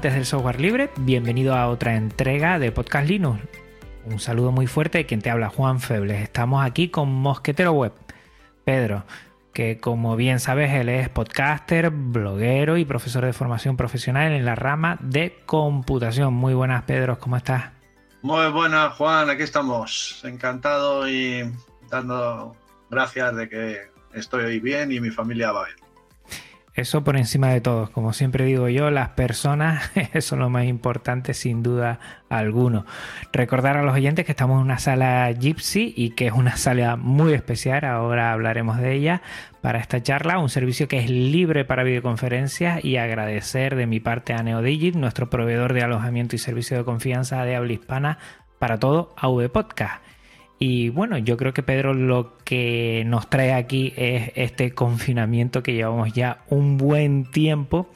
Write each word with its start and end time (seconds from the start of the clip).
Amantes 0.00 0.14
del 0.14 0.24
software 0.24 0.58
libre, 0.62 0.88
bienvenido 0.96 1.54
a 1.54 1.68
otra 1.68 1.94
entrega 1.94 2.58
de 2.58 2.72
Podcast 2.72 3.06
Linux. 3.06 3.38
Un 4.06 4.18
saludo 4.18 4.50
muy 4.50 4.66
fuerte 4.66 4.96
de 4.96 5.04
quien 5.04 5.20
te 5.20 5.28
habla, 5.28 5.50
Juan 5.50 5.78
Febles. 5.78 6.22
Estamos 6.22 6.64
aquí 6.64 6.88
con 6.88 7.12
Mosquetero 7.12 7.72
Web. 7.72 7.92
Pedro, 8.64 9.04
que 9.52 9.76
como 9.78 10.16
bien 10.16 10.40
sabes, 10.40 10.72
él 10.72 10.88
es 10.88 11.10
podcaster, 11.10 11.90
bloguero 11.90 12.78
y 12.78 12.86
profesor 12.86 13.26
de 13.26 13.34
formación 13.34 13.76
profesional 13.76 14.32
en 14.32 14.46
la 14.46 14.54
rama 14.54 14.96
de 15.02 15.38
computación. 15.44 16.32
Muy 16.32 16.54
buenas, 16.54 16.84
Pedro, 16.84 17.18
¿cómo 17.18 17.36
estás? 17.36 17.64
Muy 18.22 18.50
buenas, 18.52 18.94
Juan, 18.94 19.28
aquí 19.28 19.42
estamos. 19.42 20.22
Encantado 20.24 21.10
y 21.10 21.42
dando 21.90 22.56
gracias 22.88 23.36
de 23.36 23.50
que 23.50 23.80
estoy 24.14 24.60
bien 24.60 24.92
y 24.92 25.00
mi 25.00 25.10
familia 25.10 25.52
va 25.52 25.66
bien. 25.66 25.89
Eso 26.80 27.04
por 27.04 27.18
encima 27.18 27.48
de 27.50 27.60
todo, 27.60 27.92
como 27.92 28.14
siempre 28.14 28.46
digo 28.46 28.70
yo, 28.70 28.90
las 28.90 29.10
personas 29.10 29.90
son 30.20 30.38
lo 30.38 30.48
más 30.48 30.64
importante 30.64 31.34
sin 31.34 31.62
duda 31.62 32.00
alguno. 32.30 32.86
Recordar 33.34 33.76
a 33.76 33.82
los 33.82 33.94
oyentes 33.94 34.24
que 34.24 34.32
estamos 34.32 34.56
en 34.56 34.62
una 34.62 34.78
sala 34.78 35.30
Gypsy 35.30 35.92
y 35.94 36.10
que 36.12 36.28
es 36.28 36.32
una 36.32 36.56
sala 36.56 36.96
muy 36.96 37.34
especial, 37.34 37.84
ahora 37.84 38.32
hablaremos 38.32 38.78
de 38.78 38.94
ella 38.94 39.20
para 39.60 39.78
esta 39.78 40.02
charla, 40.02 40.38
un 40.38 40.48
servicio 40.48 40.88
que 40.88 41.00
es 41.00 41.10
libre 41.10 41.66
para 41.66 41.82
videoconferencias 41.82 42.82
y 42.82 42.96
agradecer 42.96 43.76
de 43.76 43.86
mi 43.86 44.00
parte 44.00 44.32
a 44.32 44.42
NeoDigit, 44.42 44.94
nuestro 44.94 45.28
proveedor 45.28 45.74
de 45.74 45.82
alojamiento 45.82 46.34
y 46.34 46.38
servicio 46.38 46.78
de 46.78 46.84
confianza 46.84 47.44
de 47.44 47.56
habla 47.56 47.74
hispana 47.74 48.18
para 48.58 48.78
todo 48.78 49.14
AV 49.18 49.50
Podcast. 49.50 50.02
Y 50.62 50.90
bueno, 50.90 51.16
yo 51.16 51.38
creo 51.38 51.54
que 51.54 51.62
Pedro 51.62 51.94
lo 51.94 52.36
que 52.44 53.02
nos 53.06 53.30
trae 53.30 53.54
aquí 53.54 53.94
es 53.96 54.30
este 54.34 54.72
confinamiento 54.72 55.62
que 55.62 55.72
llevamos 55.72 56.12
ya 56.12 56.44
un 56.50 56.76
buen 56.76 57.24
tiempo 57.24 57.90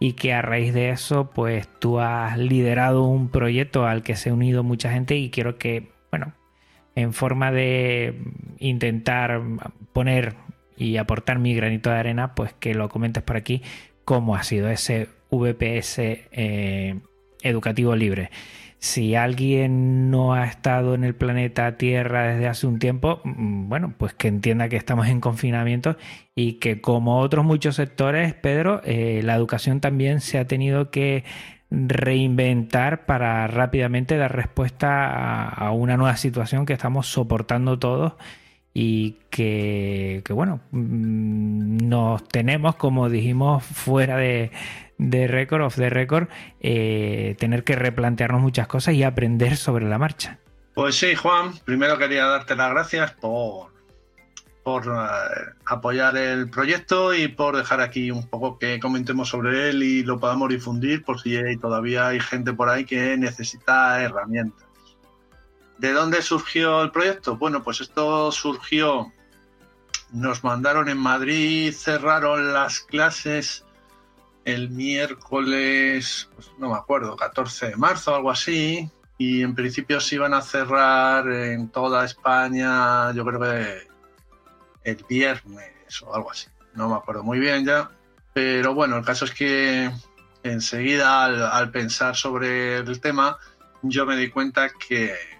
y 0.00 0.14
que 0.14 0.32
a 0.32 0.42
raíz 0.42 0.74
de 0.74 0.90
eso 0.90 1.30
pues 1.30 1.68
tú 1.78 2.00
has 2.00 2.36
liderado 2.36 3.04
un 3.04 3.28
proyecto 3.28 3.86
al 3.86 4.02
que 4.02 4.16
se 4.16 4.30
ha 4.30 4.34
unido 4.34 4.64
mucha 4.64 4.90
gente 4.90 5.16
y 5.16 5.30
quiero 5.30 5.56
que, 5.56 5.92
bueno, 6.10 6.34
en 6.96 7.12
forma 7.12 7.52
de 7.52 8.20
intentar 8.58 9.40
poner 9.92 10.34
y 10.76 10.96
aportar 10.96 11.38
mi 11.38 11.54
granito 11.54 11.90
de 11.90 11.96
arena, 11.96 12.34
pues 12.34 12.52
que 12.54 12.74
lo 12.74 12.88
comentes 12.88 13.22
por 13.22 13.36
aquí 13.36 13.62
cómo 14.04 14.34
ha 14.34 14.42
sido 14.42 14.68
ese 14.68 15.06
VPS 15.30 15.98
eh, 16.00 16.98
educativo 17.42 17.96
libre. 17.96 18.30
Si 18.78 19.14
alguien 19.14 20.10
no 20.10 20.32
ha 20.32 20.46
estado 20.46 20.94
en 20.94 21.04
el 21.04 21.14
planeta 21.14 21.76
Tierra 21.76 22.28
desde 22.28 22.48
hace 22.48 22.66
un 22.66 22.78
tiempo, 22.78 23.20
mm, 23.24 23.68
bueno, 23.68 23.94
pues 23.98 24.14
que 24.14 24.28
entienda 24.28 24.70
que 24.70 24.76
estamos 24.76 25.06
en 25.08 25.20
confinamiento 25.20 25.96
y 26.34 26.54
que 26.54 26.80
como 26.80 27.18
otros 27.18 27.44
muchos 27.44 27.76
sectores, 27.76 28.32
Pedro, 28.32 28.80
eh, 28.84 29.20
la 29.22 29.34
educación 29.34 29.80
también 29.80 30.20
se 30.20 30.38
ha 30.38 30.46
tenido 30.46 30.90
que 30.90 31.24
reinventar 31.70 33.04
para 33.04 33.46
rápidamente 33.46 34.16
dar 34.16 34.34
respuesta 34.34 35.06
a, 35.06 35.48
a 35.48 35.70
una 35.72 35.98
nueva 35.98 36.16
situación 36.16 36.64
que 36.64 36.72
estamos 36.72 37.06
soportando 37.06 37.78
todos 37.78 38.14
y 38.72 39.16
que, 39.30 40.22
bueno, 40.30 40.60
mm, 40.70 41.88
nos 41.88 42.26
tenemos, 42.28 42.76
como 42.76 43.08
dijimos, 43.08 43.64
fuera 43.64 44.16
de, 44.16 44.50
récord, 44.98 45.62
of 45.62 45.76
the 45.76 45.90
record, 45.90 46.28
eh, 46.60 47.34
tener 47.38 47.64
que 47.64 47.74
replantearnos 47.74 48.40
muchas 48.40 48.66
cosas 48.68 48.94
y 48.94 49.02
aprender 49.02 49.56
sobre 49.56 49.88
la 49.88 49.98
marcha. 49.98 50.38
Pues 50.74 50.94
sí, 50.94 51.14
Juan, 51.14 51.52
primero 51.64 51.98
quería 51.98 52.26
darte 52.26 52.54
las 52.54 52.70
gracias 52.70 53.12
por, 53.12 53.72
por 54.62 54.88
uh, 54.88 55.00
apoyar 55.66 56.16
el 56.16 56.48
proyecto 56.48 57.12
y 57.12 57.28
por 57.28 57.56
dejar 57.56 57.80
aquí 57.80 58.10
un 58.10 58.28
poco 58.28 58.58
que 58.58 58.78
comentemos 58.78 59.28
sobre 59.28 59.70
él 59.70 59.82
y 59.82 60.02
lo 60.04 60.20
podamos 60.20 60.48
difundir 60.48 61.02
por 61.02 61.20
si 61.20 61.36
todavía 61.60 62.08
hay 62.08 62.20
gente 62.20 62.52
por 62.52 62.68
ahí 62.68 62.84
que 62.84 63.16
necesita 63.16 64.02
herramientas. 64.02 64.69
¿De 65.80 65.92
dónde 65.94 66.20
surgió 66.20 66.82
el 66.82 66.90
proyecto? 66.90 67.38
Bueno, 67.38 67.62
pues 67.62 67.80
esto 67.80 68.30
surgió, 68.32 69.14
nos 70.12 70.44
mandaron 70.44 70.90
en 70.90 70.98
Madrid, 70.98 71.72
cerraron 71.72 72.52
las 72.52 72.80
clases 72.80 73.64
el 74.44 74.68
miércoles, 74.68 76.28
pues 76.34 76.50
no 76.58 76.68
me 76.68 76.76
acuerdo, 76.76 77.16
14 77.16 77.70
de 77.70 77.76
marzo 77.76 78.14
algo 78.14 78.30
así, 78.30 78.90
y 79.16 79.40
en 79.40 79.54
principio 79.54 80.02
se 80.02 80.16
iban 80.16 80.34
a 80.34 80.42
cerrar 80.42 81.26
en 81.32 81.70
toda 81.70 82.04
España, 82.04 83.10
yo 83.12 83.24
creo 83.24 83.40
que 83.40 83.88
el 84.84 85.04
viernes 85.08 86.02
o 86.02 86.14
algo 86.14 86.30
así, 86.30 86.48
no 86.74 86.90
me 86.90 86.96
acuerdo 86.96 87.22
muy 87.22 87.38
bien 87.38 87.64
ya, 87.64 87.90
pero 88.34 88.74
bueno, 88.74 88.98
el 88.98 89.04
caso 89.06 89.24
es 89.24 89.30
que 89.30 89.90
enseguida 90.42 91.24
al, 91.24 91.42
al 91.42 91.70
pensar 91.70 92.16
sobre 92.16 92.76
el 92.76 93.00
tema, 93.00 93.38
yo 93.80 94.04
me 94.04 94.16
di 94.16 94.28
cuenta 94.28 94.68
que, 94.68 95.39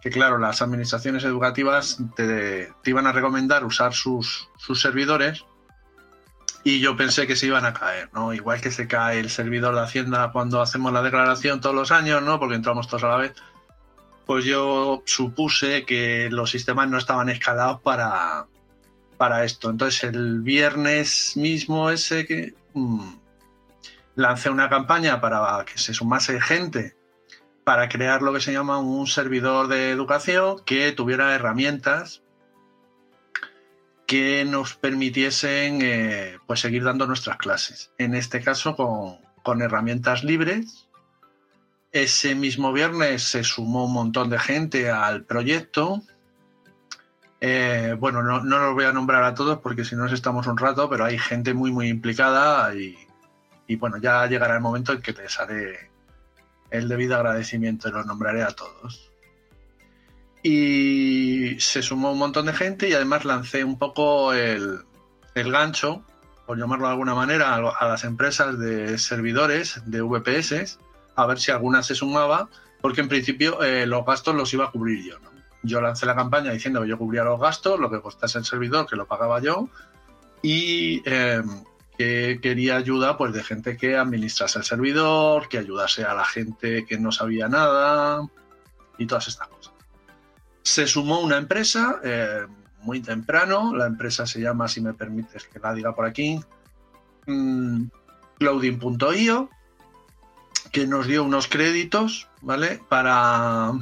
que 0.00 0.10
claro, 0.10 0.38
las 0.38 0.62
administraciones 0.62 1.24
educativas 1.24 1.98
te, 2.16 2.72
te 2.82 2.90
iban 2.90 3.06
a 3.06 3.12
recomendar 3.12 3.64
usar 3.64 3.92
sus, 3.92 4.48
sus 4.56 4.80
servidores 4.80 5.44
y 6.62 6.80
yo 6.80 6.96
pensé 6.96 7.26
que 7.26 7.36
se 7.36 7.46
iban 7.46 7.64
a 7.64 7.72
caer, 7.72 8.10
¿no? 8.12 8.34
Igual 8.34 8.60
que 8.60 8.70
se 8.70 8.86
cae 8.86 9.18
el 9.18 9.30
servidor 9.30 9.74
de 9.74 9.80
Hacienda 9.80 10.30
cuando 10.32 10.60
hacemos 10.60 10.92
la 10.92 11.02
declaración 11.02 11.60
todos 11.60 11.74
los 11.74 11.90
años, 11.90 12.22
¿no? 12.22 12.38
Porque 12.38 12.54
entramos 12.54 12.86
todos 12.86 13.04
a 13.04 13.08
la 13.08 13.16
vez. 13.16 13.32
Pues 14.26 14.44
yo 14.44 15.02
supuse 15.06 15.84
que 15.86 16.28
los 16.30 16.50
sistemas 16.50 16.88
no 16.88 16.98
estaban 16.98 17.30
escalados 17.30 17.80
para, 17.80 18.46
para 19.16 19.44
esto. 19.44 19.70
Entonces 19.70 20.04
el 20.04 20.42
viernes 20.42 21.32
mismo 21.36 21.90
ese 21.90 22.26
que 22.26 22.54
mmm, 22.74 23.14
lancé 24.14 24.50
una 24.50 24.68
campaña 24.68 25.20
para 25.20 25.64
que 25.64 25.78
se 25.78 25.94
sumase 25.94 26.40
gente 26.40 26.99
para 27.64 27.88
crear 27.88 28.22
lo 28.22 28.32
que 28.32 28.40
se 28.40 28.52
llama 28.52 28.78
un 28.78 29.06
servidor 29.06 29.68
de 29.68 29.90
educación 29.90 30.62
que 30.64 30.92
tuviera 30.92 31.34
herramientas 31.34 32.22
que 34.10 34.44
nos 34.44 34.74
permitiesen 34.74 35.78
eh, 35.82 36.38
pues 36.48 36.58
seguir 36.58 36.82
dando 36.82 37.06
nuestras 37.06 37.36
clases. 37.36 37.92
En 37.96 38.16
este 38.16 38.40
caso 38.40 38.74
con, 38.74 39.18
con, 39.44 39.62
herramientas 39.62 40.24
libres. 40.24 40.88
Ese 41.92 42.34
mismo 42.34 42.72
viernes 42.72 43.22
se 43.22 43.44
sumó 43.44 43.84
un 43.84 43.92
montón 43.92 44.28
de 44.28 44.40
gente 44.40 44.90
al 44.90 45.24
proyecto. 45.24 46.02
Eh, 47.40 47.94
bueno, 48.00 48.24
no, 48.24 48.42
no, 48.42 48.58
los 48.58 48.74
voy 48.74 48.84
a 48.84 48.92
nombrar 48.92 49.22
a 49.22 49.34
todos 49.34 49.58
porque 49.58 49.84
si 49.84 49.94
no 49.94 50.06
estamos 50.06 50.48
un 50.48 50.58
rato, 50.58 50.90
pero 50.90 51.04
hay 51.04 51.16
gente 51.16 51.54
muy 51.54 51.70
muy 51.70 51.88
implicada 51.88 52.74
y, 52.74 52.96
y 53.68 53.76
bueno, 53.76 53.98
ya 53.98 54.26
llegará 54.26 54.56
el 54.56 54.60
momento 54.60 54.92
en 54.92 55.02
que 55.02 55.12
les 55.12 55.38
haré 55.38 55.89
el 56.70 56.88
debido 56.88 57.16
agradecimiento 57.16 57.88
y 57.88 57.92
los 57.92 58.06
nombraré 58.06 58.42
a 58.42 58.48
todos 58.48 59.10
y 60.42 61.56
se 61.58 61.82
sumó 61.82 62.12
un 62.12 62.18
montón 62.18 62.46
de 62.46 62.52
gente 62.52 62.88
y 62.88 62.92
además 62.92 63.24
lancé 63.24 63.64
un 63.64 63.78
poco 63.78 64.32
el, 64.32 64.80
el 65.34 65.52
gancho, 65.52 66.02
por 66.46 66.58
llamarlo 66.58 66.86
de 66.86 66.92
alguna 66.92 67.14
manera, 67.14 67.54
a, 67.54 67.88
las 67.88 68.04
empresas 68.04 68.58
de 68.58 68.98
servidores 68.98 69.82
de 69.86 70.00
VPS, 70.00 70.78
a 71.14 71.26
ver 71.26 71.38
si 71.38 71.50
alguna 71.50 71.82
se 71.82 71.94
sumaba, 71.94 72.48
porque 72.80 73.02
en 73.02 73.08
principio 73.08 73.62
eh, 73.62 73.86
los 73.86 74.04
gastos 74.06 74.34
los 74.34 74.52
iba 74.54 74.66
a 74.66 74.70
cubrir 74.70 75.04
yo. 75.04 75.16
Yo 75.62 75.80
lancé 75.82 76.06
la 76.06 76.16
campaña 76.16 76.52
diciendo 76.52 76.80
que 76.80 76.88
yo 76.88 76.96
cubría 76.96 77.22
los 77.22 77.38
gastos, 77.38 77.78
lo 77.78 77.90
que 77.90 78.00
costase 78.00 78.38
el 78.38 78.46
servidor, 78.46 78.86
que 78.86 78.96
lo 78.96 79.06
pagaba 79.06 79.40
yo, 79.40 79.68
y 80.42 81.02
eh, 81.04 81.42
que 82.00 82.38
quería 82.40 82.76
ayuda 82.76 83.18
pues, 83.18 83.34
de 83.34 83.44
gente 83.44 83.76
que 83.76 83.94
administrase 83.94 84.58
el 84.58 84.64
servidor, 84.64 85.50
que 85.50 85.58
ayudase 85.58 86.04
a 86.04 86.14
la 86.14 86.24
gente 86.24 86.86
que 86.86 86.98
no 86.98 87.12
sabía 87.12 87.46
nada 87.46 88.26
y 88.96 89.06
todas 89.06 89.28
estas 89.28 89.48
cosas 89.48 89.74
se 90.62 90.86
sumó 90.86 91.20
una 91.20 91.36
empresa 91.36 92.00
eh, 92.02 92.46
muy 92.82 93.00
temprano, 93.00 93.74
la 93.74 93.86
empresa 93.86 94.26
se 94.26 94.40
llama, 94.40 94.68
si 94.68 94.80
me 94.80 94.94
permites 94.94 95.44
que 95.44 95.58
la 95.58 95.74
diga 95.74 95.94
por 95.94 96.06
aquí, 96.06 96.40
mm, 97.26 97.84
clouding.io, 98.38 99.50
que 100.72 100.86
nos 100.86 101.06
dio 101.06 101.24
unos 101.24 101.48
créditos, 101.48 102.28
¿vale? 102.40 102.80
Para, 102.88 103.72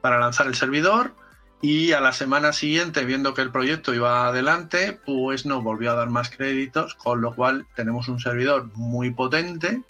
para 0.00 0.18
lanzar 0.18 0.46
el 0.46 0.54
servidor. 0.54 1.14
Y 1.62 1.92
a 1.92 2.00
la 2.00 2.12
semana 2.12 2.52
siguiente, 2.52 3.04
viendo 3.04 3.34
que 3.34 3.42
el 3.42 3.52
proyecto 3.52 3.94
iba 3.94 4.26
adelante, 4.26 4.98
pues 5.06 5.46
nos 5.46 5.62
volvió 5.62 5.92
a 5.92 5.94
dar 5.94 6.10
más 6.10 6.28
créditos, 6.28 6.96
con 6.96 7.20
lo 7.20 7.36
cual 7.36 7.66
tenemos 7.76 8.08
un 8.08 8.18
servidor 8.18 8.68
muy 8.74 9.12
potente 9.12 9.80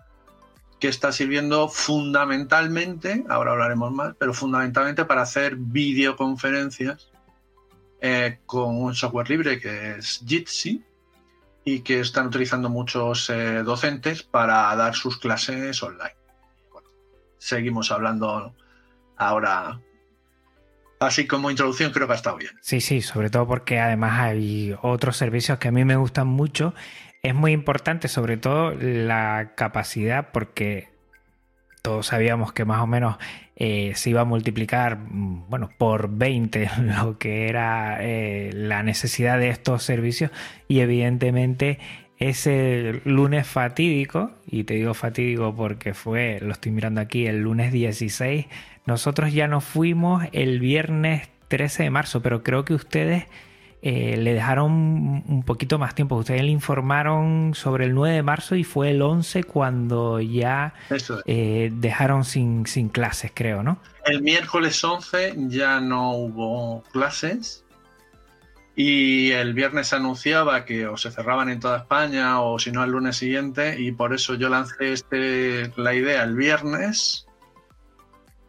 que 0.79 0.89
está 0.89 1.13
sirviendo 1.13 1.69
fundamentalmente, 1.69 3.25
ahora 3.31 3.53
hablaremos 3.53 3.91
más, 3.91 4.15
pero 4.19 4.35
fundamentalmente 4.35 5.07
para 5.07 5.23
hacer 5.23 5.57
videoconferencias 5.57 7.11
eh, 8.03 8.41
con 8.45 8.83
un 8.83 8.95
software 8.95 9.31
libre 9.31 9.59
que 9.59 9.97
es 9.97 10.23
Jitsi 10.27 10.85
y 11.65 11.81
que 11.81 12.01
están 12.01 12.27
utilizando 12.27 12.69
muchos 12.69 13.31
eh, 13.31 13.63
docentes 13.63 14.25
para 14.25 14.75
dar 14.77 14.95
sus 14.95 15.17
clases 15.17 15.83
online. 15.83 16.17
seguimos 17.39 17.91
hablando 17.91 18.55
ahora. 19.17 19.81
Así 21.03 21.27
como 21.27 21.51
introducción 21.51 21.93
creo 21.93 22.07
que 22.07 22.13
ha 22.15 22.17
estado 22.17 22.37
bien. 22.37 22.53
Sí, 22.61 22.81
sí, 22.81 23.03
sobre 23.03 23.31
todo 23.31 23.47
porque 23.47 23.81
además 23.81 24.21
hay 24.21 24.75
otros 24.83 25.17
servicios 25.17 25.59
que 25.59 25.69
a 25.69 25.73
mí 25.73 25.85
me 25.85 25.97
gustan 25.97 26.27
mucho 26.27 26.75
es 27.23 27.35
muy 27.35 27.53
importante, 27.53 28.09
sobre 28.09 28.37
todo 28.37 28.75
la 28.75 29.53
capacidad, 29.57 30.31
porque 30.33 30.89
todos 31.81 32.07
sabíamos 32.07 32.53
que 32.53 32.65
más 32.65 32.81
o 32.81 32.87
menos 32.87 33.17
eh, 33.57 33.93
se 33.95 34.11
iba 34.11 34.23
a 34.23 34.25
multiplicar, 34.25 34.99
mm, 34.99 35.49
bueno, 35.49 35.71
por 35.79 36.11
20 36.11 36.69
lo 36.83 37.19
que 37.19 37.49
era 37.49 37.99
eh, 38.01 38.51
la 38.53 38.83
necesidad 38.83 39.39
de 39.39 39.51
estos 39.51 39.85
servicios 39.85 40.31
y 40.69 40.81
evidentemente 40.81 41.79
ese 42.19 43.01
lunes 43.05 43.47
fatídico, 43.47 44.33
y 44.47 44.65
te 44.65 44.75
digo 44.75 44.95
fatídico 44.95 45.55
porque 45.55 45.95
fue, 45.95 46.39
lo 46.41 46.53
estoy 46.53 46.73
mirando 46.73 47.01
aquí, 47.01 47.27
el 47.27 47.43
lunes 47.43 47.73
16, 47.73 48.47
nosotros 48.87 49.33
ya 49.33 49.49
nos 49.49 49.65
fuimos 49.65 50.25
el 50.33 50.61
viernes 50.61 51.29
13 51.49 51.85
de 51.85 51.91
marzo, 51.91 52.23
pero 52.23 52.43
creo 52.43 52.65
que 52.65 52.75
ustedes 52.75 53.27
eh, 53.83 54.17
le 54.17 54.33
dejaron 54.33 54.73
un 55.27 55.43
poquito 55.45 55.79
más 55.79 55.95
tiempo. 55.95 56.17
Ustedes 56.17 56.43
le 56.43 56.51
informaron 56.51 57.53
sobre 57.55 57.87
el 57.87 57.95
9 57.95 58.15
de 58.15 58.23
marzo 58.23 58.55
y 58.55 58.65
fue 58.65 58.91
el 58.91 59.03
11 59.03 59.45
cuando 59.45 60.21
ya 60.21 60.75
eh, 61.27 61.71
dejaron 61.73 62.25
sin, 62.25 62.67
sin 62.67 62.89
clases, 62.89 63.33
creo, 63.35 63.63
¿no? 63.63 63.79
El 64.05 64.23
miércoles 64.23 64.83
11 64.83 65.35
ya 65.49 65.81
no 65.81 66.13
hubo 66.13 66.83
clases 66.93 67.65
y 68.75 69.33
el 69.33 69.53
viernes 69.53 69.89
se 69.89 69.97
anunciaba 69.97 70.65
que 70.65 70.87
o 70.87 70.97
se 70.97 71.11
cerraban 71.11 71.49
en 71.49 71.61
toda 71.61 71.79
España 71.79 72.41
o 72.41 72.59
si 72.59 72.73
no 72.73 72.83
el 72.85 72.91
lunes 72.93 73.17
siguiente 73.17 73.81
y 73.81 73.93
por 73.93 74.15
eso 74.15 74.35
yo 74.35 74.49
lancé 74.49 74.93
este, 74.93 75.73
la 75.77 75.93
idea 75.93 76.23
el 76.23 76.37
viernes 76.37 77.27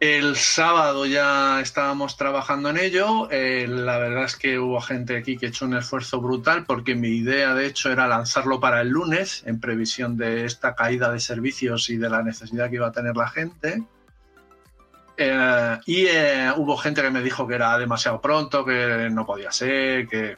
el 0.04 0.36
sábado 0.36 1.06
ya 1.06 1.60
estábamos 1.60 2.18
trabajando 2.18 2.68
en 2.68 2.76
ello. 2.76 3.30
Eh, 3.30 3.66
la 3.66 3.96
verdad 3.96 4.24
es 4.24 4.36
que 4.36 4.58
hubo 4.58 4.78
gente 4.80 5.16
aquí 5.16 5.38
que 5.38 5.46
hecho 5.46 5.64
un 5.64 5.74
esfuerzo 5.74 6.20
brutal 6.20 6.66
porque 6.66 6.94
mi 6.94 7.08
idea 7.08 7.54
de 7.54 7.66
hecho 7.66 7.90
era 7.90 8.06
lanzarlo 8.06 8.60
para 8.60 8.82
el 8.82 8.88
lunes 8.88 9.42
en 9.46 9.60
previsión 9.60 10.18
de 10.18 10.44
esta 10.44 10.74
caída 10.74 11.10
de 11.10 11.20
servicios 11.20 11.88
y 11.88 11.96
de 11.96 12.10
la 12.10 12.22
necesidad 12.22 12.68
que 12.68 12.76
iba 12.76 12.88
a 12.88 12.92
tener 12.92 13.16
la 13.16 13.28
gente. 13.28 13.82
Eh, 15.16 15.78
y 15.86 16.06
eh, 16.06 16.52
hubo 16.54 16.76
gente 16.76 17.00
que 17.00 17.10
me 17.10 17.22
dijo 17.22 17.46
que 17.46 17.54
era 17.54 17.78
demasiado 17.78 18.20
pronto, 18.20 18.64
que 18.64 19.08
no 19.10 19.24
podía 19.24 19.52
ser, 19.52 20.06
que... 20.06 20.36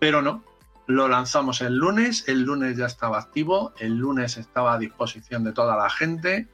pero 0.00 0.22
no. 0.22 0.42
Lo 0.86 1.08
lanzamos 1.08 1.60
el 1.60 1.76
lunes, 1.76 2.24
el 2.26 2.42
lunes 2.42 2.76
ya 2.76 2.86
estaba 2.86 3.18
activo, 3.18 3.72
el 3.78 3.96
lunes 3.96 4.36
estaba 4.36 4.74
a 4.74 4.78
disposición 4.78 5.44
de 5.44 5.52
toda 5.52 5.76
la 5.76 5.88
gente 5.88 6.48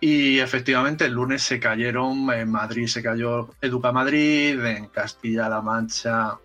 y 0.00 0.38
efectivamente 0.38 1.06
el 1.06 1.12
lunes 1.12 1.42
se 1.42 1.58
cayeron, 1.58 2.30
en 2.32 2.50
Madrid 2.50 2.86
se 2.86 3.02
cayó 3.02 3.50
Educa 3.60 3.92
Madrid, 3.92 4.62
en 4.64 4.86
Castilla-La 4.88 5.62
Mancha, 5.62 6.38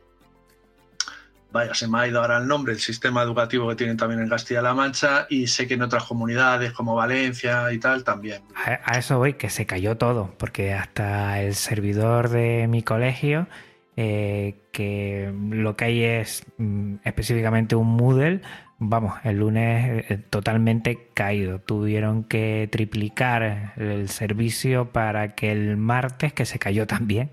vaya, 1.52 1.74
se 1.74 1.88
me 1.88 2.00
ha 2.00 2.08
ido 2.08 2.22
ahora 2.22 2.38
el 2.38 2.48
nombre, 2.48 2.74
el 2.74 2.80
sistema 2.80 3.22
educativo 3.22 3.68
que 3.70 3.76
tienen 3.76 3.98
también 3.98 4.22
en 4.22 4.30
Castilla-La 4.30 4.74
Mancha 4.74 5.28
y 5.30 5.48
sé 5.48 5.68
que 5.68 5.74
en 5.76 5.82
otras 5.82 6.04
comunidades 6.04 6.72
como 6.72 6.96
Valencia 6.96 7.72
y 7.72 7.80
tal 7.80 8.04
también. 8.04 8.42
A, 8.56 8.98
eso 8.98 9.18
voy, 9.18 9.34
que 9.34 9.50
se 9.50 9.66
cayó 9.66 9.98
todo, 9.98 10.34
porque 10.38 10.74
hasta 10.74 11.42
el 11.42 11.56
servidor 11.56 12.30
de 12.30 12.68
mi 12.68 12.84
colegio, 12.84 13.48
eh, 13.98 14.56
que 14.72 15.34
lo 15.50 15.76
que 15.76 15.86
hay 15.86 16.04
es 16.04 16.44
mm, 16.58 16.96
específicamente 17.04 17.76
un 17.76 17.88
Moodle, 17.88 18.42
vamos, 18.82 19.14
el 19.24 19.38
lunes 19.38 20.06
eh, 20.10 20.18
totalmente 20.18 21.08
caído. 21.14 21.60
Tuvieron 21.60 22.24
que 22.24 22.68
triplicar 22.72 23.74
el 23.78 24.10
servicio 24.10 24.92
para 24.92 25.36
que 25.36 25.52
el 25.52 25.78
martes, 25.78 26.34
que 26.34 26.46
se 26.46 26.60
cayó 26.60 26.88
también, 26.88 27.30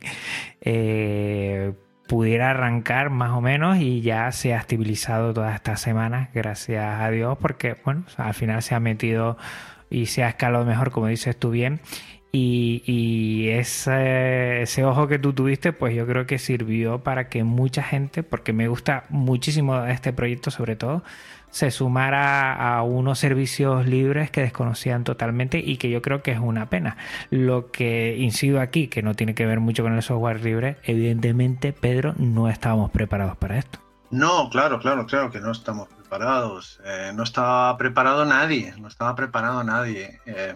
eh, 0.60 1.72
pudiera 2.06 2.50
arrancar 2.50 3.10
más 3.10 3.30
o 3.32 3.40
menos 3.40 3.78
y 3.78 4.02
ya 4.02 4.30
se 4.32 4.54
ha 4.54 4.58
estabilizado 4.58 5.34
todas 5.34 5.54
estas 5.54 5.80
semanas, 5.80 6.28
gracias 6.34 7.00
a 7.00 7.10
Dios, 7.10 7.36
porque 7.40 7.76
bueno, 7.84 8.04
al 8.16 8.34
final 8.34 8.62
se 8.62 8.74
ha 8.74 8.80
metido 8.80 9.38
y 9.90 10.06
se 10.06 10.24
ha 10.24 10.28
escalado 10.28 10.64
mejor, 10.64 10.90
como 10.90 11.06
dices 11.08 11.36
tú 11.36 11.50
bien. 11.50 11.80
Y, 12.30 13.48
ese, 13.48 14.62
ese, 14.62 14.84
ojo 14.84 15.08
que 15.08 15.18
tú 15.18 15.32
tuviste, 15.32 15.72
pues 15.72 15.94
yo 15.94 16.06
creo 16.06 16.26
que 16.26 16.38
sirvió 16.38 17.02
para 17.02 17.28
que 17.28 17.42
mucha 17.42 17.82
gente, 17.82 18.22
porque 18.22 18.52
me 18.52 18.68
gusta 18.68 19.04
muchísimo 19.08 19.84
este 19.86 20.12
proyecto 20.12 20.50
sobre 20.50 20.76
todo, 20.76 21.02
se 21.50 21.70
sumara 21.70 22.54
a 22.54 22.82
unos 22.82 23.18
servicios 23.18 23.86
libres 23.86 24.30
que 24.30 24.42
desconocían 24.42 25.04
totalmente 25.04 25.58
y 25.58 25.76
que 25.76 25.90
yo 25.90 26.02
creo 26.02 26.22
que 26.22 26.32
es 26.32 26.38
una 26.38 26.68
pena. 26.70 26.96
Lo 27.30 27.70
que 27.70 28.16
incido 28.16 28.60
aquí, 28.60 28.88
que 28.88 29.02
no 29.02 29.14
tiene 29.14 29.34
que 29.34 29.46
ver 29.46 29.60
mucho 29.60 29.82
con 29.82 29.94
el 29.94 30.02
software 30.02 30.42
libre, 30.42 30.76
evidentemente, 30.82 31.72
Pedro, 31.72 32.14
no 32.18 32.48
estábamos 32.48 32.90
preparados 32.90 33.36
para 33.36 33.58
esto. 33.58 33.78
No, 34.10 34.48
claro, 34.50 34.78
claro, 34.78 35.06
claro 35.06 35.30
que 35.30 35.40
no 35.40 35.52
estamos 35.52 35.88
preparados. 35.88 36.80
Eh, 36.84 37.12
no 37.14 37.22
estaba 37.22 37.76
preparado 37.76 38.24
nadie, 38.24 38.74
no 38.78 38.88
estaba 38.88 39.14
preparado 39.14 39.62
nadie. 39.64 40.20
Eh, 40.24 40.54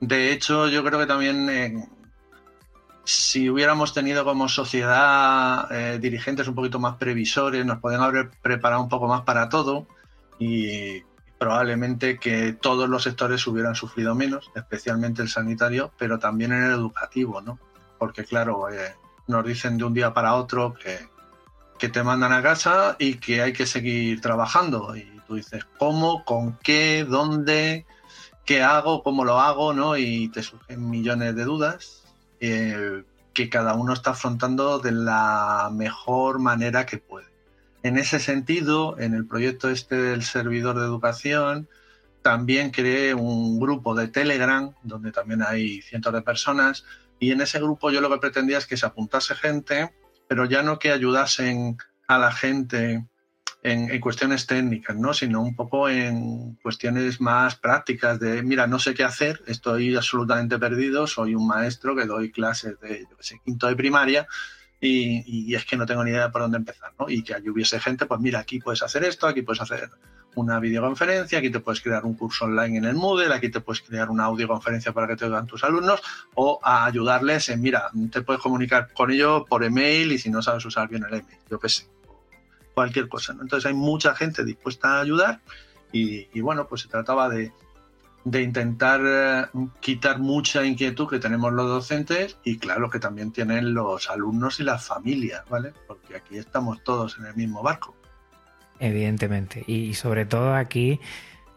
de 0.00 0.32
hecho, 0.32 0.68
yo 0.68 0.84
creo 0.84 0.98
que 0.98 1.06
también 1.06 1.48
eh, 1.50 1.88
si 3.04 3.50
hubiéramos 3.50 3.92
tenido 3.92 4.24
como 4.24 4.48
sociedad 4.48 5.70
eh, 5.70 5.98
dirigentes 5.98 6.48
un 6.48 6.54
poquito 6.54 6.78
más 6.78 6.96
previsores, 6.96 7.64
nos 7.64 7.78
podrían 7.78 8.02
haber 8.02 8.30
preparado 8.42 8.82
un 8.82 8.88
poco 8.88 9.06
más 9.06 9.22
para 9.22 9.48
todo 9.48 9.86
y 10.38 11.02
probablemente 11.38 12.18
que 12.18 12.54
todos 12.54 12.88
los 12.88 13.02
sectores 13.02 13.46
hubieran 13.46 13.74
sufrido 13.74 14.14
menos, 14.14 14.50
especialmente 14.54 15.20
el 15.20 15.28
sanitario, 15.28 15.92
pero 15.98 16.18
también 16.18 16.52
en 16.52 16.64
el 16.64 16.70
educativo, 16.70 17.42
¿no? 17.42 17.58
Porque 17.98 18.24
claro, 18.24 18.70
eh, 18.70 18.94
nos 19.26 19.44
dicen 19.44 19.76
de 19.76 19.84
un 19.84 19.92
día 19.92 20.14
para 20.14 20.34
otro 20.34 20.74
que, 20.74 21.06
que 21.78 21.90
te 21.90 22.02
mandan 22.02 22.32
a 22.32 22.42
casa 22.42 22.96
y 22.98 23.16
que 23.16 23.42
hay 23.42 23.52
que 23.52 23.66
seguir 23.66 24.22
trabajando. 24.22 24.96
Y 24.96 25.20
tú 25.26 25.34
dices, 25.34 25.66
¿cómo? 25.78 26.24
¿Con 26.24 26.58
qué? 26.62 27.04
¿Dónde? 27.06 27.84
¿Qué 28.46 28.62
hago? 28.62 29.02
¿Cómo 29.02 29.24
lo 29.24 29.40
hago? 29.40 29.74
¿no? 29.74 29.96
Y 29.96 30.28
te 30.28 30.42
surgen 30.42 30.88
millones 30.88 31.36
de 31.36 31.44
dudas 31.44 32.03
eh, 32.46 33.04
que 33.32 33.48
cada 33.48 33.74
uno 33.74 33.92
está 33.92 34.10
afrontando 34.10 34.78
de 34.78 34.92
la 34.92 35.70
mejor 35.72 36.38
manera 36.38 36.86
que 36.86 36.98
puede. 36.98 37.26
En 37.82 37.98
ese 37.98 38.18
sentido, 38.18 38.98
en 38.98 39.14
el 39.14 39.26
proyecto 39.26 39.68
este 39.68 39.96
del 39.96 40.22
servidor 40.22 40.78
de 40.78 40.84
educación, 40.84 41.68
también 42.22 42.70
creé 42.70 43.12
un 43.14 43.58
grupo 43.58 43.94
de 43.94 44.08
Telegram, 44.08 44.72
donde 44.82 45.12
también 45.12 45.42
hay 45.42 45.82
cientos 45.82 46.12
de 46.12 46.22
personas, 46.22 46.84
y 47.18 47.32
en 47.32 47.40
ese 47.40 47.58
grupo 47.58 47.90
yo 47.90 48.00
lo 48.00 48.10
que 48.10 48.18
pretendía 48.18 48.58
es 48.58 48.66
que 48.66 48.76
se 48.76 48.86
apuntase 48.86 49.34
gente, 49.34 49.92
pero 50.28 50.44
ya 50.46 50.62
no 50.62 50.78
que 50.78 50.90
ayudasen 50.90 51.76
a 52.06 52.18
la 52.18 52.32
gente 52.32 53.06
en, 53.64 53.98
cuestiones 53.98 54.46
técnicas, 54.46 54.94
¿no? 54.94 55.14
sino 55.14 55.40
un 55.40 55.56
poco 55.56 55.88
en 55.88 56.54
cuestiones 56.62 57.20
más 57.20 57.56
prácticas 57.56 58.20
de, 58.20 58.42
mira, 58.42 58.66
no 58.66 58.78
sé 58.78 58.92
qué 58.92 59.04
hacer, 59.04 59.40
estoy 59.46 59.96
absolutamente 59.96 60.58
perdido, 60.58 61.06
soy 61.06 61.34
un 61.34 61.46
maestro 61.46 61.96
que 61.96 62.04
doy 62.04 62.30
clases 62.30 62.78
de, 62.80 63.06
yo 63.10 63.16
sé, 63.20 63.40
quinto 63.42 63.66
de 63.66 63.74
primaria 63.74 64.28
y, 64.80 65.54
es 65.54 65.64
que 65.64 65.78
no 65.78 65.86
tengo 65.86 66.04
ni 66.04 66.10
idea 66.10 66.30
por 66.30 66.42
dónde 66.42 66.58
empezar, 66.58 66.92
¿no? 66.98 67.08
Y 67.08 67.22
que 67.22 67.36
hubiese 67.48 67.80
gente, 67.80 68.04
pues 68.04 68.20
mira, 68.20 68.40
aquí 68.40 68.58
puedes 68.58 68.82
hacer 68.82 69.02
esto, 69.02 69.26
aquí 69.26 69.40
puedes 69.40 69.62
hacer 69.62 69.88
una 70.34 70.60
videoconferencia, 70.60 71.38
aquí 71.38 71.48
te 71.48 71.60
puedes 71.60 71.80
crear 71.80 72.04
un 72.04 72.14
curso 72.14 72.44
online 72.44 72.76
en 72.76 72.84
el 72.84 72.94
Moodle, 72.94 73.32
aquí 73.32 73.48
te 73.48 73.60
puedes 73.60 73.80
crear 73.80 74.10
una 74.10 74.24
audioconferencia 74.24 74.92
para 74.92 75.06
que 75.06 75.16
te 75.16 75.24
oigan 75.24 75.46
tus 75.46 75.64
alumnos 75.64 76.02
o 76.34 76.60
a 76.62 76.84
ayudarles 76.84 77.48
en, 77.48 77.62
mira, 77.62 77.90
te 78.12 78.20
puedes 78.20 78.42
comunicar 78.42 78.92
con 78.92 79.10
ellos 79.10 79.44
por 79.48 79.64
email 79.64 80.12
y 80.12 80.18
si 80.18 80.28
no 80.28 80.42
sabes 80.42 80.66
usar 80.66 80.86
bien 80.86 81.04
el 81.08 81.20
email, 81.20 81.38
yo 81.48 81.58
qué 81.58 81.70
sé 81.70 81.86
cualquier 82.74 83.08
cosa. 83.08 83.32
Entonces 83.32 83.66
hay 83.66 83.74
mucha 83.74 84.14
gente 84.14 84.44
dispuesta 84.44 84.98
a 84.98 85.00
ayudar 85.00 85.40
y, 85.92 86.40
bueno, 86.40 86.66
pues 86.66 86.82
se 86.82 86.88
trataba 86.88 87.28
de, 87.28 87.52
intentar 88.24 89.00
eh, 89.04 89.46
quitar 89.80 90.18
mucha 90.18 90.64
inquietud 90.64 91.08
que 91.08 91.20
tenemos 91.20 91.52
los 91.52 91.68
docentes 91.68 92.36
y 92.42 92.58
claro 92.58 92.90
que 92.90 92.98
también 92.98 93.30
tienen 93.30 93.74
los 93.74 94.10
alumnos 94.10 94.58
y 94.58 94.64
las 94.64 94.84
familias, 94.84 95.44
¿vale? 95.48 95.72
Porque 95.86 96.16
aquí 96.16 96.36
estamos 96.36 96.82
todos 96.82 97.16
en 97.18 97.26
el 97.26 97.36
mismo 97.36 97.62
barco. 97.62 97.94
Evidentemente. 98.80 99.62
Y 99.68 99.94
sobre 99.94 100.26
todo 100.26 100.54
aquí 100.54 101.00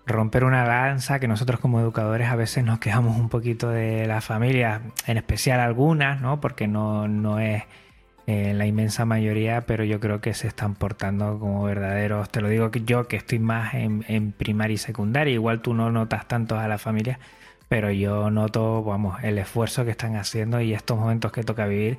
romper 0.05 0.43
una 0.43 0.65
lanza 0.65 1.19
que 1.19 1.27
nosotros 1.27 1.59
como 1.59 1.79
educadores 1.79 2.29
a 2.29 2.36
veces 2.36 2.63
nos 2.63 2.79
quejamos 2.79 3.19
un 3.19 3.29
poquito 3.29 3.69
de 3.69 4.05
la 4.05 4.21
familia, 4.21 4.81
en 5.07 5.17
especial 5.17 5.59
algunas, 5.59 6.21
¿no? 6.21 6.39
Porque 6.39 6.67
no, 6.67 7.07
no 7.07 7.39
es 7.39 7.63
eh, 8.27 8.53
la 8.53 8.67
inmensa 8.67 9.05
mayoría, 9.05 9.62
pero 9.62 9.84
yo 9.84 10.00
creo 10.00 10.22
que 10.22 10.34
se 10.34 10.48
están 10.48 10.75
portando 10.75 11.39
como 11.39 11.63
verdaderos. 11.63 12.29
Te 12.29 12.41
lo 12.41 12.50
digo 12.50 12.69
yo 12.72 13.07
que 13.07 13.15
estoy 13.17 13.39
más 13.39 13.74
en, 13.74 14.05
en 14.07 14.31
primaria 14.31 14.75
y 14.75 14.77
secundaria, 14.77 15.34
igual 15.34 15.62
tú 15.62 15.74
no 15.74 15.91
notas 15.91 16.27
tanto 16.27 16.60
a 16.60 16.67
la 16.67 16.77
familia, 16.77 17.19
pero 17.69 17.91
yo 17.91 18.29
noto, 18.29 18.84
vamos, 18.84 19.24
el 19.24 19.39
esfuerzo 19.39 19.86
que 19.86 19.91
están 19.91 20.15
haciendo 20.15 20.62
y 20.62 20.74
estos 20.74 21.00
momentos 21.00 21.31
que 21.31 21.43
toca 21.43 21.65
vivir 21.65 21.98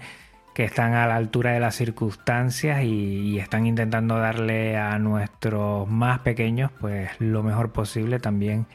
que 0.59 0.65
están 0.65 0.95
a 0.95 1.07
la 1.07 1.15
altura 1.15 1.53
de 1.53 1.61
las 1.61 1.77
circunstancias 1.77 2.83
y, 2.83 3.39
están 3.39 3.65
intentando 3.67 4.19
darle 4.19 4.77
a 4.77 4.99
nuestros 4.99 5.89
más 5.89 6.19
pequeños 6.19 6.73
pues 6.81 7.11
lo 7.21 7.45
mejor 7.45 7.71
posible 7.71 8.19
también 8.19 8.67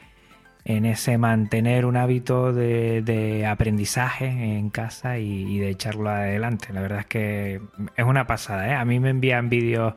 en 0.64 0.86
ese 0.86 1.18
mantener 1.18 1.84
un 1.84 1.96
hábito 1.96 2.52
de, 2.52 3.46
aprendizaje 3.46 4.26
en 4.26 4.70
casa 4.70 5.18
y, 5.18 5.58
de 5.58 5.70
echarlo 5.70 6.08
adelante. 6.08 6.72
La 6.72 6.80
verdad 6.80 7.00
es 7.00 7.06
que 7.06 7.60
es 7.96 8.04
una 8.04 8.26
pasada. 8.26 8.68
¿eh? 8.68 8.74
A 8.74 8.84
mí 8.84 8.98
me 9.00 9.10
envían 9.10 9.50
vídeos 9.50 9.94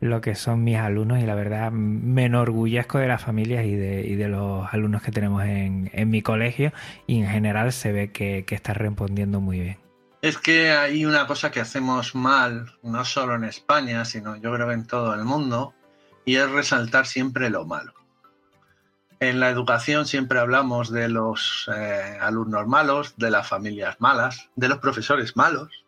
lo 0.00 0.20
que 0.20 0.34
son 0.34 0.62
mis 0.64 0.76
alumnos 0.76 1.22
y 1.22 1.26
la 1.26 1.34
verdad 1.34 1.70
me 1.70 2.26
enorgullezco 2.26 2.98
de 2.98 3.08
las 3.08 3.22
familias 3.22 3.64
y 3.64 3.74
de, 3.74 4.28
los 4.28 4.72
alumnos 4.72 5.02
que 5.02 5.10
tenemos 5.10 5.44
en, 5.44 5.90
mi 6.10 6.22
colegio 6.22 6.72
y 7.06 7.20
en 7.20 7.28
general 7.28 7.72
se 7.72 7.92
ve 7.92 8.12
que, 8.12 8.44
que 8.46 8.54
está 8.54 8.74
respondiendo 8.74 9.40
muy 9.40 9.60
bien. 9.60 9.78
Es 10.22 10.38
que 10.38 10.70
hay 10.72 11.04
una 11.04 11.26
cosa 11.26 11.50
que 11.50 11.60
hacemos 11.60 12.14
mal, 12.14 12.72
no 12.82 13.04
solo 13.04 13.34
en 13.34 13.44
España, 13.44 14.04
sino 14.04 14.36
yo 14.36 14.52
creo 14.52 14.66
que 14.66 14.74
en 14.74 14.86
todo 14.86 15.14
el 15.14 15.24
mundo, 15.24 15.74
y 16.24 16.36
es 16.36 16.50
resaltar 16.50 17.06
siempre 17.06 17.48
lo 17.48 17.64
malo. 17.64 17.95
En 19.18 19.40
la 19.40 19.48
educación 19.48 20.06
siempre 20.06 20.38
hablamos 20.38 20.90
de 20.90 21.08
los 21.08 21.70
eh, 21.74 22.18
alumnos 22.20 22.66
malos, 22.66 23.14
de 23.16 23.30
las 23.30 23.48
familias 23.48 23.96
malas, 23.98 24.50
de 24.56 24.68
los 24.68 24.78
profesores 24.78 25.36
malos, 25.36 25.84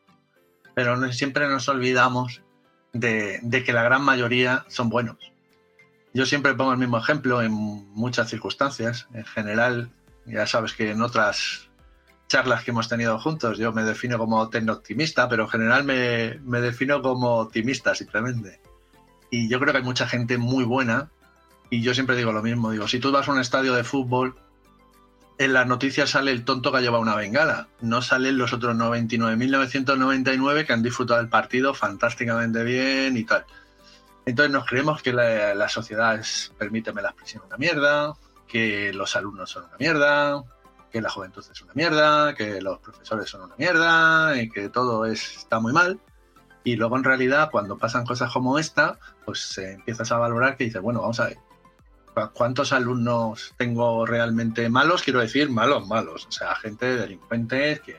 pero 0.75 1.13
siempre 1.13 1.47
nos 1.49 1.69
olvidamos 1.69 2.41
de, 2.93 3.41
que 3.67 3.73
la 3.73 3.83
gran 3.83 4.03
mayoría 4.03 4.65
son 4.69 4.89
buenos. 4.89 5.17
Yo 6.15 6.25
siempre 6.25 6.55
pongo 6.55 6.73
el 6.73 6.79
mismo 6.79 6.99
ejemplo 6.99 7.43
en 7.43 7.53
muchas 7.53 8.31
circunstancias. 8.31 9.09
En 9.13 9.25
general, 9.27 9.91
ya 10.25 10.47
sabes 10.47 10.73
que 10.73 10.91
en 10.91 11.03
otras 11.03 11.69
charlas 12.29 12.65
que 12.65 12.71
hemos 12.71 12.89
tenido 12.89 13.19
juntos. 13.19 13.59
Yo 13.59 13.73
me 13.73 13.83
defino 13.83 14.19
como 14.19 14.41
optimista, 14.41 15.29
pero 15.29 15.45
en 15.45 15.49
general 15.51 15.85
me, 15.85 16.39
me, 16.45 16.61
defino 16.61 17.03
como 17.03 17.37
optimista 17.39 17.95
simplemente. 17.95 18.61
Y 19.31 19.49
yo 19.49 19.61
creo 19.61 19.73
que 19.73 19.79
hay 19.79 19.85
mucha 19.85 20.07
gente 20.07 20.39
muy 20.39 20.65
buena. 20.65 21.11
Y 21.71 21.83
yo 21.83 21.95
siempre 21.95 22.17
digo 22.17 22.33
lo 22.33 22.43
mismo. 22.43 22.71
Digo, 22.71 22.89
si 22.89 22.99
tú 22.99 23.13
vas 23.13 23.29
a 23.29 23.33
un 23.33 23.41
estadio 23.41 23.75
de 23.75 23.85
fútbol, 23.85 24.37
en 25.39 25.53
las 25.53 25.67
noticias 25.67 26.11
sale 26.11 26.33
el 26.33 26.45
tonto 26.45 26.73
que 26.73 26.79
ha 26.79 26.81
llevado 26.81 27.03
una 27.03 27.15
bengala. 27.15 27.69
No 27.81 28.03
salen 28.03 28.39
los 28.39 28.53
otros 28.53 28.75
99.999 28.77 30.67
que 30.67 30.73
han 30.73 30.83
disfrutado 30.83 31.21
del 31.21 31.29
partido 31.29 31.75
fantásticamente 31.75 32.65
bien 32.65 33.17
y 33.17 33.25
tal. 33.25 33.45
Entonces 34.27 34.53
nos 34.53 34.67
creemos 34.67 35.01
que 35.01 35.13
la, 35.13 35.69
sociedad 35.69 36.19
es, 36.19 36.53
permíteme 36.59 37.01
la 37.01 37.11
expresión, 37.11 37.45
una 37.47 37.57
mierda, 37.57 38.15
que 38.47 38.93
los 38.93 39.17
alumnos 39.17 39.49
son 39.51 39.65
una 39.65 39.77
mierda, 39.79 40.45
que 40.91 41.01
la 41.01 41.09
juventud 41.09 41.45
es 41.51 41.63
una 41.63 41.73
mierda, 41.75 42.35
que 42.35 42.61
los 42.61 42.79
profesores 42.81 43.31
son 43.31 43.43
una 43.43 43.57
mierda 43.57 44.35
que 44.53 44.69
todo 44.69 45.07
está 45.07 45.61
muy 45.61 45.73
mal. 45.73 46.01
Y 46.65 46.77
luego 46.77 46.97
en 46.97 47.05
realidad 47.05 47.51
cuando 47.51 47.79
pasan 47.79 48.05
cosas 48.05 48.31
como 48.33 48.59
esta, 48.59 48.99
pues 49.25 49.57
empiezas 49.57 50.11
a 50.13 50.19
valorar 50.19 50.57
que 50.57 50.65
dices, 50.65 50.83
bueno, 50.83 51.01
vamos 51.01 51.21
a 51.21 51.27
ver, 51.27 51.39
¿cuántos 52.33 52.73
alumnos 52.73 53.55
tengo 53.57 54.07
realmente 54.07 54.69
malos? 54.69 55.03
Quiero 55.03 55.21
decir, 55.21 55.51
malos, 55.51 55.87
malos. 55.87 56.27
O 56.27 56.33
sea, 56.33 56.55
gente 56.57 56.97
delincuente 56.97 57.81
que, 57.85 57.97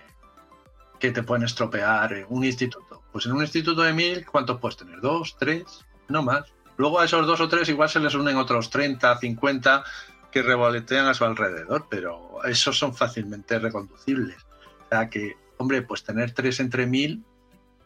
que 0.99 1.11
te 1.11 1.23
pueden 1.23 1.43
estropear 1.43 2.25
un 2.29 2.43
instituto. 2.43 3.01
Pues 3.11 3.25
en 3.25 3.33
un 3.33 3.41
instituto 3.41 3.81
de 3.81 3.93
mil, 3.93 4.25
¿cuántos 4.25 4.59
puedes 4.59 4.77
tener? 4.77 5.01
¿Dos? 5.01 5.35
¿Tres? 5.37 5.85
No 6.07 6.21
más. 6.21 6.45
Luego 6.77 6.99
a 6.99 7.05
esos 7.05 7.27
dos 7.27 7.41
o 7.41 7.49
tres 7.49 7.67
igual 7.69 7.89
se 7.89 7.99
les 7.99 8.13
unen 8.13 8.37
otros 8.37 8.69
30, 8.69 9.17
50 9.17 9.83
que 10.31 10.41
revolotean 10.41 11.07
a 11.07 11.13
su 11.13 11.25
alrededor, 11.25 11.87
pero 11.89 12.43
esos 12.45 12.77
son 12.77 12.95
fácilmente 12.95 13.59
reconducibles. 13.59 14.37
O 14.85 14.89
sea 14.89 15.09
que, 15.09 15.35
hombre, 15.57 15.81
pues 15.81 16.03
tener 16.03 16.31
tres 16.33 16.59
entre 16.59 16.85
mil 16.85 17.23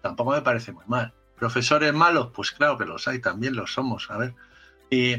tampoco 0.01 0.31
me 0.31 0.41
parece 0.41 0.71
muy 0.71 0.85
mal. 0.85 1.13
¿Profesores 1.37 1.93
malos? 1.93 2.29
Pues 2.33 2.51
claro 2.51 2.77
que 2.77 2.85
los 2.85 3.07
hay, 3.07 3.19
también 3.19 3.55
los 3.55 3.73
somos, 3.73 4.11
a 4.11 4.17
ver. 4.17 4.35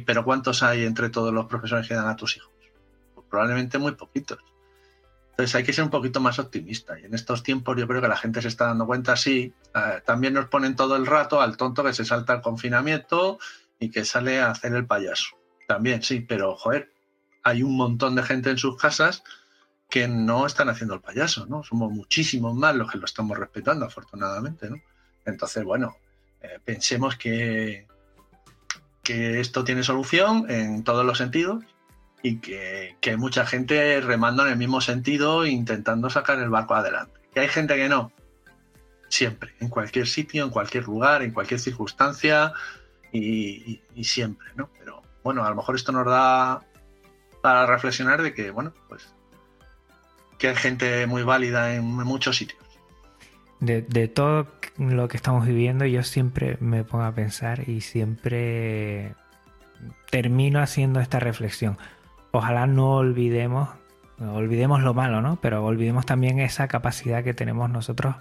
Pero 0.04 0.24
¿cuántos 0.24 0.62
hay 0.62 0.84
entre 0.84 1.10
todos 1.10 1.32
los 1.32 1.46
profesores 1.46 1.88
que 1.88 1.94
dan 1.94 2.08
a 2.08 2.16
tus 2.16 2.36
hijos? 2.36 2.52
Pues 3.14 3.26
probablemente 3.28 3.78
muy 3.78 3.92
poquitos. 3.92 4.38
Entonces 5.30 5.54
hay 5.56 5.64
que 5.64 5.72
ser 5.72 5.84
un 5.84 5.90
poquito 5.90 6.20
más 6.20 6.38
optimista. 6.38 6.98
Y 6.98 7.06
en 7.06 7.14
estos 7.14 7.42
tiempos 7.42 7.76
yo 7.76 7.88
creo 7.88 8.00
que 8.00 8.08
la 8.08 8.16
gente 8.16 8.40
se 8.40 8.48
está 8.48 8.66
dando 8.66 8.86
cuenta, 8.86 9.16
sí. 9.16 9.52
Eh, 9.74 10.02
también 10.04 10.34
nos 10.34 10.46
ponen 10.46 10.76
todo 10.76 10.94
el 10.94 11.06
rato 11.06 11.40
al 11.40 11.56
tonto 11.56 11.82
que 11.82 11.92
se 11.92 12.04
salta 12.04 12.34
al 12.34 12.40
confinamiento 12.40 13.38
y 13.80 13.90
que 13.90 14.04
sale 14.04 14.40
a 14.40 14.50
hacer 14.50 14.74
el 14.74 14.86
payaso. 14.86 15.36
También, 15.66 16.02
sí, 16.02 16.20
pero 16.20 16.54
joder, 16.56 16.92
hay 17.42 17.62
un 17.62 17.76
montón 17.76 18.14
de 18.14 18.22
gente 18.22 18.50
en 18.50 18.58
sus 18.58 18.76
casas 18.76 19.24
que 19.90 20.06
no 20.06 20.46
están 20.46 20.68
haciendo 20.68 20.94
el 20.94 21.00
payaso, 21.00 21.46
¿no? 21.46 21.64
Somos 21.64 21.90
muchísimos 21.90 22.54
más 22.54 22.74
los 22.76 22.90
que 22.90 22.98
lo 22.98 23.04
estamos 23.04 23.36
respetando, 23.36 23.86
afortunadamente, 23.86 24.70
¿no? 24.70 24.76
Entonces, 25.24 25.64
bueno, 25.64 25.96
eh, 26.40 26.60
pensemos 26.64 27.16
que, 27.16 27.88
que 29.04 29.40
esto 29.40 29.62
tiene 29.62 29.84
solución 29.84 30.50
en 30.50 30.82
todos 30.82 31.06
los 31.06 31.18
sentidos 31.18 31.62
y 32.22 32.38
que, 32.38 32.96
que, 33.00 33.16
mucha 33.16 33.46
gente 33.46 34.00
remando 34.00 34.44
en 34.46 34.52
el 34.52 34.58
mismo 34.58 34.80
sentido 34.80 35.46
intentando 35.46 36.08
sacar 36.10 36.38
el 36.38 36.48
barco 36.48 36.74
adelante. 36.74 37.20
Que 37.32 37.40
hay 37.40 37.48
gente 37.48 37.76
que 37.76 37.88
no, 37.88 38.12
siempre, 39.08 39.54
en 39.60 39.68
cualquier 39.68 40.06
sitio, 40.06 40.44
en 40.44 40.50
cualquier 40.50 40.84
lugar, 40.84 41.22
en 41.22 41.32
cualquier 41.32 41.60
circunstancia 41.60 42.52
y, 43.12 43.82
y 43.94 44.04
siempre, 44.04 44.48
¿no? 44.56 44.70
Pero 44.78 45.02
bueno, 45.22 45.44
a 45.44 45.50
lo 45.50 45.56
mejor 45.56 45.76
esto 45.76 45.92
nos 45.92 46.06
da 46.06 46.62
para 47.42 47.66
reflexionar 47.66 48.22
de 48.22 48.32
que, 48.32 48.50
bueno, 48.50 48.72
pues 48.88 49.14
que 50.38 50.48
hay 50.48 50.56
gente 50.56 51.06
muy 51.06 51.22
válida 51.22 51.74
en 51.74 51.84
muchos 51.84 52.36
sitios. 52.36 52.63
De, 53.60 54.08
todo 54.08 54.46
lo 54.78 55.08
que 55.08 55.16
estamos 55.16 55.46
viviendo, 55.46 55.86
yo 55.86 56.02
siempre 56.02 56.58
me 56.60 56.84
pongo 56.84 57.04
a 57.04 57.12
pensar 57.12 57.68
y 57.68 57.80
siempre 57.80 59.14
termino 60.10 60.60
haciendo 60.60 61.00
esta 61.00 61.18
reflexión. 61.18 61.78
Ojalá 62.30 62.66
no 62.66 62.96
olvidemos, 62.96 63.70
olvidemos 64.20 64.82
lo 64.82 64.92
malo, 64.92 65.22
¿no? 65.22 65.36
Pero 65.40 65.64
olvidemos 65.64 66.04
también 66.04 66.40
esa 66.40 66.68
capacidad 66.68 67.24
que 67.24 67.32
tenemos 67.32 67.70
nosotros 67.70 68.16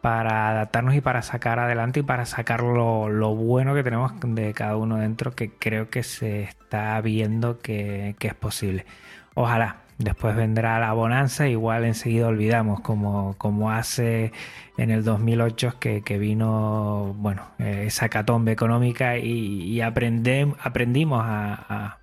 para 0.00 0.50
adaptarnos 0.50 0.94
y 0.94 1.00
para 1.00 1.22
sacar 1.22 1.58
adelante 1.58 2.00
y 2.00 2.02
para 2.02 2.24
sacar 2.24 2.62
lo, 2.62 3.34
bueno 3.34 3.74
que 3.74 3.82
tenemos 3.82 4.12
de 4.20 4.54
cada 4.54 4.76
uno 4.76 4.96
dentro, 4.96 5.34
que 5.34 5.50
creo 5.50 5.90
que 5.90 6.02
se 6.02 6.42
está 6.42 7.00
viendo 7.00 7.58
que, 7.58 8.14
es 8.18 8.34
posible. 8.34 8.86
Ojalá. 9.34 9.87
Después 9.98 10.36
vendrá 10.36 10.78
la 10.78 10.92
bonanza, 10.92 11.48
igual 11.48 11.84
enseguida 11.84 12.28
olvidamos, 12.28 12.80
como, 12.80 13.34
como 13.36 13.72
hace 13.72 14.32
en 14.76 14.90
el 14.90 15.02
2008 15.02 15.74
que, 15.80 16.02
que 16.02 16.18
vino 16.18 17.16
bueno, 17.18 17.42
esa 17.58 18.08
catombe 18.08 18.52
económica 18.52 19.18
y, 19.18 19.80
aprendimos 19.80 21.22
a, 21.24 21.98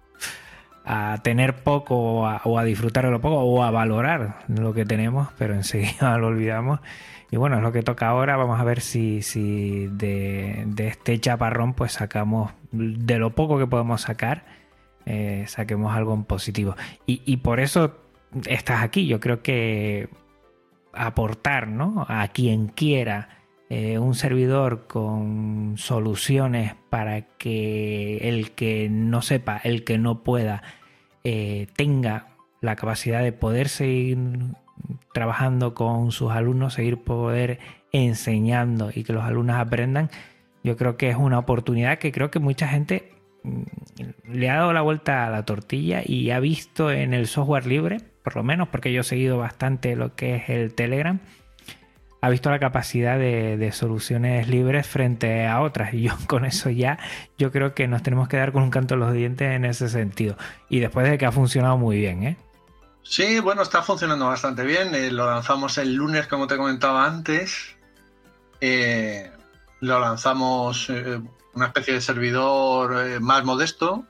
a, 0.83 1.17
tener 1.23 1.55
poco 1.63 1.95
o 1.95 2.59
a, 2.59 2.63
disfrutar 2.65 3.05
de 3.05 3.11
lo 3.11 3.21
poco 3.21 3.39
o 3.39 3.63
a 3.63 3.71
valorar 3.71 4.39
lo 4.49 4.73
que 4.73 4.85
tenemos, 4.85 5.29
pero 5.37 5.53
enseguida 5.53 6.17
lo 6.17 6.27
olvidamos 6.27 6.81
y 7.31 7.37
bueno, 7.37 7.57
es 7.57 7.63
lo 7.63 7.71
que 7.71 7.81
toca 7.81 8.07
ahora. 8.07 8.37
Vamos 8.37 8.59
a 8.59 8.63
ver 8.63 8.81
si, 8.81 9.21
si 9.21 9.87
de, 9.87 10.67
este 10.77 11.19
chaparrón 11.19 11.73
pues 11.73 11.93
sacamos 11.93 12.51
de 12.71 13.19
lo 13.19 13.31
poco 13.31 13.57
que 13.57 13.67
podemos 13.67 14.01
sacar, 14.01 14.43
eh, 15.05 15.45
saquemos 15.47 15.95
algo 15.95 16.13
en 16.13 16.23
positivo. 16.23 16.75
Y, 17.05 17.37
por 17.37 17.59
eso 17.59 17.95
estás 18.47 18.83
aquí. 18.83 19.07
Yo 19.07 19.19
creo 19.19 19.41
que 19.41 20.09
aportar 20.93 21.67
¿no? 21.67 22.05
a 22.09 22.27
quien 22.29 22.67
quiera 22.67 23.29
eh, 23.69 23.99
un 23.99 24.15
servidor 24.15 24.87
con 24.87 25.75
soluciones 25.77 26.75
para 26.89 27.21
que 27.21 28.29
el 28.29 28.51
que 28.51 28.89
no 28.89 29.21
sepa, 29.21 29.57
el 29.63 29.83
que 29.83 29.97
no 29.97 30.23
pueda, 30.23 30.63
eh, 31.23 31.67
tenga 31.75 32.35
la 32.61 32.75
capacidad 32.75 33.21
de 33.21 33.31
poder 33.31 33.69
seguir 33.69 34.17
trabajando 35.13 35.73
con 35.73 36.11
sus 36.11 36.31
alumnos, 36.31 36.75
seguir 36.75 37.03
poder 37.03 37.59
enseñando 37.91 38.91
y 38.93 39.03
que 39.03 39.13
los 39.13 39.23
alumnos 39.23 39.55
aprendan, 39.55 40.09
yo 40.63 40.77
creo 40.77 40.97
que 40.97 41.09
es 41.09 41.15
una 41.15 41.39
oportunidad 41.39 41.99
que 41.99 42.11
creo 42.11 42.31
que 42.31 42.39
mucha 42.39 42.67
gente 42.67 43.13
le 44.27 44.49
ha 44.49 44.55
dado 44.55 44.73
la 44.73 44.81
vuelta 44.81 45.27
a 45.27 45.29
la 45.29 45.45
tortilla 45.45 46.01
y 46.05 46.31
ha 46.31 46.39
visto 46.39 46.91
en 46.91 47.13
el 47.13 47.27
software 47.27 47.65
libre, 47.65 48.01
por 48.23 48.35
lo 48.35 48.43
menos 48.43 48.69
porque 48.69 48.91
yo 48.91 49.01
he 49.01 49.03
seguido 49.03 49.37
bastante 49.37 49.95
lo 49.95 50.15
que 50.15 50.35
es 50.35 50.49
el 50.49 50.73
Telegram, 50.73 51.19
ha 52.25 52.29
visto 52.29 52.49
la 52.49 52.57
capacidad 52.57 53.19
de, 53.19 53.71
soluciones 53.71 54.47
libres 54.47 54.87
frente 54.87 55.45
a 55.45 55.61
otras. 55.61 55.93
Y 55.93 56.03
yo 56.03 56.13
con 56.27 56.45
eso 56.45 56.69
ya, 56.69 56.97
yo 57.37 57.51
creo 57.51 57.75
que 57.75 57.87
nos 57.87 58.01
tenemos 58.01 58.27
que 58.27 58.37
dar 58.37 58.51
con 58.51 58.63
un 58.63 58.71
canto 58.71 58.95
en 58.95 59.01
los 59.01 59.13
dientes 59.13 59.51
en 59.51 59.63
ese 59.63 59.89
sentido. 59.89 60.35
Y 60.67 60.79
después 60.79 61.07
de 61.07 61.17
que 61.17 61.25
ha 61.25 61.31
funcionado 61.31 61.77
muy 61.77 61.97
bien, 61.97 62.23
¿eh? 62.23 62.37
Sí, 63.03 63.39
bueno, 63.39 63.61
está 63.61 63.83
funcionando 63.83 64.25
bastante 64.25 64.63
bien. 64.63 64.95
Eh, 64.95 65.11
lo 65.11 65.27
lanzamos 65.27 65.77
el 65.77 65.93
lunes, 65.93 66.25
como 66.25 66.47
te 66.47 66.57
comentaba 66.57 67.05
antes. 67.05 67.75
Eh, 68.59 69.29
lo 69.81 69.99
lanzamos 69.99 70.89
eh, 70.89 71.21
una 71.55 71.67
especie 71.67 71.93
de 71.93 72.01
servidor 72.01 73.19
más 73.21 73.43
modesto. 73.43 74.05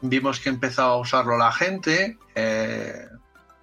Vimos 0.00 0.40
que 0.40 0.48
empezaba 0.48 0.94
a 0.94 0.96
usarlo 0.96 1.36
la 1.36 1.52
gente. 1.52 2.18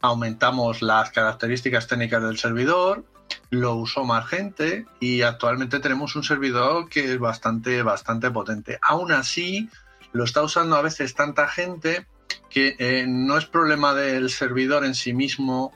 aumentamos 0.02 0.82
las 0.82 1.12
características 1.12 1.88
técnicas 1.88 2.24
del 2.24 2.38
servidor 2.38 3.04
lo 3.50 3.76
usó 3.76 4.04
más 4.04 4.28
gente 4.28 4.86
y 5.00 5.22
actualmente 5.22 5.80
tenemos 5.80 6.16
un 6.16 6.24
servidor 6.24 6.90
que 6.90 7.14
es 7.14 7.20
bastante, 7.20 7.84
bastante 7.84 8.32
potente. 8.32 8.80
Aún 8.82 9.12
así, 9.12 9.70
lo 10.14 10.24
está 10.24 10.42
usando 10.42 10.76
a 10.76 10.82
veces 10.82 11.14
tanta 11.14 11.48
gente 11.48 12.08
que 12.50 12.76
eh, 12.80 13.06
no 13.08 13.38
es 13.38 13.46
problema 13.46 13.94
del 13.94 14.30
servidor 14.30 14.86
en 14.86 14.96
sí 14.96 15.14
mismo 15.14 15.74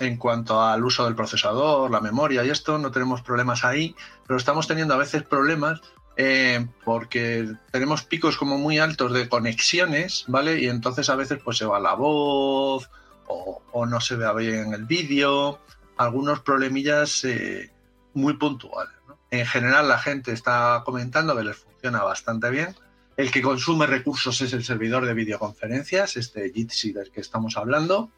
en 0.00 0.16
cuanto 0.16 0.60
al 0.60 0.84
uso 0.84 1.04
del 1.04 1.14
procesador, 1.14 1.90
la 1.90 2.00
memoria 2.00 2.44
y 2.44 2.50
esto, 2.50 2.78
no 2.78 2.90
tenemos 2.90 3.22
problemas 3.22 3.64
ahí, 3.64 3.94
pero 4.26 4.36
estamos 4.36 4.66
teniendo 4.66 4.94
a 4.94 4.98
veces 4.98 5.22
problemas 5.22 5.80
eh, 6.16 6.66
porque 6.84 7.52
tenemos 7.72 8.04
picos 8.04 8.36
como 8.36 8.56
muy 8.56 8.78
altos 8.78 9.12
de 9.12 9.28
conexiones, 9.28 10.24
¿vale? 10.28 10.60
Y 10.60 10.68
entonces 10.68 11.08
a 11.10 11.16
veces 11.16 11.40
pues 11.42 11.58
se 11.58 11.66
va 11.66 11.80
la 11.80 11.94
voz 11.94 12.88
o, 13.26 13.86
no 13.86 14.00
se 14.00 14.16
ve 14.16 14.32
bien 14.36 14.74
el 14.74 14.84
vídeo, 14.84 15.58
algunos 15.96 16.40
problemillas 16.40 17.24
eh, 17.24 17.72
muy 18.12 18.34
puntuales. 18.34 18.94
En 19.30 19.46
general 19.46 19.88
la 19.88 19.98
gente 19.98 20.32
está 20.32 20.82
comentando 20.84 21.36
que 21.36 21.44
les 21.44 21.56
funciona 21.56 22.02
bastante 22.02 22.50
bien. 22.50 22.76
El 23.16 23.30
que 23.30 23.42
consume 23.42 23.86
recursos 23.86 24.40
es 24.40 24.52
el 24.52 24.64
servidor 24.64 25.06
de 25.06 25.14
videoconferencias, 25.14 26.16
este 26.16 26.52
Jitsi 26.52 26.92
del 26.92 27.10
que 27.10 27.20
estamos 27.20 27.56
hablando. 27.56 28.10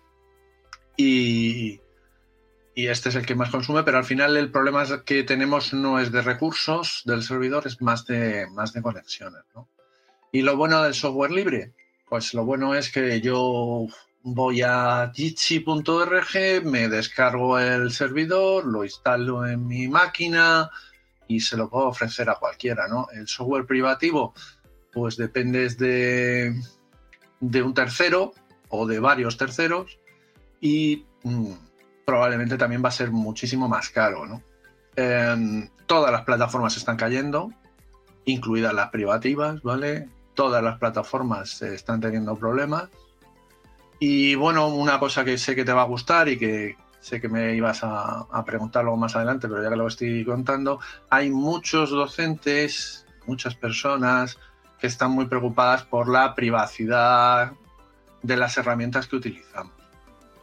Y, 0.97 1.81
este 2.75 3.09
es 3.09 3.15
el 3.15 3.25
que 3.25 3.35
más 3.35 3.51
consume, 3.51 3.83
pero 3.83 3.99
al 3.99 4.05
final 4.05 4.37
el 4.37 4.51
problema 4.51 4.85
que 5.05 5.23
tenemos 5.23 5.73
no 5.73 5.99
es 5.99 6.13
de 6.13 6.23
recursos 6.23 7.03
del 7.05 7.23
servidor, 7.23 7.67
es 7.67 7.81
más 7.81 8.05
de, 8.07 8.47
más 8.51 8.73
de 8.73 8.83
conexiones. 8.83 9.43
Y 10.33 10.43
lo 10.43 10.57
bueno 10.57 10.83
del 10.83 10.95
software 10.95 11.31
libre, 11.31 11.73
pues 12.09 12.35
lo 12.35 12.45
bueno 12.45 12.75
es 12.75 12.93
que 12.93 13.21
yo 13.21 13.87
voy 14.23 14.61
a 14.63 15.11
jitsi.org, 15.15 16.65
me 16.65 16.89
descargo 16.89 17.59
el 17.59 17.93
servidor, 17.93 18.67
lo 18.67 18.85
instalo 18.85 19.47
en 19.47 19.67
mi 19.67 19.89
máquina 19.89 20.71
y 21.29 21.41
se 21.41 21.57
lo 21.57 21.71
puedo 21.71 21.87
ofrecer 21.87 22.29
a 22.29 22.35
cualquiera, 22.35 22.89
¿no? 22.89 23.09
El 23.13 23.27
software 23.27 23.67
privativo, 23.67 24.35
pues 24.93 25.17
depende 25.17 25.69
de, 25.71 26.55
de 27.41 27.63
un 27.63 27.73
tercero 27.73 28.33
o 28.69 28.87
de 28.87 29.01
varios 29.01 29.37
terceros 29.37 29.99
y 30.61 31.05
mm, 31.23 31.53
probablemente 32.05 32.57
también 32.57 32.85
va 32.85 32.89
a 32.89 32.93
ser 32.93 33.11
muchísimo 33.11 33.69
más 33.69 33.91
caro, 33.91 34.27
¿no? 34.27 34.43
Em, 34.97 35.69
todas 35.87 36.11
las 36.11 36.23
plataformas 36.23 36.77
están 36.77 36.97
cayendo, 36.97 37.51
incluidas 38.25 38.75
las 38.75 38.91
privativas, 38.91 39.63
¿vale? 39.63 40.09
Todas 40.35 40.63
las 40.63 40.79
plataformas 40.79 41.63
están 41.63 42.01
teniendo 42.01 42.37
problemas 42.37 42.89
y 43.99 44.35
bueno, 44.35 44.69
una 44.69 44.99
cosa 44.99 45.25
que 45.25 45.39
sé 45.39 45.55
que 45.55 45.65
te 45.65 45.73
va 45.73 45.83
a 45.83 45.87
gustar 45.87 46.29
y 46.29 46.39
que 46.39 46.77
sé 47.01 47.21
que 47.21 47.29
me 47.29 47.55
ibas 47.55 47.81
a, 47.83 48.27
preguntar 48.45 48.85
luego 48.85 48.99
más 48.99 49.17
adelante, 49.17 49.49
pero 49.49 49.63
ya 49.63 49.71
que 49.71 49.77
lo 49.77 49.87
estoy 49.87 50.25
contando, 50.25 50.81
hay 51.09 51.31
muchos 51.31 51.91
docentes, 51.91 53.07
muchas 53.27 53.55
personas 53.55 54.39
que 54.79 54.89
están 54.89 55.13
muy 55.13 55.27
preocupadas 55.27 55.85
por 55.85 56.09
la 56.09 56.35
privacidad 56.35 57.53
de 58.23 58.37
las 58.37 58.59
herramientas 58.59 59.07
que 59.07 59.17
utilizamos. 59.17 59.76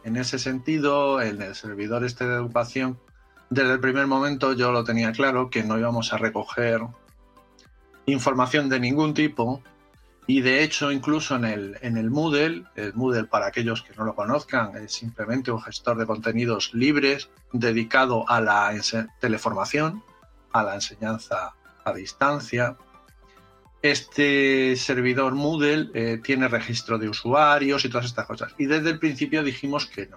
En 0.04 0.16
ese 0.16 0.38
sentido, 0.38 1.20
en 1.20 1.42
el 1.42 1.54
servidor 1.54 2.04
este 2.04 2.26
de 2.26 2.34
educación, 2.34 2.98
desde 3.50 3.72
el 3.72 3.80
primer 3.80 4.06
momento 4.06 4.52
yo 4.52 4.72
lo 4.72 4.84
tenía 4.84 5.12
claro 5.12 5.50
que 5.50 5.64
no 5.64 5.78
íbamos 5.78 6.12
a 6.12 6.18
recoger 6.18 6.80
información 8.06 8.68
de 8.68 8.80
ningún 8.80 9.14
tipo 9.14 9.62
y 10.26 10.40
de 10.40 10.62
hecho, 10.62 10.90
incluso 10.90 11.36
en 11.36 11.44
el, 11.44 11.78
en 11.82 11.98
el 11.98 12.10
Moodle, 12.10 12.64
el 12.76 12.94
Moodle 12.94 13.24
para 13.24 13.46
aquellos 13.46 13.82
que 13.82 13.94
no 13.94 14.04
lo 14.04 14.14
conozcan, 14.14 14.74
es 14.76 14.92
simplemente 14.92 15.50
un 15.50 15.60
gestor 15.60 15.98
de 15.98 16.06
contenidos 16.06 16.72
libres 16.72 17.28
dedicado 17.52 18.28
a 18.28 18.40
la 18.40 18.72
teleformación, 19.20 20.02
a 20.52 20.62
la 20.62 20.76
enseñanza 20.76 21.54
a 21.84 21.92
distancia. 21.92 22.76
Este 23.84 24.76
servidor 24.76 25.34
Moodle 25.34 25.90
eh, 25.92 26.18
tiene 26.24 26.48
registro 26.48 26.96
de 26.96 27.10
usuarios 27.10 27.84
y 27.84 27.90
todas 27.90 28.06
estas 28.06 28.24
cosas. 28.24 28.54
Y 28.56 28.64
desde 28.64 28.88
el 28.88 28.98
principio 28.98 29.44
dijimos 29.44 29.84
que 29.84 30.06
no, 30.06 30.16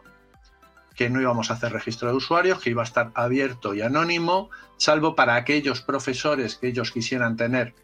que 0.95 1.09
no 1.09 1.19
íbamos 1.19 1.51
a 1.51 1.55
hacer 1.55 1.73
registro 1.73 2.07
de 2.07 2.15
usuarios, 2.15 2.61
que 2.61 2.69
iba 2.69 2.81
a 2.81 2.85
estar 2.85 3.11
abierto 3.13 3.73
y 3.73 3.81
anónimo, 3.81 4.49
salvo 4.77 5.15
para 5.15 5.35
aquellos 5.35 5.81
profesores 5.81 6.55
que 6.55 6.69
ellos 6.69 6.93
quisieran 6.93 7.35
tener 7.35 7.75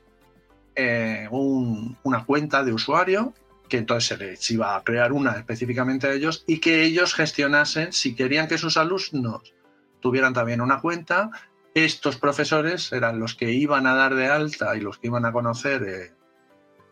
eh, 0.78 1.28
una 1.30 2.24
cuenta 2.24 2.64
de 2.64 2.72
usuario, 2.72 3.34
que 3.68 3.76
entonces 3.76 4.08
se 4.08 4.18
les 4.18 4.52
iba 4.52 4.78
a 4.78 4.84
crear 4.86 5.12
una 5.12 5.34
específicamente 5.34 6.08
a 6.08 6.14
ellos 6.14 6.46
y 6.48 6.62
que 6.62 6.84
ellos 6.84 7.14
gestionasen, 7.14 7.92
si 7.92 8.16
querían 8.16 8.48
que 8.48 8.58
sus 8.58 8.78
alumnos 8.78 9.54
tuvieran 10.00 10.34
también 10.34 10.62
una 10.62 10.80
cuenta, 10.80 11.30
estos 11.74 12.18
profesores 12.18 12.92
eran 12.92 13.20
los 13.20 13.36
que 13.36 13.52
iban 13.52 13.88
a 13.88 13.96
dar 13.96 14.16
de 14.16 14.28
alta 14.28 14.76
y 14.76 14.82
los 14.82 15.00
que 15.00 15.08
iban 15.08 15.26
a 15.26 15.32
conocer 15.32 15.84
eh, 15.84 16.14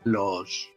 los, 0.04 0.72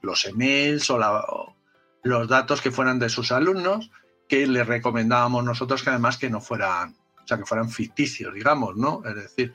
los, 0.00 0.24
emails 0.24 0.90
o, 0.90 1.54
los 2.02 2.28
datos 2.28 2.60
que 2.60 2.70
fueran 2.70 2.98
de 2.98 3.08
sus 3.08 3.30
alumnos, 3.30 3.90
que 4.28 4.46
les 4.46 4.66
recomendábamos 4.66 5.44
nosotros 5.44 5.82
que 5.82 5.90
además 5.90 6.16
que 6.16 6.30
no 6.30 6.40
fueran, 6.40 6.96
o 7.22 7.26
sea, 7.26 7.36
que 7.36 7.44
fueran 7.44 7.68
ficticios, 7.68 8.32
digamos, 8.34 8.76
¿no? 8.76 9.02
Es 9.04 9.14
decir, 9.14 9.52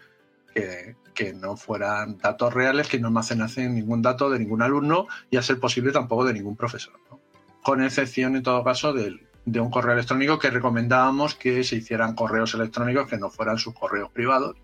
que, 0.53 0.95
que 1.15 1.33
no 1.33 1.57
fueran 1.57 2.19
datos 2.19 2.53
reales, 2.53 2.88
que 2.88 2.99
no 2.99 3.07
almacenasen 3.07 3.75
ningún 3.75 4.03
dato 4.03 4.29
de 4.29 4.39
ningún 4.39 4.62
alumno 4.62 5.07
y 5.31 5.38
a 5.38 5.41
ser 5.41 5.60
posible 5.60 5.91
tampoco 5.91 6.25
de 6.25 6.33
ningún 6.33 6.55
profesor. 6.55 6.93
Con 7.63 7.83
excepción, 7.83 8.36
en 8.36 8.43
todo 8.43 8.63
caso, 8.63 8.93
de, 9.47 9.60
un 9.60 9.71
correo 9.71 9.93
electrónico 9.93 10.38
que 10.38 10.49
recomendábamos 10.49 11.36
que 11.36 11.63
se 11.63 11.77
hicieran 11.77 12.15
correos 12.15 12.53
electrónicos 12.53 13.07
que 13.07 13.17
no 13.17 13.29
fueran 13.29 13.57
sus 13.57 13.73
correos 13.73 14.12
privados. 14.12 14.55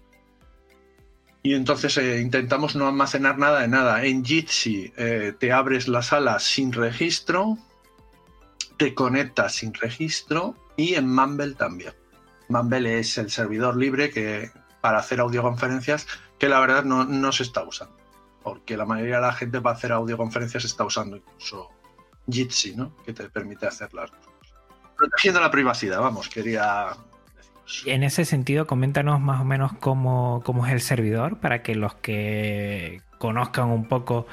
Y 1.41 1.55
entonces 1.55 1.97
eh, 1.97 2.21
intentamos 2.21 2.75
no 2.75 2.87
almacenar 2.87 3.37
nada 3.37 3.61
de 3.61 3.67
nada. 3.67 4.05
En 4.05 4.23
Jitsi 4.23 4.93
eh, 4.95 5.33
te 5.37 5.51
abres 5.51 5.87
la 5.87 6.01
sala 6.01 6.39
sin 6.39 6.71
registro, 6.71 7.57
te 8.77 8.93
conectas 8.93 9.55
sin 9.55 9.73
registro 9.73 10.55
y 10.77 10.95
en 10.95 11.13
Mumble 11.13 11.55
también. 11.55 11.93
Mumble 12.47 12.99
es 12.99 13.17
el 13.17 13.29
servidor 13.29 13.75
libre 13.75 14.09
que 14.09 14.51
para 14.81 14.99
hacer 14.99 15.19
audioconferencias 15.19 16.07
que 16.37 16.49
la 16.49 16.59
verdad 16.59 16.83
no, 16.83 17.31
se 17.31 17.43
está 17.43 17.63
usando. 17.63 17.95
Porque 18.41 18.75
la 18.75 18.85
mayoría 18.85 19.15
de 19.15 19.21
la 19.21 19.33
gente 19.33 19.61
para 19.61 19.75
hacer 19.75 19.93
audioconferencias 19.93 20.65
está 20.65 20.83
usando 20.83 21.15
incluso 21.17 21.69
Jitsi, 22.29 22.75
¿no? 22.75 22.95
Que 23.05 23.13
te 23.13 23.29
permite 23.29 23.65
hacerlas. 23.65 24.11
Protegiendo 25.03 25.41
la 25.41 25.51
privacidad, 25.51 25.99
vamos, 25.99 26.29
quería 26.29 26.95
En 27.85 28.03
ese 28.03 28.23
sentido, 28.23 28.65
coméntanos 28.65 29.19
más 29.19 29.41
o 29.41 29.43
menos 29.43 29.73
cómo, 29.73 30.41
es 30.65 30.71
el 30.71 30.79
servidor 30.79 31.41
para 31.41 31.61
que 31.61 31.75
los 31.75 31.93
que 31.95 33.01
conozcan 33.17 33.65
un 33.65 33.89
poco 33.89 34.27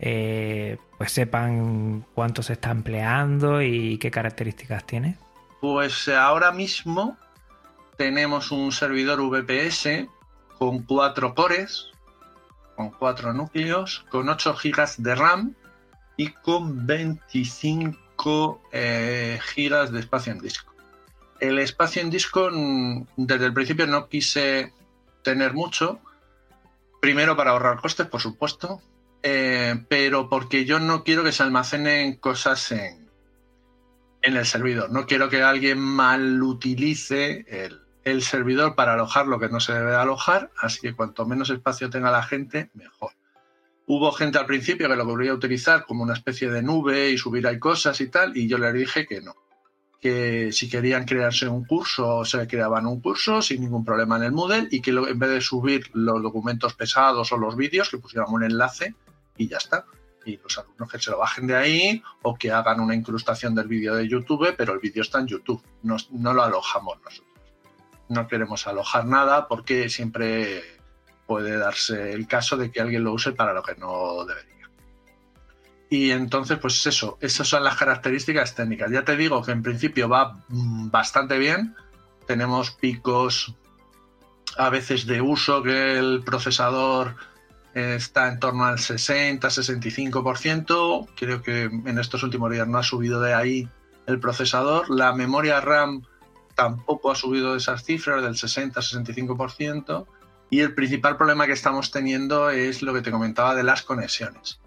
eh, 0.00 0.78
pues 0.98 1.12
sepan 1.12 2.04
cuánto 2.12 2.42
se 2.42 2.54
está 2.54 2.72
empleando 2.72 3.62
y 3.62 3.98
qué 3.98 4.10
características 4.10 4.84
tiene. 4.84 5.16
Pues 5.60 6.08
ahora 6.08 6.50
mismo 6.50 7.16
tenemos 7.96 8.50
un 8.50 8.72
servidor 8.72 9.20
VPS 9.20 10.08
con 10.58 10.82
cuatro 10.82 11.36
cores, 11.36 11.92
con 12.74 12.90
cuatro 12.90 13.32
núcleos, 13.32 14.04
con 14.10 14.28
8 14.28 14.56
GB 14.60 14.96
de 14.98 15.14
RAM 15.14 15.54
y 16.16 16.30
con 16.30 16.84
25 16.84 18.05
eh, 18.72 19.38
GB 19.54 19.90
de 19.90 20.00
espacio 20.00 20.32
en 20.32 20.40
disco. 20.40 20.74
El 21.40 21.58
espacio 21.58 22.02
en 22.02 22.10
disco, 22.10 22.48
mm, 22.50 23.02
desde 23.16 23.46
el 23.46 23.52
principio 23.52 23.86
no 23.86 24.08
quise 24.08 24.72
tener 25.22 25.52
mucho, 25.52 26.00
primero 27.00 27.36
para 27.36 27.50
ahorrar 27.50 27.80
costes, 27.80 28.06
por 28.06 28.20
supuesto, 28.20 28.80
eh, 29.22 29.84
pero 29.88 30.28
porque 30.28 30.64
yo 30.64 30.78
no 30.78 31.04
quiero 31.04 31.24
que 31.24 31.32
se 31.32 31.42
almacenen 31.42 32.16
cosas 32.16 32.72
en, 32.72 33.08
en 34.22 34.36
el 34.36 34.46
servidor. 34.46 34.90
No 34.90 35.06
quiero 35.06 35.28
que 35.28 35.42
alguien 35.42 35.78
mal 35.78 36.42
utilice 36.42 37.44
el, 37.48 37.82
el 38.04 38.22
servidor 38.22 38.76
para 38.76 38.94
alojar 38.94 39.26
lo 39.26 39.40
que 39.40 39.48
no 39.48 39.60
se 39.60 39.72
debe 39.72 39.94
alojar, 39.94 40.50
así 40.60 40.80
que 40.80 40.94
cuanto 40.94 41.26
menos 41.26 41.50
espacio 41.50 41.90
tenga 41.90 42.10
la 42.10 42.22
gente, 42.22 42.70
mejor. 42.74 43.12
Hubo 43.86 44.10
gente 44.12 44.38
al 44.38 44.46
principio 44.46 44.88
que 44.88 44.96
lo 44.96 45.16
quería 45.16 45.32
utilizar 45.32 45.84
como 45.84 46.02
una 46.02 46.14
especie 46.14 46.50
de 46.50 46.62
nube 46.62 47.10
y 47.10 47.18
subir 47.18 47.46
ahí 47.46 47.58
cosas 47.58 48.00
y 48.00 48.08
tal, 48.08 48.36
y 48.36 48.48
yo 48.48 48.58
le 48.58 48.72
dije 48.72 49.06
que 49.06 49.20
no, 49.20 49.34
que 50.00 50.52
si 50.52 50.68
querían 50.68 51.04
crearse 51.04 51.48
un 51.48 51.64
curso, 51.64 52.24
se 52.24 52.46
creaban 52.46 52.86
un 52.86 53.00
curso 53.00 53.40
sin 53.40 53.60
ningún 53.60 53.84
problema 53.84 54.16
en 54.16 54.24
el 54.24 54.32
Moodle 54.32 54.68
y 54.70 54.80
que 54.80 54.90
en 54.90 55.18
vez 55.18 55.30
de 55.30 55.40
subir 55.40 55.90
los 55.94 56.22
documentos 56.22 56.74
pesados 56.74 57.32
o 57.32 57.36
los 57.36 57.56
vídeos, 57.56 57.88
que 57.88 57.98
pusieran 57.98 58.32
un 58.32 58.44
enlace 58.44 58.94
y 59.36 59.48
ya 59.48 59.58
está. 59.58 59.84
Y 60.24 60.38
los 60.38 60.58
alumnos 60.58 60.90
que 60.90 60.98
se 60.98 61.12
lo 61.12 61.18
bajen 61.18 61.46
de 61.46 61.54
ahí 61.54 62.02
o 62.22 62.34
que 62.34 62.50
hagan 62.50 62.80
una 62.80 62.96
incrustación 62.96 63.54
del 63.54 63.68
vídeo 63.68 63.94
de 63.94 64.08
YouTube, 64.08 64.54
pero 64.56 64.74
el 64.74 64.80
vídeo 64.80 65.02
está 65.02 65.20
en 65.20 65.28
YouTube, 65.28 65.62
no, 65.82 65.96
no 66.10 66.34
lo 66.34 66.42
alojamos 66.42 66.98
nosotros. 67.02 67.26
No 68.08 68.26
queremos 68.26 68.66
alojar 68.66 69.06
nada 69.06 69.46
porque 69.46 69.88
siempre 69.88 70.75
puede 71.26 71.56
darse 71.56 72.12
el 72.12 72.26
caso 72.26 72.56
de 72.56 72.70
que 72.70 72.80
alguien 72.80 73.04
lo 73.04 73.12
use 73.12 73.32
para 73.32 73.52
lo 73.52 73.62
que 73.62 73.74
no 73.74 74.24
debería. 74.24 74.56
Y 75.88 76.10
entonces, 76.10 76.58
pues 76.58 76.84
eso, 76.86 77.16
esas 77.20 77.46
son 77.46 77.62
las 77.62 77.76
características 77.76 78.54
técnicas. 78.54 78.90
Ya 78.90 79.04
te 79.04 79.16
digo 79.16 79.42
que 79.42 79.52
en 79.52 79.62
principio 79.62 80.08
va 80.08 80.42
mm, 80.48 80.90
bastante 80.90 81.38
bien. 81.38 81.76
Tenemos 82.26 82.72
picos 82.72 83.54
a 84.56 84.70
veces 84.70 85.06
de 85.06 85.20
uso 85.20 85.62
que 85.62 85.98
el 85.98 86.22
procesador 86.24 87.14
está 87.74 88.28
en 88.28 88.40
torno 88.40 88.64
al 88.64 88.78
60-65%. 88.78 91.08
Creo 91.14 91.42
que 91.42 91.64
en 91.64 91.98
estos 91.98 92.22
últimos 92.22 92.50
días 92.50 92.66
no 92.66 92.78
ha 92.78 92.82
subido 92.82 93.20
de 93.20 93.34
ahí 93.34 93.68
el 94.06 94.18
procesador. 94.18 94.88
La 94.88 95.12
memoria 95.12 95.60
RAM 95.60 96.00
tampoco 96.54 97.10
ha 97.10 97.14
subido 97.14 97.52
de 97.52 97.58
esas 97.58 97.84
cifras 97.84 98.22
del 98.22 98.32
60-65%. 98.34 100.06
Y 100.50 100.60
el 100.60 100.74
principal 100.74 101.16
problema 101.16 101.46
que 101.46 101.52
estamos 101.52 101.90
teniendo 101.90 102.50
es 102.50 102.82
lo 102.82 102.94
que 102.94 103.02
te 103.02 103.10
comentaba 103.10 103.54
de 103.54 103.64
las 103.64 103.82
conexiones 103.82 104.60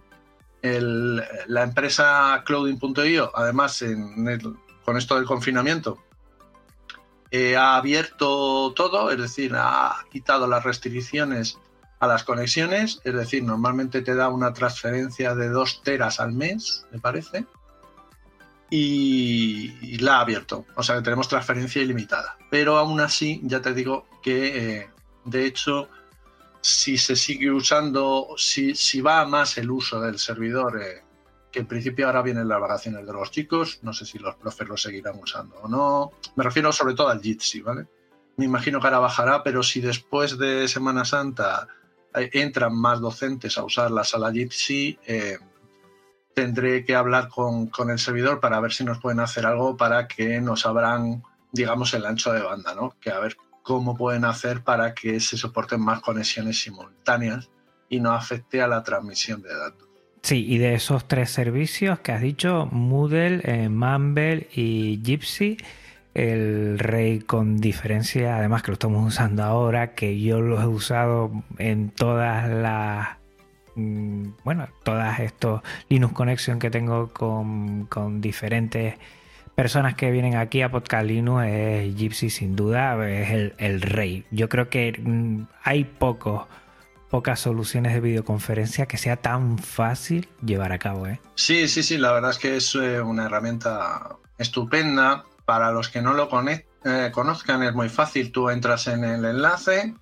la 0.62 1.64
empresa 1.64 2.44
Clouding.io, 2.46 3.32
además, 3.34 3.84
con 4.84 4.98
esto 4.98 5.16
del 5.16 5.26
confinamiento, 5.26 6.04
eh, 7.32 7.56
ha 7.56 7.76
abierto 7.76 8.74
todo, 8.76 9.12
es 9.12 9.20
decir, 9.20 9.54
ha 9.56 10.06
quitado 10.12 10.48
las 10.48 10.64
restricciones 10.64 11.60
a 12.00 12.08
las 12.08 12.24
conexiones, 12.24 13.00
es 13.04 13.14
decir, 13.14 13.44
normalmente 13.44 14.02
te 14.02 14.16
da 14.16 14.30
una 14.30 14.54
transferencia 14.54 15.36
de 15.36 15.50
2 15.50 15.84
teras 15.84 16.20
al 16.20 16.34
mes, 16.34 16.86
me 16.92 17.00
parece, 17.00 17.46
y, 18.70 19.98
la 20.00 20.18
ha 20.18 20.22
abierto, 20.22 20.66
o 20.76 20.84
sea 20.84 20.96
que 20.96 21.02
tenemos 21.02 21.28
transferencia 21.28 21.82
ilimitada. 21.82 22.38
Pero 22.50 22.78
aún 22.78 23.00
así, 23.00 23.42
ya 23.44 23.62
te 23.62 23.74
digo 23.74 24.08
que, 24.24 24.78
eh, 24.78 24.90
de 25.30 25.46
hecho, 25.46 25.90
si 26.62 26.98
se 26.98 27.16
sigue 27.16 27.52
usando, 27.52 28.28
si, 28.38 28.76
si 28.76 29.02
va 29.02 29.26
más 29.26 29.58
el 29.58 29.72
uso 29.72 30.02
del 30.02 30.20
servidor, 30.20 30.82
eh, 30.82 31.04
que 31.52 31.60
en 31.60 31.68
principio 31.68 32.08
ahora 32.08 32.22
vienen 32.22 32.48
las 32.48 32.60
vacaciones 32.60 33.06
de 33.06 33.14
los 33.14 33.32
chicos, 33.32 33.80
no 33.82 33.94
sé 33.94 34.06
si 34.06 34.20
los 34.20 34.36
profes 34.36 34.68
lo 34.68 34.78
seguirán 34.78 35.20
usando 35.20 35.56
o 35.62 35.68
no. 35.68 36.12
Me 36.36 36.44
refiero 36.44 36.72
sobre 36.72 36.94
todo 36.94 37.10
al 37.10 37.22
Jitsi, 37.22 37.62
¿vale? 37.62 37.88
Me 38.38 38.46
imagino 38.46 38.80
que 38.80 38.88
ahora 38.88 39.00
bajará, 39.00 39.44
pero 39.44 39.64
si 39.64 39.82
después 39.82 40.38
de 40.38 40.68
Semana 40.68 41.06
Santa 41.06 41.68
eh, 42.16 42.30
entran 42.34 42.76
más 42.76 43.00
docentes 43.00 43.58
a 43.58 43.64
usar 43.64 43.92
la 43.92 44.04
sala 44.04 44.32
Jitsi, 44.32 45.00
eh, 45.06 45.38
tendré 46.34 46.86
que 46.86 46.96
hablar 46.96 47.30
con, 47.30 47.68
con, 47.68 47.90
el 47.90 48.00
servidor 48.00 48.40
para 48.40 48.60
ver 48.60 48.72
si 48.72 48.84
nos 48.84 49.00
pueden 49.00 49.20
hacer 49.20 49.46
algo 49.46 49.76
para 49.76 50.08
que 50.08 50.40
nos 50.40 50.66
abran, 50.66 51.24
digamos, 51.52 51.94
el 51.94 52.06
ancho 52.06 52.32
de 52.32 52.42
banda, 52.42 52.76
¿no? 52.76 52.96
Que 53.02 53.12
a 53.12 53.20
ver 53.20 53.36
cómo 53.64 53.96
pueden 53.96 54.26
hacer 54.26 54.64
para 54.64 54.94
que 54.94 55.20
se 55.20 55.38
soporten 55.38 55.82
más 55.82 56.02
conexiones 56.02 56.62
simultáneas 56.62 57.50
y 57.90 58.00
no 58.00 58.12
afecte 58.12 58.62
a 58.62 58.68
la 58.68 58.84
transmisión 58.84 59.42
de 59.42 59.50
datos. 59.50 59.88
Sí, 60.22 60.46
y 60.48 60.58
de 60.58 60.74
esos 60.74 61.08
tres 61.08 61.30
servicios 61.30 62.00
que 62.00 62.12
has 62.12 62.22
dicho, 62.22 62.68
Moodle, 62.72 63.42
eh, 63.44 64.48
y 64.54 65.02
Gypsy, 65.02 65.58
el 66.14 66.78
rey 66.78 67.20
con 67.20 67.58
diferencia, 67.58 68.38
además 68.38 68.64
que 68.64 68.72
lo 68.72 68.74
estamos 68.74 69.08
usando 69.08 69.44
ahora, 69.44 69.94
que 69.94 70.20
yo 70.20 70.42
lo 70.42 70.62
he 70.62 70.68
usado 70.68 71.32
en 71.58 71.90
todas 71.92 72.50
las 72.50 73.18
mm, 73.76 74.32
bueno, 74.44 74.68
todas 74.84 75.20
estos 75.22 75.62
Linux 75.88 76.14
Connection 76.14 76.60
que 76.60 76.70
tengo 76.70 77.10
con, 77.14 77.86
con 77.86 78.20
diferentes 78.20 78.96
personas 79.60 79.94
que 79.94 80.10
vienen 80.10 80.38
aquí 80.38 80.62
a 80.62 80.72
Podcast 80.72 81.10
es 81.10 81.96
Gypsy 81.98 82.30
sin 82.30 82.56
duda, 82.56 82.96
es 83.06 83.52
el, 83.58 83.82
rey. 83.82 84.24
Yo 84.32 84.48
creo 84.48 84.70
que 84.70 84.98
mm, 84.98 85.48
hay 85.62 85.84
pocas 85.84 87.42
soluciones 87.42 87.94
de 87.94 88.00
videoconferencia 88.00 88.86
que 88.86 88.98
sea 88.98 89.18
tan 89.18 89.58
fácil 89.58 90.30
llevar 90.46 90.72
a 90.72 90.80
cabo. 90.80 91.08
¿eh? 91.08 91.20
Sí, 91.36 91.68
sí, 91.68 91.84
sí, 91.84 91.98
la 91.98 92.14
verdad 92.14 92.32
es 92.32 92.38
que 92.38 92.56
es 92.56 92.74
eh, 92.76 93.02
una 93.02 93.26
herramienta 93.26 94.16
estupenda. 94.38 95.26
Para 95.44 95.74
los 95.74 95.90
que 95.90 96.02
no 96.02 96.14
lo 96.14 96.30
eh, 96.86 97.12
conozcan 97.12 97.62
es 97.64 97.74
muy 97.74 97.90
fácil, 97.90 98.32
tú 98.32 98.50
entras 98.50 98.88
en 98.88 99.04
el 99.04 99.26
enlace 99.26 99.94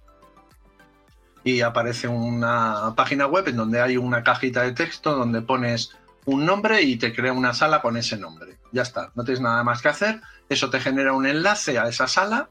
y 1.43 1.61
aparece 1.61 2.07
una 2.07 2.93
página 2.95 3.25
web 3.25 3.47
en 3.47 3.55
donde 3.55 3.81
hay 3.81 3.97
una 3.97 4.21
cajita 4.23 4.61
de 4.61 4.73
texto 4.73 5.15
donde 5.15 5.41
pones 5.41 5.95
un 6.27 6.45
nombre 6.45 6.81
y 6.81 6.97
te 6.97 7.13
crea 7.13 7.31
una 7.31 7.53
sala 7.53 7.81
con 7.81 7.95
ese 7.95 8.17
nombre. 8.17 8.57
Ya 8.73 8.81
está, 8.81 9.11
no 9.15 9.23
tienes 9.23 9.39
nada 9.39 9.63
más 9.63 9.81
que 9.81 9.87
hacer. 9.87 10.21
Eso 10.49 10.69
te 10.69 10.81
genera 10.81 11.13
un 11.13 11.25
enlace 11.25 11.79
a 11.79 11.87
esa 11.87 12.05
sala. 12.05 12.49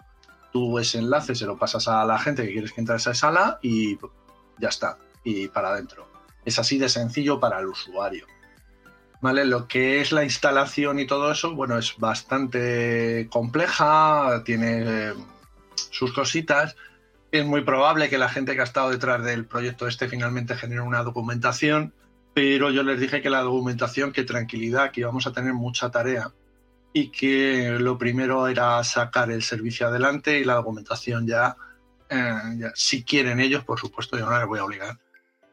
Tú 0.51 0.79
ese 0.79 0.99
enlace 0.99 1.35
se 1.35 1.45
lo 1.45 1.59
pasas 1.59 1.87
a 1.87 2.03
la 2.07 2.19
gente 2.19 2.47
que 2.47 2.53
quieres 2.53 2.73
que 2.73 2.81
entre 2.81 2.95
a 2.95 2.97
esa 2.97 3.13
sala 3.13 3.59
y 3.61 3.99
ya 4.59 4.71
está. 4.71 4.97
Y 5.25 5.49
para 5.49 5.69
adentro. 5.69 6.09
Es 6.47 6.59
así 6.59 6.79
de 6.79 6.89
sencillo 6.89 7.39
para 7.39 7.61
el 7.61 7.67
usuario. 7.67 8.27
¿Vale? 9.21 9.45
Lo 9.45 9.69
que 9.69 10.01
es 10.01 10.11
la 10.11 10.25
instalación 10.25 10.99
y 10.99 11.07
todo 11.07 11.31
eso, 11.31 11.55
bueno, 11.55 11.77
es 11.77 11.99
bastante 11.99 13.29
compleja, 13.31 14.43
tiene 14.47 15.13
sus 15.91 16.15
cositas. 16.15 16.77
Es 17.31 17.45
muy 17.45 17.63
probable 17.63 18.09
que 18.09 18.17
la 18.17 18.31
gente 18.31 18.55
que 18.55 18.63
ha 18.63 18.65
estado 18.65 18.89
detrás 18.89 19.23
del 19.23 19.45
proyecto 19.45 19.87
este 19.87 20.09
finalmente 20.09 20.57
genere 20.57 20.81
una 20.81 21.03
documentación 21.03 21.93
pero 22.37 22.71
yo 22.71 22.83
les 22.83 23.01
dije 23.01 23.23
que 23.23 23.31
la 23.31 23.41
documentación, 23.41 24.13
que 24.13 24.23
tranquilidad, 24.23 24.91
que 24.91 25.01
íbamos 25.01 25.27
a 25.27 25.33
tener 25.33 25.55
mucha 25.55 25.91
tarea 25.91 26.35
y 26.93 27.11
que 27.11 27.79
lo 27.81 27.97
primero 27.97 28.47
era 28.47 28.85
sacar 28.85 29.31
el 29.31 29.43
servicio 29.43 29.87
adelante 29.87 30.39
y 30.39 30.45
la 30.45 30.57
documentación 30.57 31.27
ya, 31.27 31.57
eh, 32.11 32.71
si 32.75 33.05
quieren 33.05 33.41
ellos, 33.41 33.65
por 33.65 33.81
supuesto, 33.81 34.19
yo 34.19 34.27
no 34.27 34.39
les 34.39 34.47
voy 34.47 34.59
a 34.59 34.65
obligar, 34.65 34.99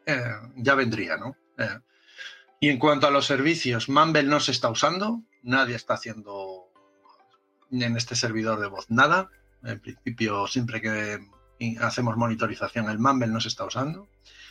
eh, 0.06 0.26
ya 0.58 0.76
vendría, 0.76 1.15
¿no? 1.15 1.38
Eh, 1.58 1.80
y 2.60 2.67
en 2.67 2.80
cuanto 2.80 3.08
a 3.08 3.12
los 3.12 3.28
servicios, 3.28 3.88
Mumble 3.88 4.24
no 4.24 4.41
se 4.41 4.52
está 4.52 4.67
usando, 4.67 5.22
nadie 5.41 5.76
está 5.76 5.93
haciendo 5.93 6.65
en 7.72 7.96
este 7.96 8.17
servidor 8.17 8.60
de 8.60 8.67
voz 8.67 8.88
nada. 8.89 9.30
En 9.63 9.80
principio, 9.80 10.48
siempre 10.48 10.82
que 10.82 11.17
hacemos 11.80 12.17
monitorización, 12.17 12.89
el 12.89 13.00
Mumble 13.00 13.28
no 13.28 13.39
se 13.39 13.48
está 13.48 13.63
usando. 13.63 14.10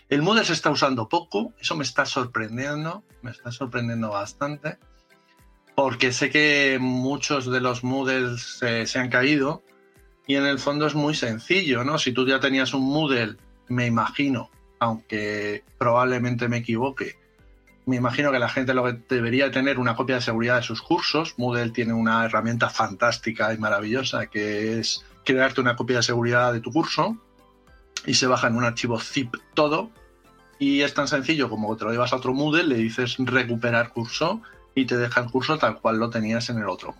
El 0.09 0.23
Moodle 0.23 0.45
se 0.45 0.53
está 0.53 0.71
usando 0.71 1.09
poco, 1.09 1.53
eso 1.59 1.77
me 1.77 1.85
está 1.85 2.05
sorprendiendo, 2.05 3.03
me 3.23 3.31
está 3.31 3.51
sorprendiendo 3.51 4.11
bastante, 4.11 4.79
porque 5.75 6.13
sé 6.13 6.31
que 6.31 6.79
muchos 6.81 7.51
de 7.51 7.61
los 7.61 7.83
Moodles 7.83 8.61
se 8.61 8.99
han 8.99 9.09
caído 9.09 9.63
y 10.27 10.37
en 10.37 10.47
el 10.47 10.59
fondo 10.59 10.87
es 10.87 10.95
muy 10.95 11.15
sencillo, 11.15 11.85
¿no? 11.85 11.99
Si 11.99 12.13
tú 12.13 12.27
ya 12.27 12.41
tenías 12.41 12.75
un 12.75 12.85
Moodle, 12.85 13.37
me 13.69 13.87
imagino, 13.87 14.51
aunque 14.79 15.65
probablemente 15.79 16.49
me 16.49 16.59
equivoque, 16.59 17.17
me 17.87 17.97
imagino 17.97 18.31
que 18.31 18.39
la 18.39 18.49
gente 18.49 18.75
lo 18.75 18.85
que 18.85 18.99
debería 19.09 19.51
tener 19.51 19.79
una 19.79 19.97
copia 19.97 20.17
de 20.17 20.21
seguridad 20.21 20.57
de 20.57 20.63
sus 20.63 20.83
cursos. 20.83 21.35
Moodle 21.37 21.71
tiene 21.71 21.93
una 21.93 22.25
herramienta 22.25 22.69
fantástica 22.71 23.53
y 23.53 23.59
maravillosa 23.59 24.27
que 24.27 24.79
es 24.79 25.05
crearte 25.25 25.61
una 25.61 25.75
copia 25.75 25.97
de 25.97 26.03
seguridad 26.05 26.53
de 26.53 26.61
tu 26.61 26.71
curso 26.71 27.17
y 28.07 28.15
se 28.15 28.27
baja 28.27 28.49
en 28.49 28.57
un 28.57 28.65
archivo 28.65 28.99
zip 28.99 29.37
todo 29.55 29.91
y 30.59 30.83
es 30.83 30.95
tan 30.95 31.09
sencillo 31.09 31.49
como 31.49 31.77
te 31.77 31.85
lo 31.85 31.91
llevas 31.91 32.13
a 32.13 32.17
otro 32.17 32.35
Moodle, 32.35 32.65
le 32.65 32.77
dices 32.77 33.17
recuperar 33.19 33.91
curso 33.91 34.43
y 34.75 34.87
te 34.87 34.97
deja 34.97 35.21
el 35.21 35.31
curso 35.31 35.59
tal 35.59 35.81
cual 35.81 35.99
lo 35.99 36.11
tenías 36.11 36.51
en 36.51 36.59
el 36.59 36.69
otro. 36.69 36.95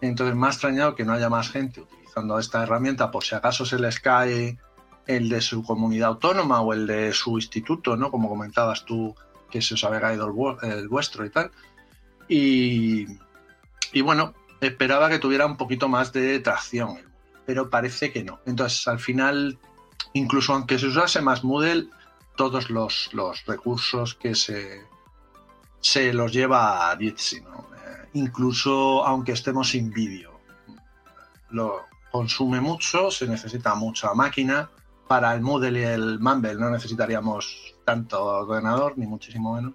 Entonces 0.00 0.36
me 0.36 0.46
ha 0.46 0.50
extrañado 0.50 0.94
que 0.94 1.04
no 1.04 1.12
haya 1.12 1.28
más 1.28 1.50
gente 1.50 1.80
utilizando 1.80 2.38
esta 2.38 2.62
herramienta 2.62 3.10
por 3.10 3.24
si 3.24 3.34
acaso 3.34 3.64
se 3.64 3.78
les 3.78 4.00
cae 4.00 4.58
el 5.06 5.28
de 5.28 5.40
su 5.40 5.62
comunidad 5.62 6.10
autónoma 6.10 6.60
o 6.60 6.72
el 6.72 6.86
de 6.86 7.12
su 7.12 7.36
instituto, 7.36 7.96
¿no? 7.96 8.10
Como 8.10 8.28
comentabas 8.28 8.84
tú, 8.84 9.14
que 9.50 9.62
se 9.62 9.74
os 9.74 9.84
había 9.84 10.00
caído 10.00 10.26
el, 10.62 10.88
vuestro 10.88 11.24
y 11.24 11.30
tal. 11.30 11.50
Y, 12.28 13.06
y, 13.92 14.02
bueno, 14.02 14.34
esperaba 14.60 15.08
que 15.08 15.18
tuviera 15.18 15.46
un 15.46 15.56
poquito 15.56 15.88
más 15.88 16.12
de 16.12 16.38
tracción, 16.40 16.98
pero 17.46 17.70
parece 17.70 18.12
que 18.12 18.22
no. 18.22 18.40
Entonces, 18.44 18.86
al 18.86 18.98
final, 18.98 19.58
incluso 20.12 20.52
aunque 20.52 20.78
se 20.78 20.86
usase 20.86 21.20
más 21.20 21.44
Moodle, 21.44 21.88
todos 22.36 22.70
los, 22.70 23.10
recursos 23.46 24.14
que 24.14 24.34
se, 24.34 24.86
se 25.80 26.12
los 26.12 26.32
lleva 26.32 26.90
a 26.90 26.96
Jitsi, 26.96 27.38
eh, 27.38 27.42
incluso 28.14 29.04
aunque 29.04 29.32
estemos 29.32 29.70
sin 29.70 29.90
vídeo. 29.90 30.38
Lo 31.50 31.86
consume 32.12 32.60
mucho, 32.60 33.10
se 33.10 33.26
necesita 33.26 33.74
mucha 33.74 34.14
máquina. 34.14 34.70
Para 35.08 35.34
el 35.34 35.40
Moodle 35.40 35.80
y 35.80 35.84
el 35.84 36.20
Mumble 36.20 36.54
no 36.54 36.70
necesitaríamos 36.70 37.74
tanto 37.84 38.22
ordenador, 38.22 38.98
ni 38.98 39.06
muchísimo 39.06 39.54
menos, 39.54 39.72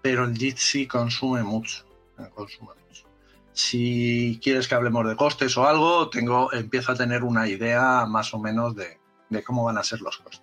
pero 0.00 0.24
el 0.24 0.36
Jitsi 0.36 0.86
consume 0.86 1.42
mucho, 1.42 1.84
eh, 2.18 2.30
consume 2.34 2.70
mucho. 2.86 3.04
si 3.52 4.38
quieres 4.42 4.68
que 4.68 4.76
hablemos 4.76 5.06
de 5.08 5.16
costes 5.16 5.56
o 5.58 5.66
algo, 5.66 6.08
tengo, 6.08 6.52
empiezo 6.52 6.92
a 6.92 6.94
tener 6.94 7.24
una 7.24 7.48
idea 7.48 8.06
más 8.06 8.32
o 8.32 8.38
menos 8.38 8.76
de, 8.76 8.97
de 9.30 9.42
cómo 9.42 9.64
van 9.64 9.78
a 9.78 9.82
ser 9.82 10.00
los 10.00 10.18
costes. 10.18 10.42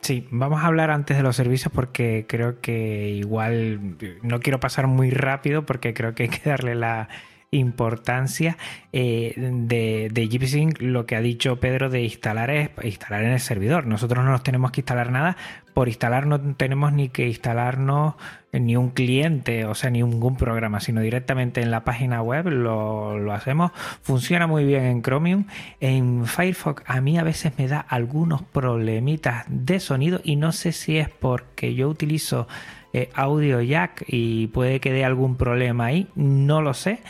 Sí, 0.00 0.28
vamos 0.30 0.62
a 0.62 0.66
hablar 0.66 0.90
antes 0.90 1.16
de 1.16 1.22
los 1.22 1.34
servicios 1.34 1.72
porque 1.74 2.26
creo 2.28 2.60
que 2.60 3.08
igual 3.08 3.96
no 4.22 4.40
quiero 4.40 4.60
pasar 4.60 4.86
muy 4.86 5.10
rápido 5.10 5.64
porque 5.64 5.94
creo 5.94 6.14
que 6.14 6.24
hay 6.24 6.28
que 6.28 6.50
darle 6.50 6.74
la 6.74 7.08
importancia 7.54 8.56
eh, 8.92 9.34
de, 9.36 10.08
de 10.12 10.74
lo 10.80 11.06
que 11.06 11.16
ha 11.16 11.20
dicho 11.20 11.60
Pedro 11.60 11.90
de 11.90 12.02
instalar 12.02 12.50
es 12.50 12.70
instalar 12.82 13.22
en 13.22 13.32
el 13.32 13.40
servidor. 13.40 13.86
Nosotros 13.86 14.24
no 14.24 14.30
nos 14.30 14.42
tenemos 14.42 14.70
que 14.72 14.80
instalar 14.80 15.10
nada. 15.10 15.36
Por 15.72 15.88
instalar 15.88 16.26
no 16.26 16.40
tenemos 16.54 16.92
ni 16.92 17.08
que 17.08 17.26
instalarnos 17.26 18.14
ni 18.52 18.76
un 18.76 18.90
cliente, 18.90 19.64
o 19.64 19.74
sea, 19.74 19.90
ni 19.90 20.02
ningún 20.02 20.36
programa, 20.36 20.78
sino 20.80 21.00
directamente 21.00 21.60
en 21.60 21.70
la 21.70 21.84
página 21.84 22.22
web 22.22 22.48
lo, 22.48 23.18
lo 23.18 23.32
hacemos. 23.32 23.72
Funciona 24.02 24.46
muy 24.46 24.64
bien 24.64 24.84
en 24.84 25.02
Chromium. 25.02 25.46
En 25.80 26.26
Firefox 26.26 26.84
a 26.86 27.00
mí 27.00 27.18
a 27.18 27.24
veces 27.24 27.52
me 27.58 27.66
da 27.66 27.80
algunos 27.80 28.42
problemitas 28.42 29.44
de 29.48 29.80
sonido 29.80 30.20
y 30.22 30.36
no 30.36 30.52
sé 30.52 30.72
si 30.72 30.98
es 30.98 31.08
porque 31.08 31.74
yo 31.74 31.88
utilizo 31.88 32.46
eh, 32.92 33.10
audio 33.14 33.60
jack 33.60 34.04
y 34.06 34.46
puede 34.46 34.78
que 34.78 34.92
dé 34.92 35.04
algún 35.04 35.36
problema 35.36 35.86
ahí, 35.86 36.06
no 36.14 36.62
lo 36.62 36.74
sé 36.74 37.00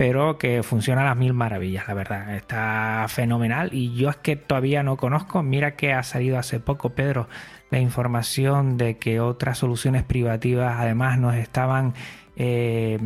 pero 0.00 0.38
que 0.38 0.62
funciona 0.62 1.02
a 1.02 1.04
las 1.04 1.16
mil 1.18 1.34
maravillas, 1.34 1.86
la 1.86 1.92
verdad. 1.92 2.34
Está 2.34 3.04
fenomenal 3.10 3.68
y 3.74 3.94
yo 3.94 4.08
es 4.08 4.16
que 4.16 4.34
todavía 4.34 4.82
no 4.82 4.96
conozco. 4.96 5.42
Mira 5.42 5.76
que 5.76 5.92
ha 5.92 6.02
salido 6.02 6.38
hace 6.38 6.58
poco, 6.58 6.94
Pedro, 6.94 7.28
la 7.70 7.80
información 7.80 8.78
de 8.78 8.96
que 8.96 9.20
otras 9.20 9.58
soluciones 9.58 10.02
privativas 10.02 10.76
además 10.78 11.18
nos 11.18 11.34
estaban 11.34 11.92
eh, 12.36 12.98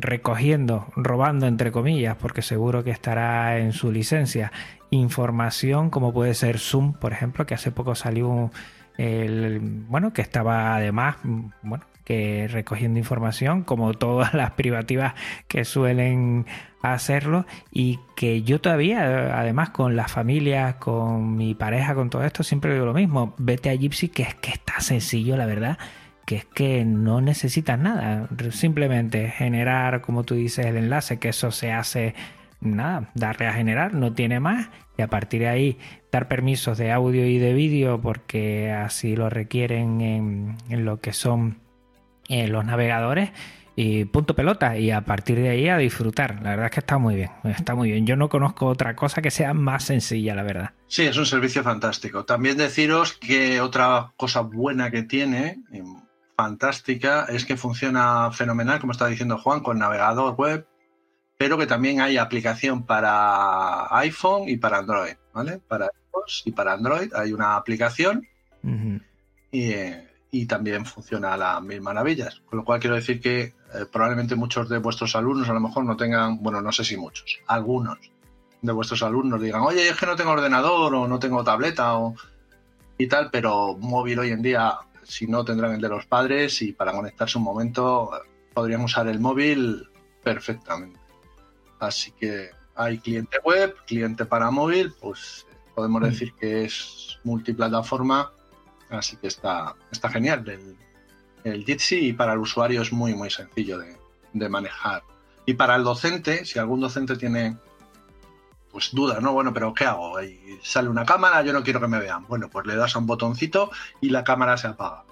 recogiendo, 0.00 0.88
robando 0.96 1.46
entre 1.46 1.70
comillas, 1.70 2.16
porque 2.16 2.42
seguro 2.42 2.82
que 2.82 2.90
estará 2.90 3.58
en 3.58 3.72
su 3.72 3.92
licencia, 3.92 4.50
información 4.90 5.90
como 5.90 6.12
puede 6.12 6.34
ser 6.34 6.58
Zoom, 6.58 6.94
por 6.94 7.12
ejemplo, 7.12 7.46
que 7.46 7.54
hace 7.54 7.70
poco 7.70 7.94
salió 7.94 8.50
el, 8.98 9.60
bueno, 9.60 10.12
que 10.12 10.22
estaba 10.22 10.74
además, 10.74 11.18
bueno, 11.62 11.84
recogiendo 12.50 12.98
información, 12.98 13.62
como 13.62 13.94
todas 13.94 14.34
las 14.34 14.52
privativas 14.52 15.14
que 15.48 15.64
suelen 15.64 16.46
hacerlo, 16.82 17.46
y 17.70 18.00
que 18.16 18.42
yo 18.42 18.60
todavía, 18.60 19.38
además 19.38 19.70
con 19.70 19.96
las 19.96 20.10
familias, 20.10 20.76
con 20.76 21.36
mi 21.36 21.54
pareja, 21.54 21.94
con 21.94 22.10
todo 22.10 22.24
esto, 22.24 22.42
siempre 22.42 22.72
digo 22.72 22.86
lo 22.86 22.94
mismo, 22.94 23.34
vete 23.38 23.70
a 23.70 23.74
Gypsy, 23.74 24.08
que 24.08 24.22
es 24.22 24.34
que 24.34 24.50
está 24.50 24.80
sencillo, 24.80 25.36
la 25.36 25.46
verdad, 25.46 25.78
que 26.24 26.36
es 26.36 26.44
que 26.44 26.84
no 26.84 27.20
necesitas 27.20 27.78
nada, 27.78 28.28
simplemente 28.50 29.28
generar, 29.28 30.00
como 30.00 30.24
tú 30.24 30.34
dices, 30.34 30.66
el 30.66 30.76
enlace, 30.76 31.18
que 31.18 31.30
eso 31.30 31.50
se 31.50 31.72
hace 31.72 32.14
nada, 32.60 33.10
darle 33.14 33.46
a 33.46 33.52
generar, 33.52 33.94
no 33.94 34.12
tiene 34.12 34.38
más, 34.40 34.68
y 34.96 35.02
a 35.02 35.08
partir 35.08 35.40
de 35.40 35.48
ahí 35.48 35.78
dar 36.12 36.28
permisos 36.28 36.78
de 36.78 36.92
audio 36.92 37.26
y 37.26 37.38
de 37.38 37.54
vídeo 37.54 38.00
porque 38.00 38.70
así 38.70 39.16
lo 39.16 39.30
requieren 39.30 40.00
en 40.00 40.84
lo 40.84 41.00
que 41.00 41.12
son 41.12 41.56
los 42.30 42.64
navegadores 42.64 43.30
y 43.76 44.04
punto 44.04 44.34
pelota 44.34 44.76
y 44.76 44.90
a 44.90 45.02
partir 45.04 45.38
de 45.38 45.48
ahí 45.48 45.68
a 45.68 45.78
disfrutar. 45.78 46.42
La 46.42 46.50
verdad 46.50 46.66
es 46.66 46.72
que 46.72 46.80
está 46.80 46.98
muy 46.98 47.14
bien, 47.14 47.30
está 47.44 47.74
muy 47.74 47.90
bien. 47.90 48.06
Yo 48.06 48.16
no 48.16 48.28
conozco 48.28 48.66
otra 48.66 48.94
cosa 48.94 49.22
que 49.22 49.30
sea 49.30 49.54
más 49.54 49.84
sencilla, 49.84 50.34
la 50.34 50.42
verdad. 50.42 50.70
Sí, 50.86 51.04
es 51.04 51.16
un 51.16 51.26
servicio 51.26 51.62
fantástico. 51.62 52.24
También 52.24 52.56
deciros 52.56 53.14
que 53.14 53.60
otra 53.60 54.12
cosa 54.16 54.40
buena 54.40 54.90
que 54.90 55.02
tiene, 55.02 55.60
fantástica, 56.36 57.26
es 57.28 57.44
que 57.44 57.56
funciona 57.56 58.30
fenomenal, 58.32 58.80
como 58.80 58.92
está 58.92 59.06
diciendo 59.06 59.38
Juan, 59.38 59.60
con 59.60 59.78
navegador 59.78 60.34
web, 60.36 60.66
pero 61.38 61.56
que 61.56 61.66
también 61.66 62.00
hay 62.00 62.18
aplicación 62.18 62.84
para 62.84 63.86
iPhone 63.98 64.48
y 64.48 64.58
para 64.58 64.78
Android, 64.78 65.14
¿vale? 65.32 65.58
Para 65.58 65.86
iOS 65.86 66.42
y 66.44 66.52
para 66.52 66.74
Android 66.74 67.12
hay 67.14 67.32
una 67.32 67.56
aplicación 67.56 68.26
y 69.50 69.70
eh, 69.72 70.09
y 70.30 70.46
también 70.46 70.86
funciona 70.86 71.34
a 71.34 71.36
las 71.36 71.62
mil 71.62 71.80
maravillas. 71.80 72.42
Con 72.46 72.58
lo 72.58 72.64
cual 72.64 72.80
quiero 72.80 72.96
decir 72.96 73.20
que 73.20 73.40
eh, 73.42 73.54
probablemente 73.90 74.36
muchos 74.36 74.68
de 74.68 74.78
vuestros 74.78 75.16
alumnos 75.16 75.48
a 75.48 75.52
lo 75.52 75.60
mejor 75.60 75.84
no 75.84 75.96
tengan, 75.96 76.42
bueno, 76.42 76.60
no 76.60 76.72
sé 76.72 76.84
si 76.84 76.96
muchos, 76.96 77.40
algunos 77.46 77.98
de 78.62 78.72
vuestros 78.72 79.02
alumnos 79.02 79.40
digan, 79.40 79.62
oye, 79.62 79.88
es 79.88 79.96
que 79.96 80.06
no 80.06 80.16
tengo 80.16 80.32
ordenador 80.32 80.94
o 80.94 81.08
no 81.08 81.18
tengo 81.18 81.42
tableta 81.42 81.96
o 81.96 82.14
y 82.98 83.06
tal, 83.06 83.30
pero 83.30 83.76
móvil 83.78 84.18
hoy 84.18 84.30
en 84.30 84.42
día, 84.42 84.78
si 85.02 85.26
no, 85.26 85.44
tendrán 85.44 85.72
el 85.72 85.80
de 85.80 85.88
los 85.88 86.04
padres 86.04 86.60
y 86.60 86.72
para 86.72 86.92
conectarse 86.92 87.38
un 87.38 87.44
momento 87.44 88.10
podrían 88.52 88.82
usar 88.82 89.08
el 89.08 89.20
móvil 89.20 89.88
perfectamente. 90.22 91.00
Así 91.78 92.12
que 92.12 92.50
hay 92.74 92.98
cliente 92.98 93.38
web, 93.42 93.74
cliente 93.86 94.26
para 94.26 94.50
móvil, 94.50 94.92
pues 95.00 95.46
podemos 95.74 96.02
mm. 96.02 96.04
decir 96.04 96.34
que 96.38 96.64
es 96.64 97.18
multiplataforma 97.24 98.32
Así 98.90 99.16
que 99.16 99.28
está, 99.28 99.76
está 99.90 100.10
genial 100.10 100.48
el, 100.48 100.76
el 101.44 101.64
Jitsi 101.64 102.08
y 102.08 102.12
para 102.12 102.32
el 102.32 102.38
usuario 102.38 102.82
es 102.82 102.92
muy, 102.92 103.14
muy 103.14 103.30
sencillo 103.30 103.78
de, 103.78 104.48
manejar. 104.48 105.02
Y 105.46 105.54
para 105.54 105.76
el 105.76 105.84
docente, 105.84 106.44
si 106.44 106.58
algún 106.58 106.80
docente 106.80 107.16
tiene 107.16 107.56
pues 108.70 108.90
duda, 108.92 109.18
¿no? 109.20 109.32
Bueno, 109.32 109.52
pero 109.52 109.74
¿qué 109.74 109.84
hago? 109.84 110.14
Sale 110.62 110.88
una 110.88 111.04
cámara, 111.04 111.42
yo 111.42 111.52
no 111.52 111.64
quiero 111.64 111.80
que 111.80 111.88
me 111.88 111.98
vean. 111.98 112.26
Bueno, 112.28 112.48
pues 112.48 112.66
le 112.66 112.76
das 112.76 112.94
a 112.94 113.00
un 113.00 113.06
botoncito 113.06 113.70
y 114.00 114.10
la 114.10 114.22
cámara 114.22 114.56
se 114.56 114.68
apaga. 114.68 115.04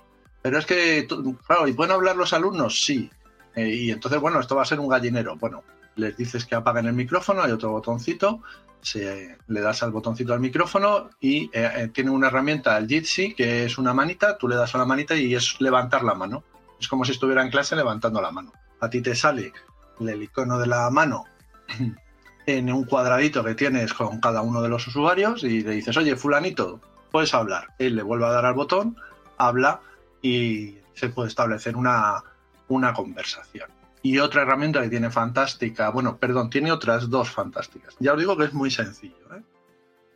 Pero 0.43 0.59
es 0.59 0.67
que, 0.67 1.09
claro, 1.45 1.67
¿y 1.67 1.73
pueden 1.73 1.93
hablar 1.93 2.15
los 2.15 2.33
alumnos? 2.33 2.85
Sí. 2.85 3.11
Eh, 3.57 3.69
y 3.69 3.91
entonces, 3.91 4.21
bueno, 4.21 4.39
esto 4.39 4.55
va 4.55 4.63
a 4.63 4.67
ser 4.67 4.79
un 4.79 4.89
gallinero. 4.89 5.35
Bueno, 5.37 5.65
les 5.97 6.17
dices 6.17 6.45
que 6.45 6.55
apaguen 6.55 6.87
el 6.87 6.93
micrófono, 6.93 7.43
hay 7.43 7.51
otro 7.51 7.73
botoncito, 7.73 8.43
se, 8.81 9.37
le 9.47 9.61
das 9.61 9.83
al 9.83 9.93
botoncito 9.93 10.33
al 10.33 10.41
micrófono 10.41 11.11
y 11.21 11.45
eh, 11.53 11.71
eh, 11.77 11.89
tiene 11.89 12.11
una 12.11 12.29
herramienta, 12.29 12.77
el 12.79 12.89
Jitsi, 12.89 13.35
que 13.35 13.65
es 13.65 13.79
una 13.79 13.95
manita, 13.95 14.39
tú 14.39 14.49
le 14.49 14.57
das 14.57 14.75
a 14.75 14.79
la 14.79 14.85
manita 14.85 15.15
y 15.15 15.35
es 15.35 15.61
levantar 15.61 16.05
la 16.05 16.15
mano. 16.15 16.45
Es 16.81 16.89
como 16.89 17.05
si 17.05 17.13
estuviera 17.13 17.43
en 17.43 17.51
clase 17.51 17.77
levantando 17.77 18.21
la 18.21 18.31
mano. 18.31 18.53
A 18.81 18.89
ti 18.89 19.01
te 19.01 19.15
sale 19.15 19.53
el 20.01 20.23
icono 20.23 20.59
de 20.59 20.67
la 20.67 20.89
mano 20.91 21.25
en 22.47 22.73
un 22.73 22.85
cuadradito 22.85 23.43
que 23.45 23.55
tienes 23.55 23.93
con 23.93 24.21
cada 24.21 24.43
uno 24.43 24.63
de 24.63 24.69
los 24.69 24.87
usuarios 24.87 25.43
y 25.43 25.63
le 25.63 25.73
dices, 25.73 25.97
oye, 25.97 26.17
fulanito, 26.17 26.81
puedes 27.11 27.35
hablar. 27.35 27.69
Él 27.79 27.97
le 27.97 28.03
vuelve 28.03 28.27
a 28.27 28.31
dar 28.31 28.47
al 28.47 28.55
botón, 28.55 28.97
habla 29.37 29.81
y 30.23 30.79
se 30.95 31.09
puede 31.09 31.29
establecer 31.29 31.77
una, 31.77 32.23
una 32.69 32.93
conversación. 32.93 33.78
Y 34.09 34.21
otra 34.21 34.41
herramienta 34.41 34.81
que 34.81 34.89
tiene 34.89 35.11
fantástica, 35.11 35.91
bueno, 35.91 36.17
perdón, 36.17 36.49
tiene 36.49 36.73
otras 36.73 37.11
dos 37.11 37.31
fantásticas. 37.31 37.95
Ya 38.01 38.15
os 38.15 38.19
digo 38.19 38.39
que 38.39 38.45
es 38.45 38.55
muy 38.55 38.71
sencillo. 38.71 39.37
¿eh? 39.37 39.43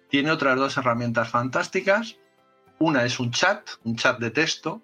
Tiene 0.08 0.30
otras 0.30 0.56
dos 0.56 0.78
herramientas 0.78 1.28
fantásticas. 1.28 2.16
Una 2.78 3.04
es 3.04 3.20
un 3.20 3.32
chat, 3.32 3.68
un 3.84 3.96
chat 3.96 4.18
de 4.18 4.30
texto. 4.30 4.80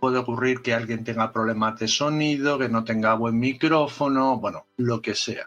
Puede 0.00 0.18
ocurrir 0.18 0.60
que 0.60 0.74
alguien 0.74 1.04
tenga 1.04 1.32
problemas 1.32 1.78
de 1.78 1.86
sonido, 1.86 2.58
que 2.58 2.68
no 2.68 2.82
tenga 2.82 3.14
buen 3.14 3.38
micrófono, 3.38 4.38
bueno, 4.38 4.66
lo 4.76 5.00
que 5.02 5.14
sea. 5.14 5.46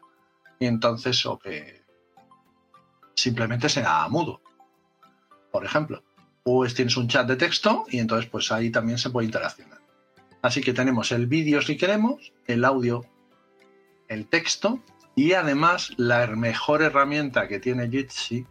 Y 0.58 0.68
entonces, 0.68 1.26
o 1.26 1.38
que 1.38 1.84
simplemente 3.14 3.68
sea 3.68 4.08
mudo, 4.08 4.40
por 5.52 5.66
ejemplo. 5.66 6.02
O 6.46 6.66
tienes 6.68 6.96
un 6.96 7.10
chat 7.10 7.28
de 7.28 7.36
texto 7.36 7.84
y 7.90 8.00
entonces 8.00 8.30
pues 8.30 8.54
ahí 8.54 8.72
también 8.72 8.98
se 8.98 9.10
puede 9.10 9.26
interaccionar. 9.26 9.81
Así 10.42 10.62
que 10.62 10.74
tenemos 10.74 11.12
el 11.12 11.28
vídeo 11.28 11.62
si 11.62 11.78
queremos, 11.78 12.34
el 12.48 12.66
audio, 12.66 13.06
el 14.08 14.28
texto 14.28 14.80
y 15.16 15.34
además 15.34 15.94
la 15.98 16.26
mejor 16.28 16.82
herramienta 16.82 17.48
que 17.48 17.60
tiene 17.60 17.90
Jitsi, 17.90 18.46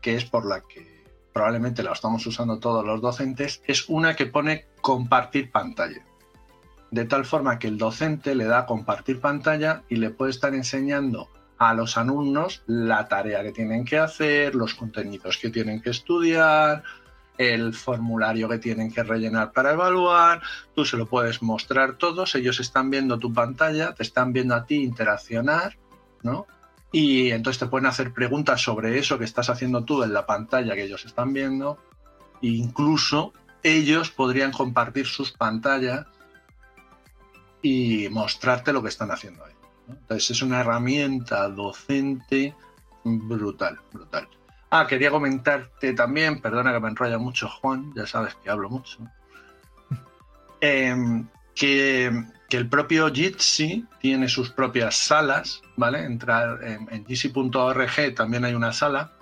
que 0.00 0.16
es 0.16 0.24
por 0.24 0.46
la 0.46 0.62
que 0.62 1.04
probablemente 1.32 1.82
la 1.82 1.92
estamos 1.92 2.26
usando 2.26 2.58
todos 2.58 2.84
los 2.84 3.00
docentes, 3.00 3.62
es 3.66 3.88
una 3.88 4.16
que 4.16 4.26
pone 4.26 4.66
compartir 4.80 5.50
pantalla. 5.50 6.04
De 6.90 7.04
tal 7.04 7.24
forma 7.24 7.58
que 7.58 7.68
el 7.68 7.78
docente 7.78 8.34
le 8.34 8.44
da 8.44 8.66
compartir 8.66 9.20
pantalla 9.20 9.84
y 9.88 9.96
le 9.96 10.10
puede 10.10 10.32
estar 10.32 10.54
enseñando 10.54 11.28
a 11.58 11.74
los 11.74 11.96
alumnos 11.96 12.62
la 12.66 13.06
tarea 13.06 13.42
que 13.42 13.52
tienen 13.52 13.84
que 13.84 13.98
hacer, 13.98 14.54
los 14.54 14.74
contenidos 14.74 15.36
que 15.36 15.50
tienen 15.50 15.80
que 15.80 15.90
estudiar, 15.90 16.82
el 17.40 17.72
formulario 17.72 18.50
que 18.50 18.58
tienen 18.58 18.92
que 18.92 19.02
rellenar 19.02 19.52
para 19.52 19.72
evaluar, 19.72 20.42
tú 20.74 20.84
se 20.84 20.98
lo 20.98 21.06
puedes 21.06 21.40
mostrar 21.40 21.96
todos, 21.96 22.34
ellos 22.34 22.60
están 22.60 22.90
viendo 22.90 23.18
tu 23.18 23.32
pantalla, 23.32 23.94
te 23.94 24.02
están 24.02 24.34
viendo 24.34 24.54
a 24.54 24.66
ti 24.66 24.82
interaccionar, 24.82 25.78
¿no? 26.22 26.46
Y 26.92 27.30
entonces 27.30 27.58
te 27.58 27.66
pueden 27.66 27.86
hacer 27.86 28.12
preguntas 28.12 28.60
sobre 28.60 28.98
eso 28.98 29.18
que 29.18 29.24
estás 29.24 29.48
haciendo 29.48 29.84
tú 29.84 30.02
en 30.02 30.12
la 30.12 30.26
pantalla 30.26 30.74
que 30.74 30.84
ellos 30.84 31.06
están 31.06 31.32
viendo. 31.32 31.78
E 32.42 32.48
incluso 32.48 33.32
ellos 33.62 34.10
podrían 34.10 34.52
compartir 34.52 35.06
sus 35.06 35.32
pantallas 35.32 36.06
y 37.62 38.06
mostrarte 38.10 38.74
lo 38.74 38.82
que 38.82 38.90
están 38.90 39.12
haciendo 39.12 39.46
ahí. 39.46 39.54
Entonces 39.88 40.32
es 40.32 40.42
una 40.42 40.60
herramienta 40.60 41.48
docente 41.48 42.54
brutal, 43.02 43.80
brutal. 43.92 44.28
Ah, 44.70 44.86
quería 44.86 45.10
comentarte 45.10 45.92
también, 45.94 46.40
perdona 46.40 46.72
que 46.72 46.80
me 46.80 46.88
enrolla 46.88 47.18
mucho 47.18 47.48
Juan, 47.48 47.92
ya 47.94 48.06
sabes 48.06 48.34
que 48.36 48.50
hablo 48.50 48.70
mucho. 48.70 48.98
Em, 50.62 51.26
que, 51.54 52.12
el 52.50 52.68
propio 52.68 53.10
Jitsi 53.10 53.86
tiene 54.00 54.28
sus 54.28 54.50
propias 54.50 54.96
salas, 54.96 55.62
¿vale? 55.76 56.04
Entrar 56.04 56.62
en, 56.62 56.88
en 56.90 57.06
jitsi.org 57.06 58.14
también 58.14 58.44
hay 58.44 58.54
una 58.54 58.72
sala, 58.72 59.12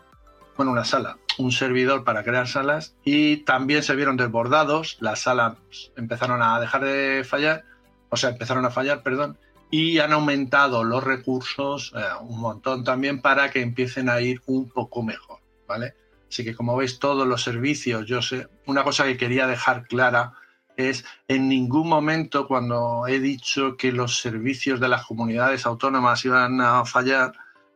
bueno, 0.57 0.73
una 0.73 0.85
sala, 0.85 1.19
un 1.39 1.53
servidor 1.53 2.05
para 2.05 2.25
crear 2.25 2.49
salas 2.49 2.97
y 3.05 3.39
también 3.39 3.83
se 3.83 3.95
vieron 3.95 4.17
desbordados, 4.17 4.97
las 5.01 5.21
salas 5.21 5.57
empezaron 5.97 6.43
a 6.43 6.59
dejar 6.59 6.83
de 6.85 7.25
fallar, 7.25 7.65
o 8.09 8.17
sea, 8.17 8.31
empezaron 8.31 8.65
a 8.65 8.71
fallar, 8.71 9.03
perdón, 9.03 9.39
y 9.71 9.99
han 9.99 10.13
aumentado 10.13 10.83
los 10.85 11.05
recursos 11.05 11.93
eh, 11.97 12.01
un 12.23 12.41
montón 12.41 12.85
también 12.85 13.21
para 13.21 13.51
que 13.51 13.61
empiecen 13.61 14.09
a 14.09 14.21
ir 14.21 14.43
un 14.47 14.69
poco 14.69 15.03
mejor, 15.03 15.38
¿vale? 15.69 15.95
Así 16.29 16.45
que 16.45 16.55
como 16.55 16.77
veis 16.77 16.99
todos 16.99 17.27
los 17.27 17.43
servicios, 17.43 18.07
yo 18.07 18.21
sé, 18.21 18.49
una 18.67 18.83
cosa 18.83 19.05
que 19.05 19.17
quería 19.17 19.47
dejar 19.47 19.87
clara 19.87 20.33
es 20.77 21.05
en 21.27 21.49
ningún 21.49 21.89
momento 21.89 22.47
cuando 22.47 23.07
he 23.07 23.19
dicho 23.19 23.77
que 23.77 23.93
los 23.93 24.21
servicios 24.21 24.79
de 24.81 24.89
las 24.89 25.07
comunidades 25.07 25.67
autónomas 25.67 26.25
iban 26.25 26.61
a 26.61 26.85
fallar, 26.85 27.33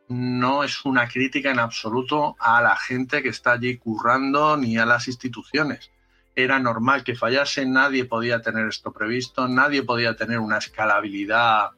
no 0.07 0.63
es 0.63 0.85
una 0.85 1.07
crítica 1.07 1.51
en 1.51 1.59
absoluto 1.59 2.35
a 2.39 2.61
la 2.61 2.75
gente 2.75 3.21
que 3.21 3.29
está 3.29 3.53
allí 3.53 3.77
currando 3.77 4.57
ni 4.57 4.77
a 4.77 4.85
las 4.85 5.07
instituciones. 5.07 5.91
Era 6.35 6.59
normal 6.59 7.03
que 7.03 7.15
fallase, 7.15 7.65
nadie 7.65 8.05
podía 8.05 8.41
tener 8.41 8.67
esto 8.67 8.91
previsto, 8.91 9.47
nadie 9.47 9.83
podía 9.83 10.15
tener 10.15 10.39
una 10.39 10.57
escalabilidad 10.57 11.71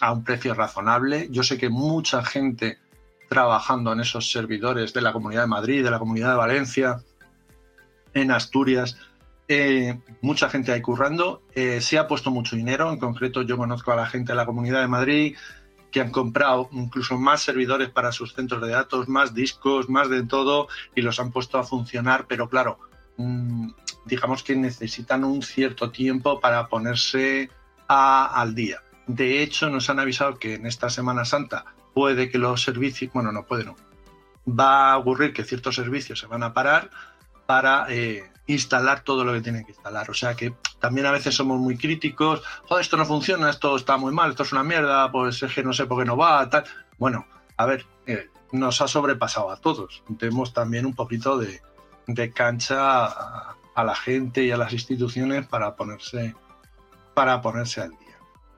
a 0.00 0.12
un 0.12 0.24
precio 0.24 0.54
razonable. 0.54 1.28
Yo 1.30 1.42
sé 1.42 1.58
que 1.58 1.68
mucha 1.68 2.24
gente 2.24 2.78
trabajando 3.32 3.94
en 3.94 4.00
esos 4.00 4.30
servidores 4.30 4.92
de 4.92 5.00
la 5.00 5.14
Comunidad 5.14 5.42
de 5.42 5.46
Madrid, 5.46 5.82
de 5.82 5.90
la 5.90 5.98
Comunidad 5.98 6.32
de 6.32 6.36
Valencia, 6.36 7.02
en 8.12 8.30
Asturias, 8.30 8.98
eh, 9.48 9.98
mucha 10.20 10.50
gente 10.50 10.70
ahí 10.70 10.82
currando. 10.82 11.40
Eh, 11.54 11.80
se 11.80 11.96
ha 11.98 12.06
puesto 12.06 12.30
mucho 12.30 12.56
dinero, 12.56 12.92
en 12.92 12.98
concreto 12.98 13.40
yo 13.40 13.56
conozco 13.56 13.90
a 13.90 13.96
la 13.96 14.04
gente 14.04 14.32
de 14.32 14.36
la 14.36 14.44
Comunidad 14.44 14.82
de 14.82 14.88
Madrid 14.88 15.36
que 15.90 16.02
han 16.02 16.10
comprado 16.10 16.68
incluso 16.72 17.18
más 17.18 17.40
servidores 17.40 17.88
para 17.88 18.12
sus 18.12 18.34
centros 18.34 18.60
de 18.60 18.68
datos, 18.68 19.08
más 19.08 19.32
discos, 19.32 19.88
más 19.88 20.10
de 20.10 20.24
todo, 20.24 20.68
y 20.94 21.00
los 21.00 21.18
han 21.18 21.32
puesto 21.32 21.58
a 21.58 21.64
funcionar, 21.64 22.26
pero 22.28 22.50
claro, 22.50 22.78
mm, 23.16 23.70
digamos 24.04 24.42
que 24.42 24.56
necesitan 24.56 25.24
un 25.24 25.40
cierto 25.40 25.90
tiempo 25.90 26.38
para 26.38 26.68
ponerse 26.68 27.48
al 27.88 28.54
día. 28.54 28.82
De 29.06 29.42
hecho, 29.42 29.70
nos 29.70 29.88
han 29.88 30.00
avisado 30.00 30.38
que 30.38 30.54
en 30.54 30.66
esta 30.66 30.90
Semana 30.90 31.24
Santa 31.24 31.64
puede 31.94 32.30
que 32.30 32.38
los 32.38 32.62
servicios, 32.62 33.12
bueno, 33.12 33.32
no 33.32 33.44
puede, 33.44 33.64
no, 33.64 33.76
va 34.48 34.92
a 34.92 34.98
ocurrir 34.98 35.32
que 35.32 35.44
ciertos 35.44 35.74
servicios 35.74 36.18
se 36.18 36.26
van 36.26 36.42
a 36.42 36.52
parar 36.52 36.90
para 37.46 37.86
eh, 37.88 38.30
instalar 38.46 39.00
todo 39.00 39.24
lo 39.24 39.32
que 39.32 39.40
tienen 39.40 39.64
que 39.64 39.72
instalar. 39.72 40.10
O 40.10 40.14
sea 40.14 40.34
que 40.34 40.54
también 40.80 41.06
a 41.06 41.12
veces 41.12 41.34
somos 41.34 41.58
muy 41.58 41.76
críticos, 41.76 42.42
esto 42.80 42.96
no 42.96 43.04
funciona, 43.04 43.50
esto 43.50 43.76
está 43.76 43.96
muy 43.96 44.12
mal, 44.12 44.30
esto 44.30 44.42
es 44.42 44.52
una 44.52 44.64
mierda, 44.64 45.10
pues 45.12 45.42
es 45.42 45.52
que 45.54 45.62
no 45.62 45.72
sé 45.72 45.86
por 45.86 45.98
qué 45.98 46.04
no 46.04 46.16
va, 46.16 46.48
tal. 46.48 46.64
Bueno, 46.98 47.26
a 47.56 47.66
ver, 47.66 47.86
eh, 48.06 48.28
nos 48.52 48.80
ha 48.80 48.88
sobrepasado 48.88 49.50
a 49.50 49.56
todos. 49.56 50.02
Tenemos 50.18 50.52
también 50.52 50.86
un 50.86 50.94
poquito 50.94 51.38
de, 51.38 51.60
cancha 52.32 53.06
a, 53.06 53.56
a, 53.74 53.84
la 53.84 53.94
gente 53.94 54.44
y 54.44 54.50
a 54.50 54.56
las 54.56 54.72
instituciones 54.72 55.46
para 55.46 55.76
ponerse, 55.76 56.34
para 57.14 57.40
ponerse 57.40 57.80
al 57.80 57.90
día. 57.90 58.01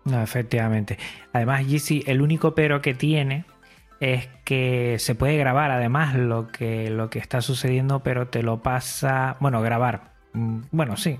No, 0.04 0.22
efectivamente. 0.22 0.98
Además, 1.32 1.66
Yeezy, 1.66 2.04
el 2.06 2.20
único 2.20 2.54
pero 2.54 2.82
que 2.82 2.94
tiene 2.94 3.44
es 4.00 4.28
que 4.44 4.96
se 4.98 5.14
puede 5.14 5.36
grabar 5.38 5.70
además 5.70 6.14
lo 6.14 6.48
que, 6.48 6.90
lo 6.90 7.08
que 7.10 7.18
está 7.18 7.40
sucediendo, 7.40 8.00
pero 8.00 8.28
te 8.28 8.42
lo 8.42 8.62
pasa, 8.62 9.36
bueno, 9.40 9.62
grabar, 9.62 10.12
mm, 10.34 10.62
bueno, 10.72 10.96
sí, 10.96 11.18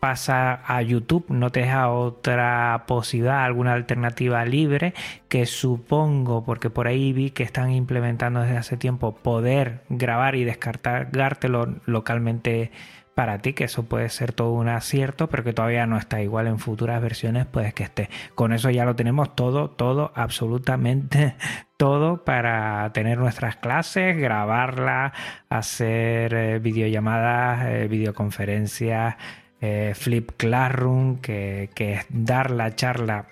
pasa 0.00 0.62
a 0.66 0.80
YouTube, 0.80 1.26
no 1.28 1.50
te 1.50 1.60
deja 1.60 1.90
otra 1.90 2.84
posibilidad, 2.86 3.44
alguna 3.44 3.74
alternativa 3.74 4.44
libre, 4.46 4.94
que 5.28 5.44
supongo, 5.44 6.42
porque 6.44 6.70
por 6.70 6.88
ahí 6.88 7.12
vi 7.12 7.30
que 7.30 7.42
están 7.42 7.70
implementando 7.70 8.40
desde 8.40 8.56
hace 8.56 8.76
tiempo 8.78 9.14
poder 9.14 9.82
grabar 9.90 10.36
y 10.36 10.44
descartártelo 10.44 11.76
localmente 11.84 12.72
para 13.20 13.36
ti, 13.36 13.52
que 13.52 13.64
eso 13.64 13.82
puede 13.82 14.08
ser 14.08 14.32
todo 14.32 14.52
un 14.52 14.66
acierto, 14.66 15.28
pero 15.28 15.44
que 15.44 15.52
todavía 15.52 15.84
no 15.84 15.98
está 15.98 16.22
igual 16.22 16.46
en 16.46 16.58
futuras 16.58 17.02
versiones, 17.02 17.44
puedes 17.44 17.74
que 17.74 17.82
esté. 17.82 18.08
Con 18.34 18.54
eso 18.54 18.70
ya 18.70 18.86
lo 18.86 18.96
tenemos 18.96 19.36
todo, 19.36 19.68
todo, 19.68 20.10
absolutamente 20.14 21.34
todo 21.76 22.24
para 22.24 22.90
tener 22.94 23.18
nuestras 23.18 23.56
clases, 23.56 24.16
grabarlas, 24.16 25.12
hacer 25.50 26.32
eh, 26.32 26.58
videollamadas, 26.60 27.66
eh, 27.66 27.88
videoconferencias, 27.88 29.16
eh, 29.60 29.92
Flip 29.94 30.30
Classroom, 30.38 31.20
que, 31.20 31.68
es 31.76 32.06
dar 32.08 32.50
la 32.50 32.74
charla 32.74 33.26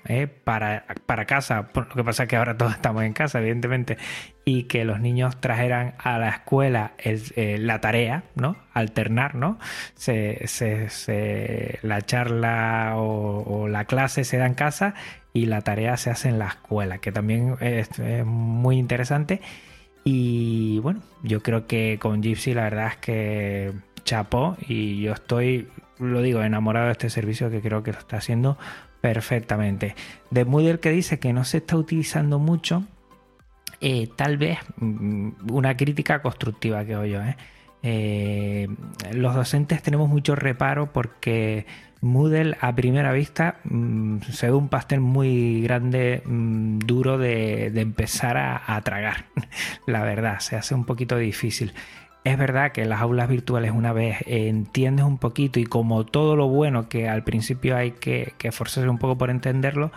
para, 0.44 0.85
para 1.07 1.24
casa. 1.24 1.70
Lo 1.74 1.88
que 1.88 2.05
pasa 2.05 2.24
es 2.24 2.29
que 2.29 2.37
ahora 2.37 2.59
todos 2.59 2.72
estamos 2.72 3.05
en 3.05 3.14
casa, 3.14 3.38
evidentemente, 3.38 3.96
y 4.48 4.62
que 4.62 4.87
los 4.87 4.98
niños 4.98 5.38
trajeran 5.42 5.92
a 5.98 6.16
la 6.16 6.30
escuela 6.30 6.92
eh, 6.96 7.58
la 7.61 7.82
tarea, 7.82 8.22
¿no? 8.34 8.56
Alternar, 8.72 9.34
¿no? 9.34 9.58
La 11.82 12.00
charla 12.00 12.94
o, 12.96 13.68
la 13.68 13.84
clase 13.84 14.24
se 14.24 14.38
da 14.38 14.46
en 14.46 14.54
casa 14.54 14.94
y 15.34 15.44
la 15.44 15.61
tarea 15.61 15.98
se 15.98 16.08
hace 16.08 16.30
en 16.30 16.38
la 16.38 16.46
escuela, 16.46 16.96
que 16.96 17.12
también 17.12 17.56
es, 17.61 17.90
muy 18.24 18.78
interesante. 18.78 19.42
Y 20.02 20.78
bueno, 20.78 21.02
yo 21.22 21.42
creo 21.42 21.66
que 21.66 21.98
con 22.00 22.22
Gypsy 22.22 22.54
la 22.54 22.62
verdad 22.62 22.87
es 22.87 22.96
que 22.96 23.72
chapó 24.04 24.56
y 24.66 25.02
yo 25.02 25.12
estoy, 25.12 25.68
lo 25.98 26.22
digo, 26.22 26.42
enamorado 26.42 26.87
de 26.87 26.92
este 26.92 27.11
servicio 27.11 27.50
que 27.50 27.61
creo 27.61 27.82
que 27.82 27.92
lo 27.92 27.98
está 27.98 28.16
haciendo 28.16 28.56
perfectamente. 29.02 29.94
De 30.30 30.46
Moodle 30.46 30.80
que 30.80 30.90
dice 30.90 31.18
que 31.18 31.34
no 31.34 31.44
se 31.44 31.58
está 31.58 31.76
utilizando 31.76 32.38
mucho, 32.38 32.87
eh, 33.80 34.08
tal 34.16 34.38
vez 34.38 34.58
mm, 34.78 35.52
una 35.52 35.76
crítica 35.76 36.20
constructiva 36.22 36.84
que 36.84 36.96
oyo. 36.96 37.22
¿eh? 37.22 37.36
¿eh? 37.82 38.68
los 39.12 39.34
docentes 39.34 39.82
tenemos 39.82 40.08
mucho 40.08 40.34
reparo 40.34 40.92
porque 40.92 41.66
Moodle 42.00 42.56
a 42.60 42.74
primera 42.74 43.12
vista 43.12 43.60
mm, 43.64 44.20
se 44.30 44.46
ve 44.46 44.52
un 44.52 44.68
pastel 44.68 45.00
muy 45.00 45.62
grande, 45.62 46.22
mm, 46.24 46.78
duro 46.80 47.18
de, 47.18 47.66
empezar 47.66 48.36
a, 48.36 48.80
tragar. 48.82 49.26
La 49.86 50.02
verdad, 50.02 50.40
se 50.40 50.56
hace 50.56 50.74
un 50.74 50.84
poquito 50.84 51.16
difícil. 51.16 51.72
Es 52.24 52.36
verdad 52.36 52.72
que 52.72 52.84
las 52.84 53.00
aulas 53.00 53.28
virtuales 53.28 53.70
una 53.70 53.92
vez 53.92 54.18
entiendes 54.26 55.04
un 55.06 55.18
poquito 55.18 55.60
y 55.60 55.64
como 55.64 56.04
todo 56.04 56.36
lo 56.36 56.48
bueno 56.48 56.88
que 56.88 57.08
al 57.08 57.24
principio 57.24 57.76
hay 57.76 57.92
que 57.92 58.34
esforzarse 58.42 58.88
un 58.88 58.98
poco 58.98 59.16
por 59.16 59.30
entenderlo, 59.30 59.92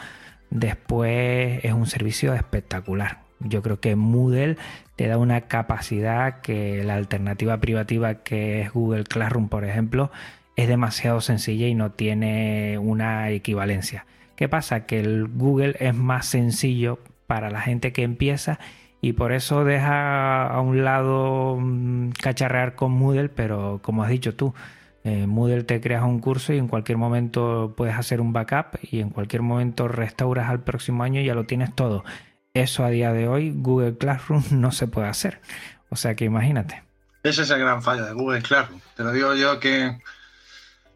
después 0.50 1.64
es 1.64 1.74
un 1.74 1.88
servicio 1.88 2.34
espectacular. 2.34 3.21
Yo 3.44 3.62
creo 3.62 3.80
que 3.80 3.96
Moodle 3.96 4.58
te 4.96 5.08
da 5.08 5.18
una 5.18 5.42
capacidad 5.42 6.42
que 6.42 6.84
la 6.84 6.96
alternativa 6.96 7.58
privativa 7.60 8.16
que 8.16 8.62
es 8.62 8.72
Google 8.72 9.04
Classroom, 9.04 9.50
por 9.50 9.66
ejemplo, 9.66 10.12
es 10.56 10.68
demasiado 10.68 11.22
sencilla 11.22 11.68
y 11.68 11.76
no 11.76 11.92
tiene 11.92 12.78
una 12.78 13.30
equivalencia. 13.30 14.06
¿Qué 14.36 14.50
pasa? 14.50 14.86
Que 14.86 15.00
el 15.00 15.28
Google 15.28 15.76
es 15.80 15.96
más 15.96 16.26
sencillo 16.26 17.00
para 17.28 17.50
la 17.50 17.62
gente 17.62 17.94
que 17.94 18.04
empieza 18.04 18.60
y 19.02 19.14
por 19.14 19.32
eso 19.32 19.64
deja 19.64 20.48
a 20.48 20.62
un 20.62 20.84
lado 20.84 21.58
mm, 21.60 22.12
cacharrear 22.12 22.76
con 22.76 22.92
Moodle, 22.92 23.30
pero 23.30 23.80
como 23.82 24.04
has 24.04 24.10
dicho 24.10 24.36
tú, 24.36 24.54
en 25.04 25.30
Moodle 25.30 25.64
te 25.64 25.82
creas 25.82 26.04
un 26.04 26.20
curso 26.20 26.54
y 26.54 26.58
en 26.60 26.68
cualquier 26.68 26.98
momento 26.98 27.74
puedes 27.76 27.96
hacer 27.96 28.22
un 28.22 28.34
backup 28.34 28.78
y 28.84 29.00
en 29.00 29.10
cualquier 29.10 29.42
momento 29.42 29.88
restauras 29.88 30.50
al 30.50 30.60
próximo 30.60 31.04
año 31.04 31.22
y 31.22 31.26
ya 31.26 31.34
lo 31.34 31.46
tienes 31.46 31.74
todo. 31.74 32.04
Eso 32.54 32.84
a 32.84 32.90
día 32.90 33.14
de 33.14 33.30
hoy 33.30 33.54
Google 33.56 33.98
Classroom 33.98 34.44
no 34.52 34.72
se 34.74 34.88
puede 34.88 35.08
hacer. 35.08 35.40
O 35.90 35.96
sea 35.96 36.16
que 36.16 36.26
imagínate. 36.26 36.84
Ese 37.24 37.44
es 37.44 37.50
el 37.50 37.60
gran 37.60 37.82
fallo 37.82 38.06
de 38.06 38.14
Google 38.14 38.42
Classroom. 38.42 38.82
Te 38.96 39.04
lo 39.04 39.14
digo 39.14 39.36
yo 39.36 39.60
que 39.60 39.98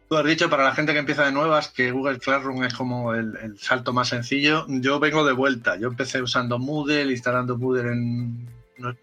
tú 0.08 0.16
has 0.16 0.24
dicho 0.26 0.50
para 0.50 0.64
la 0.64 0.74
gente 0.74 0.92
que 0.92 0.98
empieza 0.98 1.24
de 1.24 1.32
nuevas 1.32 1.68
que 1.68 1.92
Google 1.92 2.18
Classroom 2.18 2.64
es 2.64 2.74
como 2.74 3.14
el, 3.14 3.58
salto 3.58 3.94
más 3.94 4.08
sencillo. 4.08 4.66
Yo 4.68 5.00
vengo 5.00 5.24
de 5.24 5.32
vuelta. 5.32 5.76
Yo 5.76 5.88
empecé 5.88 6.20
usando 6.20 6.58
Moodle, 6.58 7.10
instalando 7.10 7.56
Moodle 7.56 7.90
en 7.90 8.48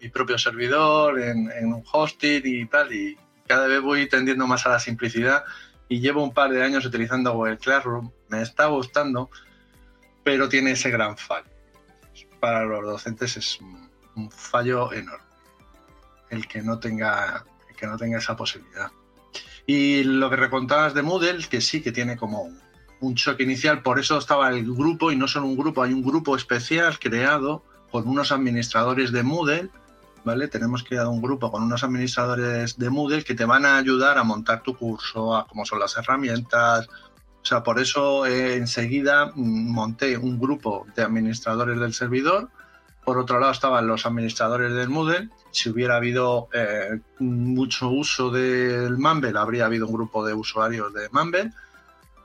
mi 0.00 0.08
propio 0.10 0.38
servidor, 0.38 1.20
en, 1.20 1.50
en 1.50 1.72
un 1.72 1.82
hosting 1.90 2.42
y 2.44 2.66
tal. 2.66 2.92
Y 2.94 3.18
cada 3.48 3.66
vez 3.66 3.80
voy 3.80 4.08
tendiendo 4.08 4.46
más 4.46 4.64
a 4.66 4.68
la 4.68 4.78
simplicidad. 4.78 5.42
Y 5.88 5.98
llevo 5.98 6.22
un 6.22 6.32
par 6.32 6.52
de 6.52 6.62
años 6.62 6.84
utilizando 6.86 7.32
Google 7.32 7.58
Classroom. 7.58 8.12
Me 8.28 8.42
está 8.42 8.66
gustando, 8.66 9.28
pero 10.22 10.48
tiene 10.48 10.70
ese 10.72 10.90
gran 10.90 11.16
fallo 11.16 11.53
para 12.44 12.66
los 12.66 12.84
docentes 12.84 13.38
es 13.38 13.58
un, 14.14 14.30
fallo 14.30 14.92
enorme 14.92 15.24
el 16.28 16.46
que 16.46 16.60
no 16.60 16.78
tenga 16.78 17.42
que 17.74 17.86
no 17.86 17.96
tenga 17.96 18.18
esa 18.18 18.36
posibilidad. 18.36 18.90
Y 19.66 20.04
lo 20.04 20.28
que 20.28 20.36
recontabas 20.36 20.92
de 20.92 21.02
Moodle, 21.02 21.48
que 21.48 21.62
sí 21.62 21.82
que 21.82 21.90
tiene 21.90 22.18
como 22.18 22.50
un, 23.00 23.14
choque 23.14 23.44
inicial, 23.44 23.82
por 23.82 23.98
eso 23.98 24.18
estaba 24.18 24.50
el 24.50 24.62
grupo, 24.62 25.10
y 25.10 25.16
no 25.16 25.26
solo 25.26 25.46
un 25.46 25.56
grupo, 25.56 25.82
hay 25.82 25.92
un 25.94 26.02
grupo 26.02 26.36
especial 26.36 26.98
creado 26.98 27.64
con 27.90 28.06
unos 28.06 28.30
administradores 28.30 29.10
de 29.10 29.22
Moodle, 29.22 29.70
¿vale? 30.22 30.46
Tenemos 30.48 30.84
creado 30.84 31.10
un 31.10 31.22
grupo 31.22 31.50
con 31.50 31.62
unos 31.62 31.82
administradores 31.82 32.78
de 32.78 32.90
Moodle 32.90 33.24
que 33.24 33.34
te 33.34 33.46
van 33.46 33.64
a 33.64 33.78
ayudar 33.78 34.18
a 34.18 34.22
montar 34.22 34.62
tu 34.62 34.76
curso, 34.76 35.34
a 35.34 35.46
cómo 35.46 35.64
son 35.64 35.80
las 35.80 35.96
herramientas, 35.96 36.88
O 37.44 37.46
sea, 37.46 37.62
por 37.62 37.78
eso 37.78 38.24
eh, 38.24 38.56
enseguida 38.56 39.26
mm, 39.26 39.70
monté 39.70 40.16
un 40.16 40.40
grupo 40.40 40.86
de 40.96 41.02
administradores 41.02 41.78
del 41.78 41.92
servidor. 41.92 42.48
Por 43.04 43.18
otro 43.18 43.38
lado 43.38 43.52
estaban 43.52 43.86
los 43.86 44.06
administradores 44.06 44.72
del 44.72 44.88
Moodle. 44.88 45.28
Si 45.50 45.68
hubiera 45.68 45.96
habido 45.96 46.48
eh, 46.54 47.00
mucho 47.18 47.90
uso 47.90 48.30
del 48.30 48.96
Mumble, 48.96 49.38
habría 49.38 49.66
habido 49.66 49.86
un 49.86 49.92
grupo 49.92 50.24
de 50.24 50.32
usuarios 50.32 50.94
de 50.94 51.10
Mumble, 51.12 51.52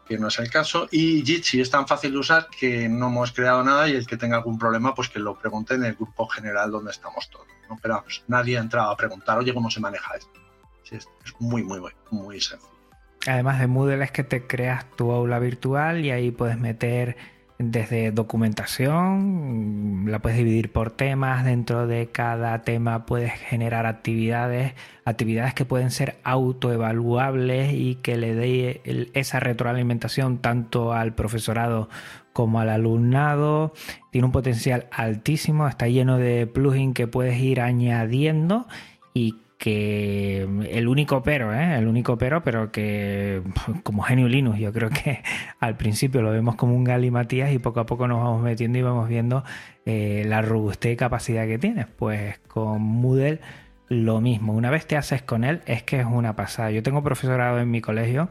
que 0.08 0.18
no 0.18 0.30
es 0.30 0.40
el 0.40 0.50
caso. 0.50 0.88
Y 0.90 1.22
Jitsi 1.26 1.60
es 1.60 1.70
tan 1.70 1.86
fácil 1.86 2.14
de 2.14 2.20
usar 2.20 2.48
que 2.48 2.88
no 2.88 3.08
hemos 3.08 3.34
creado 3.34 3.62
nada 3.62 3.90
y 3.90 3.96
el 3.96 4.08
que 4.08 4.16
tenga 4.16 4.38
algún 4.38 4.58
problema, 4.58 4.96
pues 4.96 5.10
que 5.10 5.20
lo 5.20 5.38
pregunte 5.38 5.74
en 5.74 5.84
el 5.84 5.96
grupo 5.96 6.28
general 6.28 6.72
donde 6.72 6.92
estamos 6.92 7.30
todos. 7.30 7.48
¿no? 7.70 7.78
Pero 7.82 8.06
nadie 8.28 8.58
ha 8.58 8.62
entrado 8.62 8.90
a 8.90 8.96
preguntar, 8.96 9.38
oye, 9.38 9.54
¿cómo 9.54 9.70
se 9.70 9.82
maneja 9.82 10.16
esto? 10.16 10.40
Sí, 10.84 10.96
es 10.96 11.10
muy, 11.40 11.62
muy, 11.62 11.82
muy, 11.82 11.92
muy 12.10 12.40
sencillo. 12.40 12.79
Además 13.28 13.60
de 13.60 13.68
Moodle 13.68 14.04
es 14.04 14.12
que 14.12 14.24
te 14.24 14.48
creas 14.48 14.86
tu 14.96 15.12
aula 15.12 15.40
virtual 15.40 16.06
y 16.06 16.12
ahí 16.12 16.32
puedes 16.32 16.58
meter 16.58 17.18
desde 17.60 18.12
documentación, 18.12 20.06
la 20.08 20.20
puedes 20.20 20.38
dividir 20.38 20.72
por 20.72 20.92
temas, 20.92 21.44
dentro 21.44 21.88
de 21.88 22.08
cada 22.08 22.62
tema 22.62 23.06
puedes 23.06 23.34
generar 23.34 23.86
actividades, 23.86 24.76
actividades 25.04 25.54
que 25.54 25.66
pueden 25.66 25.92
ser 25.92 26.20
autoevaluables 26.24 27.74
y 27.74 27.96
que 27.96 28.16
le 28.16 28.34
dé 28.34 29.10
esa 29.14 29.42
retroalimentación 29.42 30.38
tanto 30.38 30.94
al 30.94 31.14
profesorado 31.16 31.90
como 32.32 32.62
al 32.62 32.70
alumnado. 32.70 33.74
Tiene 34.10 34.28
un 34.28 34.32
potencial 34.32 34.88
altísimo, 34.92 35.68
está 35.68 35.90
lleno 35.90 36.18
de 36.18 36.48
plugins 36.48 36.96
que 36.96 37.08
puedes 37.08 37.38
ir 37.40 37.60
añadiendo 37.60 38.68
y 39.14 39.36
que 39.60 40.48
el 40.70 40.88
único 40.88 41.22
pero, 41.22 41.54
¿eh? 41.54 41.78
el 41.78 41.88
único 41.88 42.18
pero, 42.18 42.42
pero 42.42 42.72
que 42.72 43.44
como 43.84 44.02
genio 44.02 44.28
Linux, 44.30 44.58
yo 44.58 44.72
creo 44.72 44.90
que 44.90 45.22
al 45.60 45.76
principio 45.76 46.22
lo 46.22 46.32
vemos 46.32 46.56
como 46.56 46.74
un 46.74 46.86
galimatías 46.86 47.52
y 47.52 47.60
poco 47.60 47.82
a 47.82 47.86
poco 47.86 48.08
nos 48.08 48.24
vamos 48.24 48.42
metiendo 48.42 48.80
y 48.80 48.82
vamos 48.82 49.10
viendo 49.10 49.44
eh, 49.86 50.24
la 50.26 50.42
robustez 50.42 50.94
y 50.94 50.96
capacidad 50.96 51.46
que 51.46 51.60
tiene. 51.60 51.86
Pues 51.86 52.40
con 52.48 52.82
Moodle 52.82 53.42
lo 53.90 54.22
mismo, 54.22 54.54
una 54.54 54.70
vez 54.70 54.88
te 54.88 54.96
haces 54.96 55.22
con 55.24 55.44
él 55.44 55.62
es 55.66 55.84
que 55.84 56.00
es 56.00 56.06
una 56.06 56.36
pasada. 56.38 56.72
Yo 56.72 56.82
tengo 56.82 57.04
profesorado 57.04 57.60
en 57.60 57.70
mi 57.70 57.82
colegio 57.82 58.30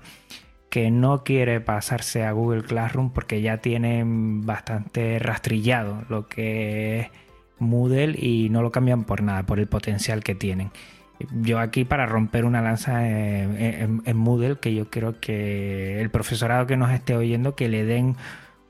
que 0.71 0.91
no 0.91 1.25
quiere 1.25 1.61
pasarse 1.61 2.25
a 2.25 2.33
Google 2.33 2.63
Classroom 2.63 3.13
porque 3.13 3.43
ya 3.43 3.59
tienen 3.59 4.47
bastante 4.47 5.19
rastrillado 5.19 6.05
lo 6.09 6.27
que 6.27 7.01
es 7.01 7.09
Moodle 7.59 8.17
y 8.19 8.49
no 8.49 8.63
lo 8.63 8.73
cambian 8.73 9.05
por 9.05 9.23
nada, 9.23 9.45
por 9.45 9.59
el 9.61 9.67
potencial 9.67 10.25
que 10.25 10.35
tienen 10.35 10.71
yo 11.43 11.59
aquí 11.59 11.85
para 11.85 12.07
romper 12.07 12.45
una 12.45 12.63
lanza 12.63 13.07
en, 13.09 14.17
Moodle, 14.17 14.59
que 14.59 14.75
yo 14.75 14.89
creo 14.89 15.21
que 15.21 16.01
el 16.01 16.11
profesorado 16.11 16.67
que 16.67 16.77
nos 16.77 16.91
esté 16.91 17.17
oyendo, 17.17 17.55
que 17.55 17.69
le 17.69 17.85
den 17.85 18.17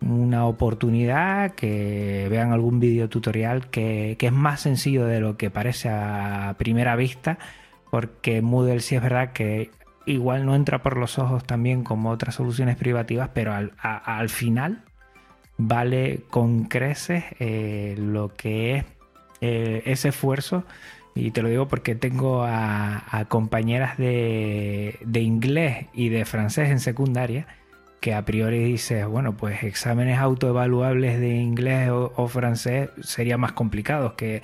una 0.01 0.47
oportunidad, 0.47 1.53
que 1.53 2.27
vean 2.31 2.53
algún 2.53 2.81
video 2.81 3.09
tutorial 3.09 3.69
que, 3.69 4.17
es 4.19 4.33
más 4.33 4.61
sencillo 4.61 5.05
de 5.07 5.21
lo 5.21 5.37
que 5.37 5.51
parece 5.51 5.89
a 5.91 6.55
primera 6.59 6.97
vista, 6.97 7.39
porque 7.91 8.41
Moodle 8.41 8.81
sí 8.81 8.97
es 8.97 9.03
verdad 9.03 9.33
que 9.33 9.71
igual 10.07 10.47
no 10.47 10.55
entra 10.55 10.83
por 10.83 10.97
los 10.97 11.19
ojos 11.19 11.45
también 11.45 11.85
como 11.85 12.11
otras 12.11 12.37
soluciones 12.37 12.77
privativas, 12.77 13.31
pero 13.35 13.53
al, 13.55 14.29
final 14.31 14.85
vale 15.59 16.23
con 16.31 16.65
creces 16.65 17.25
eh, 17.41 17.95
lo 17.99 18.35
que 18.35 18.77
es 18.77 18.85
eh, 19.41 19.83
ese 19.85 20.09
esfuerzo 20.09 20.65
y 21.19 21.33
te 21.33 21.43
lo 21.43 21.49
digo 21.49 21.67
porque 21.67 21.95
tengo 21.95 22.45
a, 22.45 23.25
compañeras 23.29 23.99
de, 23.99 24.97
inglés 25.15 25.87
y 25.93 26.11
de 26.11 26.25
francés 26.25 26.71
en 26.71 26.79
secundaria 26.79 27.47
que 28.01 28.15
a 28.15 28.25
priori 28.25 28.63
dices, 28.63 29.05
bueno, 29.07 29.37
pues 29.37 29.65
exámenes 29.65 30.21
autoevaluables 30.21 31.19
de 31.19 31.35
inglés 31.37 31.91
o, 31.91 32.29
francés 32.29 32.91
serían 33.03 33.41
más 33.41 33.53
complicados 33.53 34.13
que 34.13 34.43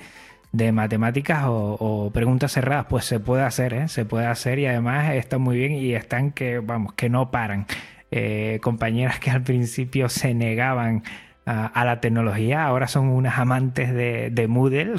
de 0.51 0.73
matemáticas 0.73 1.45
o, 1.47 2.11
preguntas 2.13 2.51
cerradas. 2.51 2.87
Pues 2.89 3.05
se 3.05 3.21
puede 3.21 3.43
hacer, 3.43 3.73
¿eh? 3.73 3.87
se 3.87 4.03
puede 4.03 4.25
hacer 4.25 4.59
y 4.59 4.65
además 4.65 5.13
está 5.13 5.37
muy 5.37 5.57
bien 5.57 5.71
y 5.71 5.93
están 5.93 6.31
que, 6.31 6.59
vamos, 6.59 6.93
que 6.93 7.09
no 7.09 7.31
paran. 7.31 7.65
Eh, 8.11 8.59
compañeras 8.61 9.19
que 9.19 9.31
al 9.31 9.43
principio 9.43 10.09
se 10.09 10.33
negaban 10.33 11.03
a, 11.45 11.85
la 11.85 12.01
tecnología, 12.01 12.65
ahora 12.65 12.87
son 12.87 13.07
unas 13.09 13.37
amantes 13.37 13.93
de, 13.93 14.47
Moodle 14.47 14.93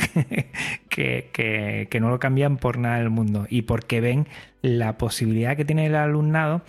que, 0.89 1.99
no 2.01 2.09
lo 2.09 2.21
cambian 2.21 2.57
por 2.57 2.79
nada 2.79 2.99
del 2.99 3.11
mundo 3.11 3.47
y 3.51 3.63
porque 3.63 4.01
ven 4.01 4.29
la 4.63 4.97
posibilidad 4.97 5.57
que 5.57 5.65
tiene 5.65 5.87
el 5.87 5.97
alumnado 5.97 6.63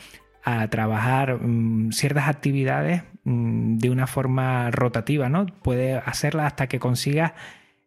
a 0.43 0.67
trabajar 0.69 1.39
mm, 1.41 1.91
ciertas 1.91 2.27
actividades 2.27 3.03
mm, 3.23 3.77
de 3.77 3.89
una 3.91 4.07
forma 4.07 4.71
rotativa, 4.71 5.29
¿no? 5.29 5.45
Puede 5.45 5.97
hacerlas 5.97 6.47
hasta 6.47 6.67
que 6.67 6.79
consiga 6.79 7.35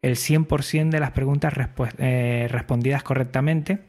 el 0.02 0.16
100% 0.16 0.90
de 0.90 1.00
las 1.00 1.10
preguntas 1.10 1.52
eh, 1.98 2.46
respondidas 2.50 3.02
correctamente 3.02 3.80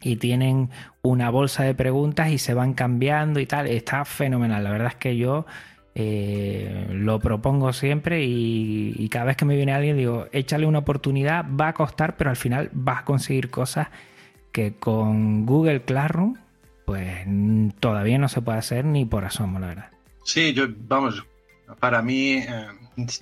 y 0.00 0.16
tienen 0.16 0.70
una 1.02 1.30
bolsa 1.30 1.64
de 1.64 1.74
preguntas 1.74 2.30
y 2.30 2.38
se 2.38 2.54
van 2.54 2.74
cambiando 2.74 3.40
y 3.40 3.46
tal. 3.46 3.66
Está 3.66 4.04
fenomenal. 4.04 4.64
La 4.64 4.70
verdad 4.70 4.88
es 4.88 4.96
que 4.96 5.16
yo 5.16 5.46
eh, 5.98 6.88
lo 6.90 7.18
propongo 7.20 7.72
siempre 7.72 8.22
y, 8.22 9.08
cada 9.08 9.24
vez 9.24 9.36
que 9.38 9.46
me 9.46 9.56
viene 9.56 9.72
alguien 9.72 9.96
digo, 9.96 10.26
échale 10.30 10.66
una 10.66 10.80
oportunidad, 10.80 11.46
va 11.58 11.68
a 11.68 11.72
costar, 11.72 12.18
pero 12.18 12.28
al 12.28 12.36
final 12.36 12.68
vas 12.74 13.00
a 13.00 13.04
conseguir 13.06 13.48
cosas 13.48 13.88
que 14.52 14.74
con 14.74 15.46
Google 15.46 15.80
Classroom 15.84 16.36
pues 16.84 17.26
todavía 17.80 18.18
no 18.18 18.28
se 18.28 18.42
puede 18.42 18.58
hacer 18.58 18.84
ni 18.84 19.06
por 19.06 19.24
asomo, 19.24 19.58
la 19.58 19.68
verdad. 19.68 19.90
Sí, 20.22 20.52
yo, 20.52 20.66
vamos, 20.68 21.24
para 21.80 22.02
mí, 22.02 22.44
eh, 22.46 22.66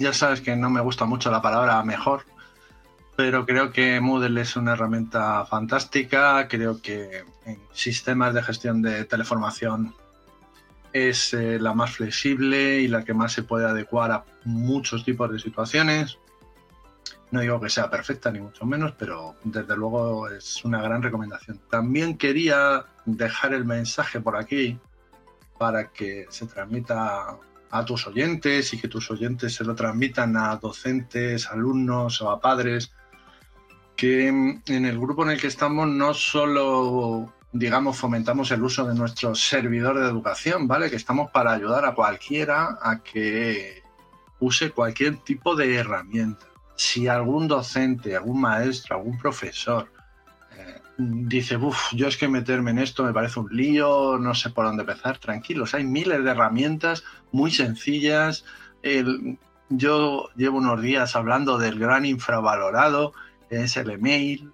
ya 0.01 0.12
sabes 0.12 0.41
que 0.41 0.57
no 0.57 0.68
me 0.68 0.81
gusta 0.81 1.05
mucho 1.05 1.31
la 1.31 1.41
palabra 1.41 1.81
mejor, 1.85 2.25
pero 3.14 3.47
creo 3.47 3.70
que 3.70 4.01
Moodle 4.01 4.41
es 4.41 4.57
una 4.57 4.72
herramienta 4.72 5.47
fantástica, 5.47 6.49
creo 6.49 6.83
que 6.83 7.22
en 7.47 7.61
sistemas 7.72 8.35
de 8.35 8.43
gestión 8.43 8.83
de 8.83 9.05
teleformación 9.05 9.95
es 10.95 11.34
eh, 11.34 11.59
la 11.59 11.74
más 11.74 11.97
flexible 11.97 12.80
y 12.80 12.86
la 12.86 13.05
que 13.05 13.12
más 13.12 13.32
se 13.32 13.42
puede 13.42 13.66
adecuar 13.66 14.12
a 14.12 14.24
muchos 14.45 15.05
tipos 15.05 15.30
de 15.30 15.40
situaciones. 15.40 16.18
No 17.32 17.40
digo 17.40 17.61
que 17.61 17.68
sea 17.68 17.90
perfecta 17.90 18.30
ni 18.30 18.40
mucho 18.40 18.64
menos, 18.64 18.92
pero 18.97 19.34
desde 19.42 19.76
luego 19.76 20.28
es 20.28 20.64
una 20.64 20.80
gran 20.80 21.03
recomendación. 21.03 21.61
También 21.68 22.16
quería 22.16 22.84
dejar 23.07 23.55
el 23.55 23.64
mensaje 23.64 24.20
por 24.20 24.36
aquí 24.36 24.78
para 25.59 25.90
que 25.90 26.26
se 26.30 26.47
transmita 26.47 27.38
a 27.70 27.84
tus 27.84 28.07
oyentes 28.07 28.72
y 28.72 28.78
que 28.80 28.86
tus 28.86 29.11
oyentes 29.11 29.53
se 29.53 29.64
lo 29.64 29.74
transmitan 29.74 30.36
a 30.36 30.55
docentes, 30.57 31.49
alumnos 31.49 32.22
o 32.22 32.30
a 32.30 32.40
padres, 32.40 32.92
que 33.97 34.28
en 34.28 34.84
el 34.84 34.99
grupo 35.01 35.24
en 35.24 35.30
el 35.30 35.40
que 35.40 35.49
estamos 35.49 35.88
no 35.88 36.14
solo 36.14 37.32
digamos, 37.55 37.97
fomentamos 37.97 38.51
el 38.51 38.65
uso 38.65 38.85
de 38.85 38.97
nuestro 38.97 39.33
servidor 39.37 40.01
de 40.01 40.09
educación, 40.09 40.67
¿vale? 40.67 40.91
Que 40.91 40.97
estamos 40.97 41.31
para 41.31 41.53
ayudar 41.53 41.85
a 41.85 41.95
cualquiera 41.95 42.79
a 42.83 42.99
que 42.99 43.81
use 44.41 44.73
cualquier 44.73 45.19
tipo 45.19 45.55
de 45.55 45.77
herramienta. 45.77 46.47
Si 46.75 47.07
algún 47.07 47.47
docente, 47.47 48.17
algún 48.17 48.41
maestro, 48.41 48.97
algún 48.97 49.17
profesor 49.19 49.89
eh, 50.59 50.81
dice, 50.99 51.57
uff, 51.57 51.93
yo 51.93 52.09
es 52.09 52.17
que 52.17 52.27
meterme 52.27 52.73
en 52.73 52.81
esto 52.81 53.05
me 53.05 53.13
parece 53.13 53.39
un 53.39 53.57
lío, 53.57 54.19
no 54.19 54.35
sé 54.35 54.51
por 54.51 54.65
dónde 54.65 54.83
empezar, 54.83 55.19
tranquilos, 55.19 55.75
hay 55.75 55.85
miles 55.85 56.25
de 56.25 56.31
herramientas 56.31 57.05
muy 57.31 57.53
sencillas. 57.53 58.45
yo 59.69 60.29
llevo 60.35 60.59
unos 60.59 60.83
días 60.83 61.15
hablando 61.15 61.57
del 61.57 61.79
gran 61.79 62.05
infravalorado, 62.05 63.13
es 63.49 63.77
el 63.77 63.91
email, 63.91 64.53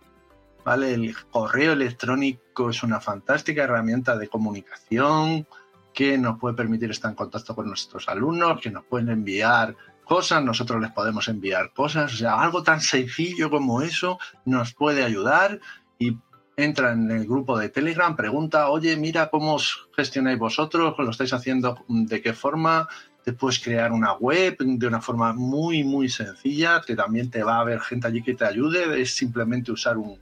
¿vale? 0.65 0.95
El 0.95 1.15
correo 1.31 1.73
electrónico 1.73 2.71
es 2.71 2.83
una 2.83 3.01
fantástica 3.01 3.65
herramienta 3.65 4.17
de 4.17 4.29
comunicación 4.29 5.47
que 5.93 6.17
nos 6.19 6.39
puede 6.39 6.55
permitir 6.55 6.91
estar 6.91 7.11
en 7.11 7.17
contacto 7.17 7.55
con 7.55 7.67
nuestros 7.67 8.09
alumnos, 8.09 8.61
que 8.61 8.71
nos 8.71 8.85
pueden 8.85 9.09
enviar 9.09 9.77
cosas, 10.05 10.43
nosotros 10.43 10.81
les 10.81 10.91
podemos 10.93 11.29
enviar 11.29 11.73
cosas, 11.73 12.13
o 12.13 12.17
sea, 12.17 12.41
algo 12.41 12.63
tan 12.63 12.81
sencillo 12.81 13.51
como 13.51 13.83
eso 13.83 14.19
nos 14.45 14.75
puede 14.75 15.05
ayudar. 15.05 15.61
Y 15.99 16.17
entra 16.57 16.93
en 16.93 17.11
el 17.11 17.27
grupo 17.27 17.59
de 17.59 17.69
Telegram, 17.69 18.17
pregunta, 18.17 18.69
oye, 18.71 18.97
mira 18.97 19.31
cómo 19.31 19.55
os 19.55 19.89
gestionáis 19.97 20.39
vosotros, 20.39 20.95
lo 20.99 21.11
estáis 21.11 21.33
haciendo, 21.33 21.85
de 21.89 22.21
qué 22.21 22.33
forma, 22.33 22.89
te 23.25 23.33
puedes 23.33 23.61
crear 23.61 23.93
una 23.93 24.15
web 24.15 24.57
de 24.59 24.87
una 24.87 25.01
forma 25.01 25.33
muy, 25.33 25.85
muy 25.85 26.09
sencilla, 26.09 26.83
que 26.87 26.97
también 26.97 27.31
te 27.31 27.43
va 27.43 27.57
a 27.57 27.61
haber 27.61 27.81
gente 27.81 28.07
allí 28.07 28.23
que 28.23 28.35
te 28.35 28.45
ayude, 28.45 29.01
es 29.01 29.15
simplemente 29.15 29.73
usar 29.73 29.99
un, 29.99 30.19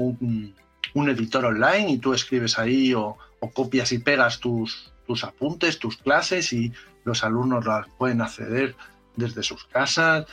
un, 0.00 1.08
editor 1.08 1.44
online 1.44 1.92
y 1.92 1.98
tú 1.98 2.14
escribes 2.14 2.58
ahí 2.58 2.94
o, 2.94 3.16
copias 3.54 3.92
y 3.92 3.98
pegas 3.98 4.38
tus, 4.38 4.92
tus 5.06 5.24
apuntes, 5.24 5.78
tus 5.78 5.96
clases 5.96 6.52
y 6.52 6.72
los 7.04 7.24
alumnos 7.24 7.64
las 7.64 7.86
pueden 7.98 8.20
acceder 8.20 8.76
desde 9.16 9.42
sus 9.42 9.64
casas. 9.64 10.26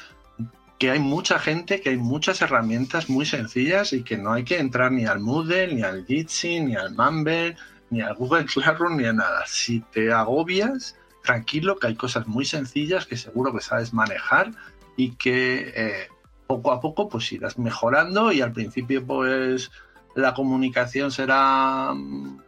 Que 0.78 0.92
hay 0.92 1.00
mucha 1.00 1.40
gente, 1.40 1.82
que 1.82 1.90
hay 1.90 1.98
muchas 1.98 2.42
herramientas 2.42 3.10
muy 3.10 3.26
sencillas 3.26 3.94
y 3.94 4.04
que 4.04 4.18
no 4.18 4.34
hay 4.34 4.44
que 4.44 4.60
entrar 4.60 4.92
ni 4.92 5.06
al 5.06 5.20
Moodle, 5.20 5.74
ni 5.74 5.82
al 5.82 6.06
Jitsi, 6.06 6.60
ni 6.60 6.76
al 6.76 6.94
Mumble, 6.94 7.56
ni 7.90 8.02
al 8.02 8.16
Google 8.16 8.46
Classroom, 8.54 8.98
ni 8.98 9.06
a 9.06 9.14
nada. 9.14 9.44
Si 9.48 9.80
te 9.80 10.12
agobias, 10.12 10.96
tranquilo, 11.24 11.80
que 11.80 11.88
hay 11.88 11.96
cosas 11.96 12.28
muy 12.28 12.46
sencillas 12.46 13.06
que 13.06 13.18
seguro 13.18 13.54
que 13.54 13.62
sabes 13.62 13.94
manejar 13.94 14.52
y 14.96 15.12
que 15.16 15.74
eh, 15.76 16.08
poco 16.48 16.72
a 16.72 16.80
poco 16.80 17.10
pues 17.10 17.32
irás 17.32 17.60
mejorando 17.60 18.32
y 18.32 18.42
al 18.42 18.54
principio 18.54 19.06
pues 19.06 19.70
la 20.16 20.34
comunicación 20.34 21.12
será 21.12 21.94
mm, 21.94 22.40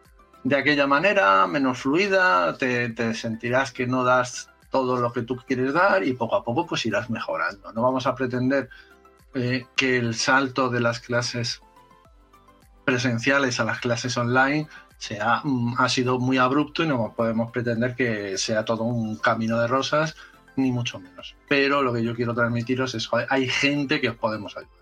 de 0.44 0.56
aquella 0.56 0.88
manera, 0.88 1.46
menos 1.48 1.80
fluida, 1.80 2.58
te, 2.58 3.14
sentirás 3.14 3.72
que 3.72 3.86
no 3.86 4.04
das 4.04 4.50
todo 4.72 5.00
lo 5.00 5.12
que 5.12 5.24
tú 5.24 5.36
quieres 5.36 5.74
dar 5.74 6.04
y 6.04 6.14
poco 6.14 6.36
a 6.36 6.44
poco 6.44 6.66
pues 6.66 6.86
irás 6.86 7.10
mejorando. 7.10 7.72
No 7.74 7.82
vamos 7.82 8.08
a 8.08 8.16
pretender 8.16 8.70
eh, 9.34 9.66
que 9.76 9.98
el 9.98 10.16
salto 10.16 10.70
de 10.70 10.80
las 10.80 11.00
clases 11.00 11.62
presenciales 12.86 13.60
a 13.60 13.66
las 13.66 13.80
clases 13.80 14.18
online 14.18 14.68
sea, 14.98 15.42
mm, 15.44 15.76
ha 15.78 15.90
sido 15.90 16.20
muy 16.20 16.38
abrupto 16.38 16.84
y 16.84 16.88
no 16.88 17.14
podemos 17.16 17.52
pretender 17.52 17.96
que 17.96 18.38
sea 18.38 18.66
todo 18.66 18.84
un 18.84 19.18
camino 19.18 19.60
de 19.60 19.68
rosas, 19.68 20.16
ni 20.62 20.72
mucho 20.72 21.00
menos. 21.00 21.36
Pero 21.48 21.82
lo 21.82 21.94
que 21.94 22.04
yo 22.04 22.16
quiero 22.16 22.34
transmitiros 22.34 22.96
es 22.96 23.08
que 23.08 23.26
hay 23.30 23.48
gente 23.48 24.00
que 24.02 24.10
os 24.10 24.16
podemos 24.16 24.56
ayudar. 24.58 24.74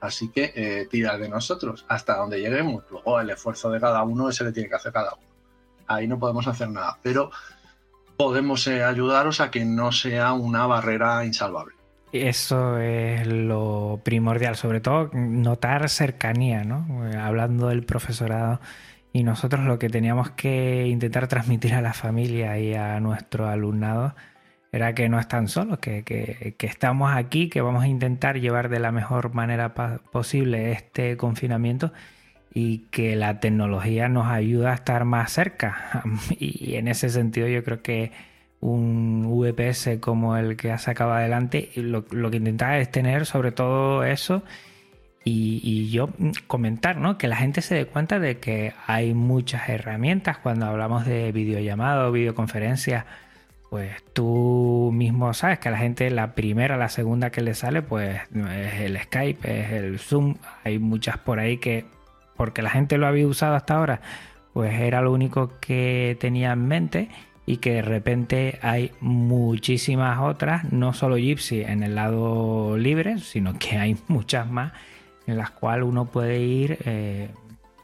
Así 0.00 0.28
que 0.28 0.52
eh, 0.54 0.86
tirad 0.90 1.18
de 1.18 1.28
nosotros 1.28 1.84
hasta 1.88 2.16
donde 2.16 2.40
lleguemos. 2.40 2.84
Luego 2.90 3.20
el 3.20 3.30
esfuerzo 3.30 3.70
de 3.70 3.80
cada 3.80 4.02
uno 4.02 4.28
ese 4.28 4.44
le 4.44 4.52
tiene 4.52 4.68
que 4.68 4.76
hacer 4.76 4.92
cada 4.92 5.14
uno. 5.14 5.26
Ahí 5.86 6.06
no 6.06 6.18
podemos 6.18 6.46
hacer 6.46 6.68
nada, 6.68 6.98
pero 7.02 7.30
podemos 8.16 8.66
eh, 8.66 8.84
ayudaros 8.84 9.40
a 9.40 9.50
que 9.50 9.64
no 9.64 9.90
sea 9.92 10.32
una 10.34 10.66
barrera 10.66 11.24
insalvable. 11.24 11.74
Eso 12.12 12.78
es 12.78 13.26
lo 13.26 14.00
primordial, 14.02 14.56
sobre 14.56 14.80
todo 14.80 15.10
notar 15.12 15.90
cercanía, 15.90 16.64
¿no? 16.64 16.86
Hablando 17.20 17.68
del 17.68 17.84
profesorado 17.84 18.60
y 19.12 19.24
nosotros 19.24 19.64
lo 19.66 19.78
que 19.78 19.90
teníamos 19.90 20.30
que 20.30 20.86
intentar 20.86 21.28
transmitir 21.28 21.74
a 21.74 21.82
la 21.82 21.92
familia 21.92 22.58
y 22.58 22.74
a 22.74 22.98
nuestro 23.00 23.48
alumnado 23.48 24.14
era 24.72 24.94
que 24.94 25.08
no 25.08 25.18
están 25.18 25.48
solos, 25.48 25.78
que, 25.78 26.02
que, 26.04 26.54
que, 26.58 26.66
estamos 26.66 27.10
aquí, 27.14 27.48
que 27.48 27.60
vamos 27.60 27.84
a 27.84 27.88
intentar 27.88 28.38
llevar 28.38 28.68
de 28.68 28.80
la 28.80 28.92
mejor 28.92 29.34
manera 29.34 29.74
posible 30.12 30.72
este 30.72 31.16
confinamiento 31.16 31.92
y 32.52 32.78
que 32.90 33.16
la 33.16 33.40
tecnología 33.40 34.08
nos 34.08 34.26
ayuda 34.26 34.72
a 34.72 34.74
estar 34.74 35.04
más 35.04 35.32
cerca. 35.32 36.02
Y 36.38 36.74
en 36.74 36.88
ese 36.88 37.08
sentido 37.08 37.48
yo 37.48 37.64
creo 37.64 37.82
que 37.82 38.12
un 38.60 39.24
VPS 39.30 39.98
como 40.00 40.36
el 40.36 40.56
que 40.56 40.72
ha 40.72 40.78
sacado 40.78 41.12
adelante, 41.12 41.70
lo, 41.76 42.04
lo 42.10 42.30
que 42.30 42.38
intenta 42.38 42.78
es 42.78 42.90
tener 42.90 43.26
sobre 43.26 43.52
todo 43.52 44.04
eso 44.04 44.42
y, 45.24 45.60
y, 45.62 45.90
yo 45.90 46.10
comentar, 46.46 46.96
¿no? 46.96 47.18
Que 47.18 47.28
la 47.28 47.36
gente 47.36 47.60
se 47.62 47.74
dé 47.74 47.86
cuenta 47.86 48.18
de 48.18 48.38
que 48.38 48.72
hay 48.86 49.14
muchas 49.14 49.68
herramientas 49.68 50.38
cuando 50.38 50.66
hablamos 50.66 51.04
de 51.06 51.32
videollamado, 51.32 52.10
videoconferencia 52.12 53.06
pues 53.70 54.02
tú 54.14 54.90
mismo 54.94 55.34
sabes 55.34 55.58
que 55.58 55.68
a 55.68 55.72
la 55.72 55.78
gente 55.78 56.10
la 56.10 56.34
primera, 56.34 56.76
la 56.76 56.88
segunda 56.88 57.30
que 57.30 57.42
le 57.42 57.54
sale, 57.54 57.82
pues 57.82 58.20
es 58.34 58.80
el 58.80 58.98
Skype, 58.98 59.60
es 59.60 59.72
el 59.72 59.98
Zoom. 59.98 60.36
Hay 60.64 60.78
muchas 60.78 61.18
por 61.18 61.38
ahí 61.38 61.58
que, 61.58 61.84
porque 62.36 62.62
la 62.62 62.70
gente 62.70 62.96
lo 62.96 63.06
había 63.06 63.26
usado 63.26 63.56
hasta 63.56 63.74
ahora, 63.76 64.00
pues 64.54 64.72
era 64.80 65.02
lo 65.02 65.12
único 65.12 65.52
que 65.60 66.16
tenía 66.18 66.52
en 66.52 66.66
mente 66.66 67.08
y 67.44 67.58
que 67.58 67.74
de 67.74 67.82
repente 67.82 68.58
hay 68.62 68.92
muchísimas 69.00 70.18
otras, 70.20 70.70
no 70.72 70.94
solo 70.94 71.16
Gypsy 71.16 71.62
en 71.62 71.82
el 71.82 71.94
lado 71.94 72.76
libre, 72.78 73.18
sino 73.18 73.58
que 73.58 73.76
hay 73.76 73.96
muchas 74.08 74.50
más 74.50 74.72
en 75.26 75.36
las 75.36 75.50
cuales 75.50 75.86
uno 75.86 76.06
puede 76.06 76.40
ir 76.40 76.78
eh, 76.86 77.28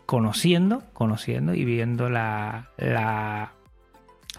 conociendo, 0.07 0.83
conociendo 0.95 1.55
y 1.55 1.65
viendo 1.65 2.09
la, 2.09 2.71
la 2.79 3.53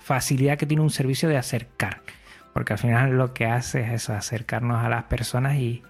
facilidad 0.06 0.60
que 0.60 0.68
tiene 0.68 0.84
un 0.84 0.92
servicio 0.92 1.28
de 1.28 1.38
acercar. 1.38 2.02
Porque 2.54 2.74
al 2.74 2.80
final 2.80 3.18
lo 3.18 3.34
que 3.34 3.48
hace 3.48 3.96
es 3.96 4.10
acercarnos 4.10 4.86
a 4.86 4.88
las 4.88 5.06
personas 5.06 5.56
y, 5.56 5.82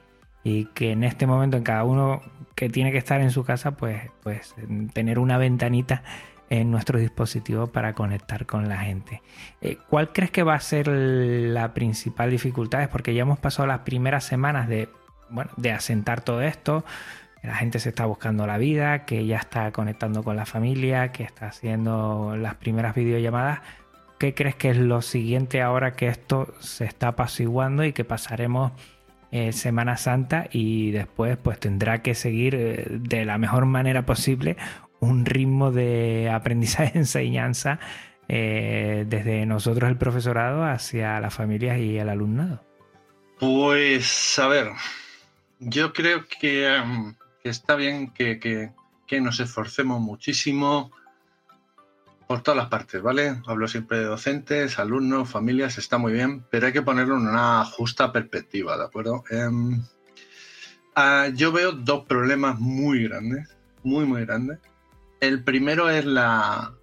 que 0.73 0.91
en 0.91 1.03
este 1.03 1.27
momento 1.27 1.57
en 1.57 1.63
cada 1.63 1.83
uno 1.83 2.21
que 2.55 2.69
tiene 2.69 2.91
que 2.91 2.97
estar 2.97 3.19
en 3.19 3.31
su 3.31 3.43
casa, 3.43 3.71
pues, 3.71 4.03
pues 4.23 4.55
tener 4.93 5.19
una 5.19 5.37
ventanita 5.37 6.03
en 6.49 6.71
nuestro 6.71 6.99
dispositivo 6.99 7.67
para 7.67 7.93
conectar 7.93 8.45
con 8.45 8.69
la 8.69 8.77
gente. 8.77 9.21
Eh, 9.61 9.77
¿Cuál 9.89 10.13
crees 10.13 10.31
que 10.31 10.43
va 10.43 10.53
a 10.53 10.59
ser 10.59 10.87
la 10.87 11.73
principal 11.73 12.29
dificultad? 12.29 12.89
porque 12.91 13.13
ya 13.13 13.23
hemos 13.23 13.39
pasado 13.39 13.67
las 13.67 13.79
primeras 13.79 14.23
semanas 14.23 14.69
de, 14.69 14.87
bueno, 15.29 15.51
de 15.57 15.71
asentar 15.71 16.21
todo 16.21 16.41
esto. 16.41 16.85
La 17.41 17.55
gente 17.55 17.79
se 17.79 17.89
está 17.89 18.05
buscando 18.05 18.47
la 18.47 18.57
vida, 18.57 19.05
que 19.05 19.25
ya 19.25 19.37
está 19.37 19.71
conectando 19.71 20.23
con 20.23 20.35
la 20.35 20.45
familia, 20.45 21.11
que 21.11 21.23
está 21.23 21.47
haciendo 21.47 22.35
las 22.37 22.55
primeras 22.55 22.95
videollamadas 22.95 23.59
¿Qué 24.17 24.33
crees 24.33 24.55
que 24.55 24.69
es 24.69 24.77
lo 24.77 25.01
siguiente 25.01 25.61
ahora 25.61 25.95
que 25.95 26.07
esto 26.07 26.53
se 26.59 26.85
está 26.85 27.09
apaciguando 27.09 27.83
y 27.83 27.91
que 27.91 28.05
pasaremos 28.05 28.71
eh, 29.31 29.51
Semana 29.51 29.97
Santa 29.97 30.47
y 30.51 30.91
después 30.91 31.37
pues 31.37 31.59
tendrá 31.59 32.01
que 32.01 32.15
seguir 32.15 32.55
eh, 32.55 32.85
de 32.89 33.25
la 33.25 33.37
mejor 33.37 33.65
manera 33.65 34.05
posible 34.05 34.55
un 35.01 35.25
ritmo 35.25 35.71
de 35.71 36.29
aprendizaje-enseñanza 36.29 37.79
eh, 38.29 39.03
desde 39.05 39.45
nosotros 39.45 39.89
el 39.89 39.97
profesorado 39.97 40.63
hacia 40.63 41.19
las 41.19 41.33
familias 41.33 41.79
y 41.79 41.97
el 41.97 42.07
alumnado? 42.07 42.63
Pues 43.37 44.39
a 44.39 44.47
ver, 44.47 44.71
yo 45.59 45.91
creo 45.91 46.25
que, 46.39 46.73
em, 46.73 47.15
está 47.43 47.75
bien 47.75 48.11
que, 48.11 48.39
que 48.39 49.21
nos 49.21 49.41
esforcemos 49.41 49.99
muchísimo 49.99 50.91
por 52.27 52.41
todas 52.41 52.57
las 52.57 52.69
partes, 52.69 53.01
¿vale? 53.01 53.41
Hablo 53.45 53.67
siempre 53.67 53.99
de 53.99 54.05
docentes, 54.05 54.79
alumnos, 54.79 55.29
familias, 55.29 55.77
está 55.77 55.97
muy 55.97 56.13
bien, 56.13 56.43
pero 56.49 56.67
hay 56.67 56.73
que 56.73 56.81
ponerlo 56.81 57.17
en 57.17 57.27
una 57.27 57.63
justa 57.65 58.11
perspectiva, 58.11 58.77
¿de 58.77 58.83
acuerdo? 58.83 59.23
Em, 59.29 59.83
ah, 60.95 61.27
yo 61.33 61.51
veo 61.51 61.71
dos 61.71 62.05
problemas 62.05 62.59
muy 62.59 63.03
grandes, 63.07 63.55
muy, 63.83 64.05
muy 64.05 64.25
grandes. 64.25 64.59
El 65.19 65.43
primero 65.43 65.89
es 65.89 66.05
la, 66.05 66.73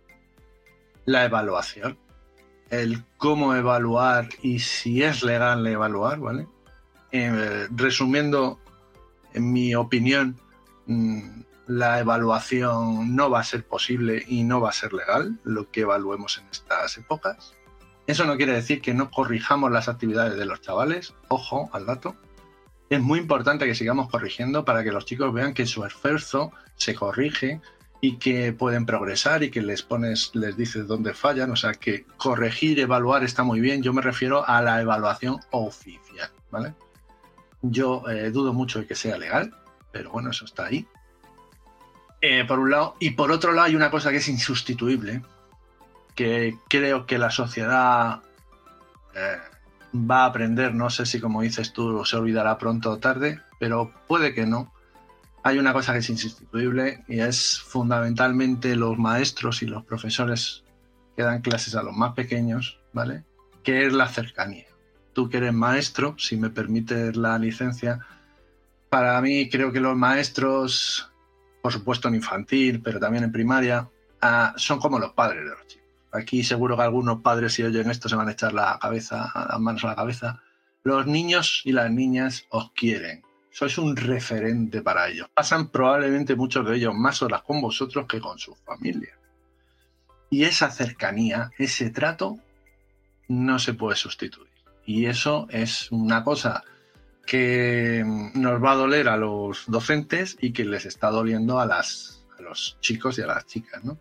la 1.04 1.24
evaluación, 1.24 1.98
el 2.70 3.04
cómo 3.18 3.54
evaluar 3.54 4.28
y 4.42 4.60
si 4.60 5.02
es 5.02 5.22
legal 5.22 5.66
evaluar, 5.66 6.20
¿vale? 6.20 6.46
Eh, 7.10 7.68
resumiendo, 7.70 8.58
en 9.34 9.52
mi 9.52 9.74
opinión, 9.74 10.40
mm, 10.86 11.42
la 11.72 12.00
evaluación 12.00 13.16
no 13.16 13.30
va 13.30 13.40
a 13.40 13.44
ser 13.44 13.64
posible 13.64 14.22
y 14.28 14.44
no 14.44 14.60
va 14.60 14.68
a 14.68 14.74
ser 14.74 14.92
legal, 14.92 15.38
lo 15.42 15.70
que 15.70 15.80
evaluemos 15.80 16.36
en 16.36 16.46
estas 16.50 16.98
épocas. 16.98 17.54
Eso 18.06 18.26
no 18.26 18.36
quiere 18.36 18.52
decir 18.52 18.82
que 18.82 18.92
no 18.92 19.10
corrijamos 19.10 19.72
las 19.72 19.88
actividades 19.88 20.36
de 20.36 20.44
los 20.44 20.60
chavales, 20.60 21.14
ojo 21.28 21.70
al 21.72 21.86
dato. 21.86 22.14
Es 22.90 23.00
muy 23.00 23.20
importante 23.20 23.64
que 23.64 23.74
sigamos 23.74 24.10
corrigiendo 24.10 24.66
para 24.66 24.84
que 24.84 24.92
los 24.92 25.06
chicos 25.06 25.32
vean 25.32 25.54
que 25.54 25.64
su 25.64 25.82
esfuerzo 25.86 26.52
se 26.74 26.94
corrige 26.94 27.62
y 28.02 28.18
que 28.18 28.52
pueden 28.52 28.84
progresar 28.84 29.42
y 29.42 29.50
que 29.50 29.62
les 29.62 29.82
pones, 29.82 30.30
les 30.34 30.58
dices 30.58 30.86
dónde 30.86 31.14
fallan. 31.14 31.52
O 31.52 31.56
sea 31.56 31.72
que 31.72 32.04
corregir, 32.18 32.80
evaluar 32.80 33.24
está 33.24 33.44
muy 33.44 33.60
bien. 33.60 33.82
Yo 33.82 33.94
me 33.94 34.02
refiero 34.02 34.46
a 34.46 34.60
la 34.60 34.78
evaluación 34.82 35.38
oficial, 35.52 36.30
¿vale? 36.50 36.74
Yo 37.62 38.06
eh, 38.10 38.30
dudo 38.30 38.52
mucho 38.52 38.80
de 38.80 38.86
que 38.86 38.94
sea 38.94 39.16
legal, 39.16 39.54
pero 39.90 40.10
bueno, 40.10 40.32
eso 40.32 40.44
está 40.44 40.66
ahí. 40.66 40.86
Eh, 42.24 42.44
por 42.46 42.60
un 42.60 42.70
lado. 42.70 42.94
Y 43.00 43.10
por 43.10 43.32
otro 43.32 43.52
lado 43.52 43.66
hay 43.66 43.74
una 43.74 43.90
cosa 43.90 44.12
que 44.12 44.18
es 44.18 44.28
insustituible, 44.28 45.22
que 46.14 46.56
creo 46.68 47.04
que 47.04 47.18
la 47.18 47.32
sociedad 47.32 48.20
eh, 49.12 49.38
va 49.92 50.22
a 50.22 50.26
aprender, 50.26 50.72
no 50.72 50.88
sé 50.88 51.04
si 51.04 51.20
como 51.20 51.42
dices 51.42 51.72
tú 51.72 52.04
se 52.04 52.16
olvidará 52.16 52.58
pronto 52.58 52.92
o 52.92 52.98
tarde, 52.98 53.40
pero 53.58 53.92
puede 54.06 54.34
que 54.34 54.46
no. 54.46 54.72
Hay 55.42 55.58
una 55.58 55.72
cosa 55.72 55.92
que 55.92 55.98
es 55.98 56.10
insustituible 56.10 57.02
y 57.08 57.18
es 57.18 57.60
fundamentalmente 57.60 58.76
los 58.76 58.96
maestros 58.96 59.60
y 59.62 59.66
los 59.66 59.84
profesores 59.84 60.62
que 61.16 61.24
dan 61.24 61.42
clases 61.42 61.74
a 61.74 61.82
los 61.82 61.96
más 61.96 62.14
pequeños, 62.14 62.78
¿vale? 62.92 63.24
Que 63.64 63.84
es 63.84 63.92
la 63.92 64.06
cercanía. 64.06 64.66
Tú 65.12 65.28
que 65.28 65.38
eres 65.38 65.52
maestro, 65.52 66.14
si 66.18 66.36
me 66.36 66.50
permites 66.50 67.16
la 67.16 67.36
licencia, 67.36 67.98
para 68.88 69.20
mí 69.20 69.50
creo 69.50 69.72
que 69.72 69.80
los 69.80 69.96
maestros 69.96 71.11
por 71.62 71.72
supuesto 71.72 72.08
en 72.08 72.16
infantil, 72.16 72.82
pero 72.82 72.98
también 72.98 73.24
en 73.24 73.32
primaria, 73.32 73.88
ah, 74.20 74.52
son 74.56 74.80
como 74.80 74.98
los 74.98 75.12
padres 75.12 75.44
de 75.44 75.50
los 75.50 75.66
chicos. 75.66 75.88
Aquí 76.12 76.42
seguro 76.42 76.76
que 76.76 76.82
algunos 76.82 77.22
padres 77.22 77.54
si 77.54 77.62
oyen 77.62 77.90
esto 77.90 78.08
se 78.08 78.16
van 78.16 78.28
a 78.28 78.32
echar 78.32 78.52
la 78.52 78.78
cabeza, 78.80 79.32
las 79.48 79.60
manos 79.60 79.84
a 79.84 79.88
la 79.88 79.96
cabeza. 79.96 80.42
Los 80.82 81.06
niños 81.06 81.62
y 81.64 81.72
las 81.72 81.90
niñas 81.90 82.44
os 82.50 82.72
quieren. 82.72 83.22
Sois 83.50 83.78
un 83.78 83.96
referente 83.96 84.82
para 84.82 85.08
ellos. 85.08 85.28
Pasan 85.32 85.68
probablemente 85.68 86.34
muchos 86.34 86.66
de 86.66 86.76
ellos 86.76 86.94
más 86.94 87.22
horas 87.22 87.42
con 87.42 87.60
vosotros 87.60 88.06
que 88.06 88.20
con 88.20 88.38
sus 88.38 88.58
familias. 88.58 89.16
Y 90.28 90.44
esa 90.44 90.70
cercanía, 90.70 91.50
ese 91.58 91.90
trato, 91.90 92.38
no 93.28 93.58
se 93.58 93.74
puede 93.74 93.96
sustituir. 93.96 94.50
Y 94.84 95.06
eso 95.06 95.46
es 95.50 95.90
una 95.92 96.24
cosa 96.24 96.64
que 97.26 98.04
nos 98.34 98.62
va 98.62 98.72
a 98.72 98.76
doler 98.76 99.08
a 99.08 99.16
los 99.16 99.64
docentes 99.66 100.36
y 100.40 100.52
que 100.52 100.64
les 100.64 100.86
está 100.86 101.10
doliendo 101.10 101.60
a, 101.60 101.66
las, 101.66 102.24
a 102.38 102.42
los 102.42 102.78
chicos 102.80 103.18
y 103.18 103.22
a 103.22 103.26
las 103.26 103.46
chicas, 103.46 103.84
¿no? 103.84 103.98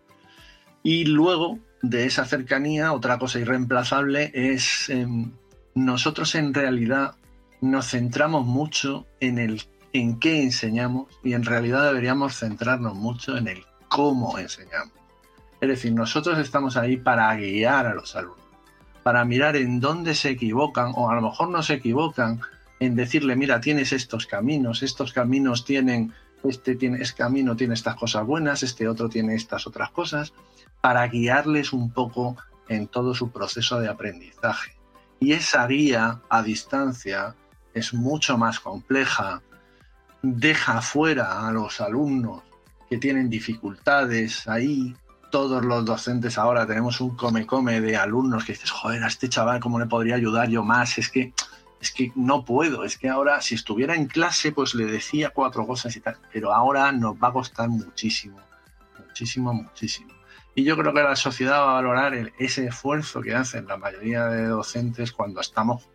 Y 0.82 1.04
luego 1.04 1.60
de 1.82 2.06
esa 2.06 2.24
cercanía, 2.24 2.92
otra 2.92 3.18
cosa 3.18 3.38
irreemplazable 3.38 4.32
es 4.34 4.88
em, 4.88 5.32
nosotros 5.74 6.34
en 6.34 6.52
realidad 6.52 7.14
nos 7.60 7.90
centramos 7.90 8.44
mucho 8.44 9.06
en 9.20 9.38
el 9.38 9.62
en 9.92 10.18
qué 10.18 10.42
enseñamos 10.42 11.06
y 11.22 11.34
en 11.34 11.44
realidad 11.44 11.84
deberíamos 11.84 12.36
centrarnos 12.36 12.94
mucho 12.94 13.36
en 13.36 13.48
el 13.48 13.64
cómo 13.88 14.38
enseñamos. 14.38 14.94
Es 15.60 15.68
decir, 15.68 15.92
nosotros 15.92 16.38
estamos 16.38 16.76
ahí 16.76 16.96
para 16.96 17.34
guiar 17.36 17.86
a 17.86 17.94
los 17.94 18.16
alumnos, 18.16 18.46
para 19.02 19.24
mirar 19.24 19.54
en 19.54 19.80
dónde 19.80 20.14
se 20.14 20.30
equivocan 20.30 20.92
o 20.96 21.10
a 21.10 21.14
lo 21.14 21.22
mejor 21.22 21.50
no 21.50 21.62
se 21.62 21.74
equivocan 21.74 22.40
en 22.84 22.96
decirle, 22.96 23.36
mira, 23.36 23.60
tienes 23.60 23.92
estos 23.92 24.26
caminos, 24.26 24.82
estos 24.82 25.12
caminos 25.12 25.64
tienen, 25.64 26.12
este, 26.42 26.74
tiene, 26.74 27.00
este 27.00 27.18
camino 27.18 27.54
tiene 27.54 27.74
estas 27.74 27.94
cosas 27.94 28.26
buenas, 28.26 28.64
este 28.64 28.88
otro 28.88 29.08
tiene 29.08 29.36
estas 29.36 29.68
otras 29.68 29.90
cosas, 29.90 30.32
para 30.80 31.06
guiarles 31.06 31.72
un 31.72 31.92
poco 31.92 32.36
en 32.68 32.88
todo 32.88 33.14
su 33.14 33.30
proceso 33.30 33.78
de 33.78 33.88
aprendizaje. 33.88 34.76
Y 35.20 35.32
esa 35.32 35.64
guía 35.68 36.22
a 36.28 36.42
distancia 36.42 37.36
es 37.72 37.94
mucho 37.94 38.36
más 38.36 38.58
compleja, 38.58 39.42
deja 40.20 40.82
fuera 40.82 41.46
a 41.46 41.52
los 41.52 41.80
alumnos 41.80 42.42
que 42.90 42.98
tienen 42.98 43.30
dificultades 43.30 44.48
ahí. 44.48 44.96
Todos 45.30 45.64
los 45.64 45.84
docentes 45.84 46.36
ahora 46.36 46.66
tenemos 46.66 47.00
un 47.00 47.16
come-come 47.16 47.80
de 47.80 47.96
alumnos 47.96 48.44
que 48.44 48.54
dices, 48.54 48.72
joder, 48.72 49.04
a 49.04 49.06
este 49.06 49.28
chaval, 49.28 49.60
¿cómo 49.60 49.78
le 49.78 49.86
podría 49.86 50.16
ayudar 50.16 50.48
yo 50.48 50.64
más? 50.64 50.98
Es 50.98 51.08
que, 51.08 51.32
es 51.82 51.90
que 51.90 52.12
no 52.14 52.44
puedo, 52.44 52.84
es 52.84 52.96
que 52.96 53.08
ahora 53.08 53.40
si 53.40 53.56
estuviera 53.56 53.96
en 53.96 54.06
clase, 54.06 54.52
pues 54.52 54.72
le 54.76 54.86
decía 54.86 55.30
cuatro 55.30 55.66
cosas 55.66 55.96
y 55.96 56.00
tal, 56.00 56.16
pero 56.32 56.52
ahora 56.54 56.92
nos 56.92 57.16
va 57.16 57.28
a 57.28 57.32
costar 57.32 57.68
muchísimo, 57.68 58.38
muchísimo, 59.04 59.52
muchísimo. 59.52 60.14
Y 60.54 60.62
yo 60.62 60.76
creo 60.76 60.94
que 60.94 61.02
la 61.02 61.16
sociedad 61.16 61.58
va 61.58 61.72
a 61.72 61.74
valorar 61.74 62.14
ese 62.38 62.66
esfuerzo 62.66 63.20
que 63.20 63.34
hacen 63.34 63.66
la 63.66 63.78
mayoría 63.78 64.26
de 64.26 64.46
docentes 64.46 65.10
cuando 65.10 65.40
estamos. 65.40 65.88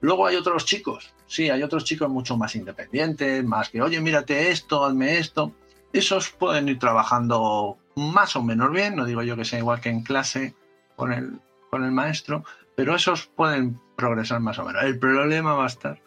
Luego 0.00 0.26
hay 0.26 0.36
otros 0.36 0.64
chicos, 0.64 1.14
sí, 1.26 1.50
hay 1.50 1.62
otros 1.62 1.84
chicos 1.84 2.08
mucho 2.08 2.38
más 2.38 2.56
independientes, 2.56 3.44
más 3.44 3.68
que, 3.68 3.82
oye, 3.82 4.00
mírate 4.00 4.50
esto, 4.50 4.86
hazme 4.86 5.18
esto. 5.18 5.52
Esos 5.92 6.30
pueden 6.30 6.66
ir 6.70 6.78
trabajando 6.78 7.76
más 7.94 8.36
o 8.36 8.42
menos 8.42 8.72
bien, 8.72 8.96
no 8.96 9.04
digo 9.04 9.22
yo 9.22 9.36
que 9.36 9.44
sea 9.44 9.58
igual 9.58 9.82
que 9.82 9.90
en 9.90 10.02
clase 10.02 10.54
con 10.96 11.12
el, 11.12 11.40
con 11.68 11.84
el 11.84 11.92
maestro, 11.92 12.42
pero 12.74 12.94
esos 12.94 13.26
pueden 13.26 13.78
progresar 14.00 14.40
más 14.40 14.58
o 14.58 14.64
menos. 14.64 14.82
El 14.82 14.98
problema 14.98 15.52
va 15.52 15.64
a 15.64 15.68
estar 15.68 16.02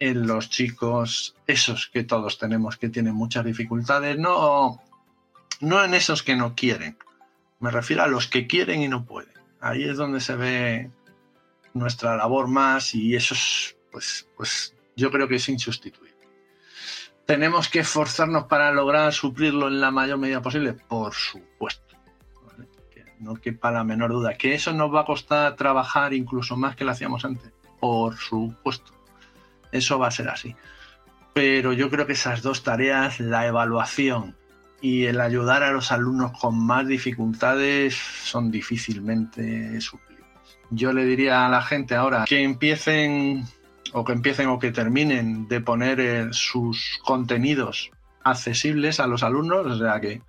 en 0.00 0.26
los 0.26 0.48
chicos, 0.48 1.36
esos 1.46 1.88
que 1.88 2.04
todos 2.04 2.38
tenemos 2.38 2.76
que 2.78 2.88
tienen 2.88 3.14
muchas 3.14 3.44
dificultades, 3.44 4.16
no, 4.16 4.80
no 5.60 5.84
en 5.84 5.94
esos 5.94 6.22
que 6.22 6.36
no 6.36 6.54
quieren, 6.54 6.96
me 7.60 7.70
refiero 7.70 8.02
a 8.02 8.06
los 8.06 8.26
que 8.28 8.46
quieren 8.46 8.80
y 8.80 8.88
no 8.88 9.04
pueden. 9.04 9.34
Ahí 9.60 9.84
es 9.84 9.96
donde 9.96 10.20
se 10.20 10.36
ve 10.36 10.90
nuestra 11.74 12.16
labor 12.16 12.48
más 12.48 12.94
y 12.94 13.14
eso 13.14 13.34
es, 13.34 13.76
pues, 13.92 14.28
pues 14.36 14.74
yo 14.96 15.10
creo 15.10 15.28
que 15.28 15.36
es 15.36 15.48
insustituible. 15.48 16.16
¿Tenemos 17.26 17.68
que 17.68 17.80
esforzarnos 17.80 18.44
para 18.44 18.72
lograr 18.72 19.12
suplirlo 19.12 19.68
en 19.68 19.80
la 19.80 19.90
mayor 19.90 20.16
medida 20.16 20.40
posible? 20.40 20.72
Por 20.72 21.12
supuesto. 21.12 21.87
No 23.20 23.34
quepa 23.34 23.70
la 23.70 23.84
menor 23.84 24.12
duda. 24.12 24.34
¿Que 24.34 24.54
eso 24.54 24.72
nos 24.72 24.94
va 24.94 25.02
a 25.02 25.04
costar 25.04 25.56
trabajar 25.56 26.14
incluso 26.14 26.56
más 26.56 26.76
que 26.76 26.84
lo 26.84 26.92
hacíamos 26.92 27.24
antes? 27.24 27.52
Por 27.80 28.16
supuesto. 28.16 28.92
Eso 29.72 29.98
va 29.98 30.08
a 30.08 30.12
ser 30.12 30.28
así. 30.28 30.54
Pero 31.34 31.72
yo 31.72 31.90
creo 31.90 32.06
que 32.06 32.14
esas 32.14 32.42
dos 32.42 32.62
tareas, 32.62 33.20
la 33.20 33.46
evaluación 33.46 34.36
y 34.80 35.04
el 35.04 35.20
ayudar 35.20 35.62
a 35.62 35.72
los 35.72 35.92
alumnos 35.92 36.32
con 36.38 36.58
más 36.58 36.86
dificultades 36.86 37.94
son 37.94 38.50
difícilmente 38.50 39.80
suplibles. 39.80 40.26
Yo 40.70 40.92
le 40.92 41.04
diría 41.04 41.46
a 41.46 41.48
la 41.48 41.62
gente 41.62 41.94
ahora 41.94 42.24
que 42.26 42.42
empiecen 42.42 43.44
o 43.92 44.04
que 44.04 44.12
empiecen 44.12 44.48
o 44.48 44.58
que 44.58 44.70
terminen 44.70 45.48
de 45.48 45.60
poner 45.60 46.00
eh, 46.00 46.28
sus 46.32 46.98
contenidos 47.04 47.90
accesibles 48.22 49.00
a 49.00 49.06
los 49.06 49.22
alumnos, 49.22 49.66
o 49.66 49.78
sea 49.78 50.00
que, 50.00 50.20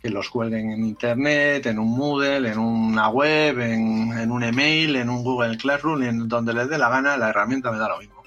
que 0.00 0.10
los 0.10 0.30
cuelguen 0.30 0.70
en 0.70 0.84
internet, 0.84 1.66
en 1.66 1.78
un 1.78 1.96
Moodle, 1.96 2.50
en 2.50 2.58
una 2.58 3.08
web, 3.08 3.60
en, 3.60 4.16
en 4.18 4.30
un 4.30 4.42
email, 4.42 4.96
en 4.96 5.10
un 5.10 5.24
Google 5.24 5.56
Classroom, 5.56 6.02
en 6.02 6.28
donde 6.28 6.52
les 6.52 6.68
dé 6.68 6.78
la 6.78 6.88
gana, 6.88 7.16
la 7.16 7.30
herramienta 7.30 7.72
me 7.72 7.78
da 7.78 7.88
lo 7.88 7.98
mismo. 7.98 8.22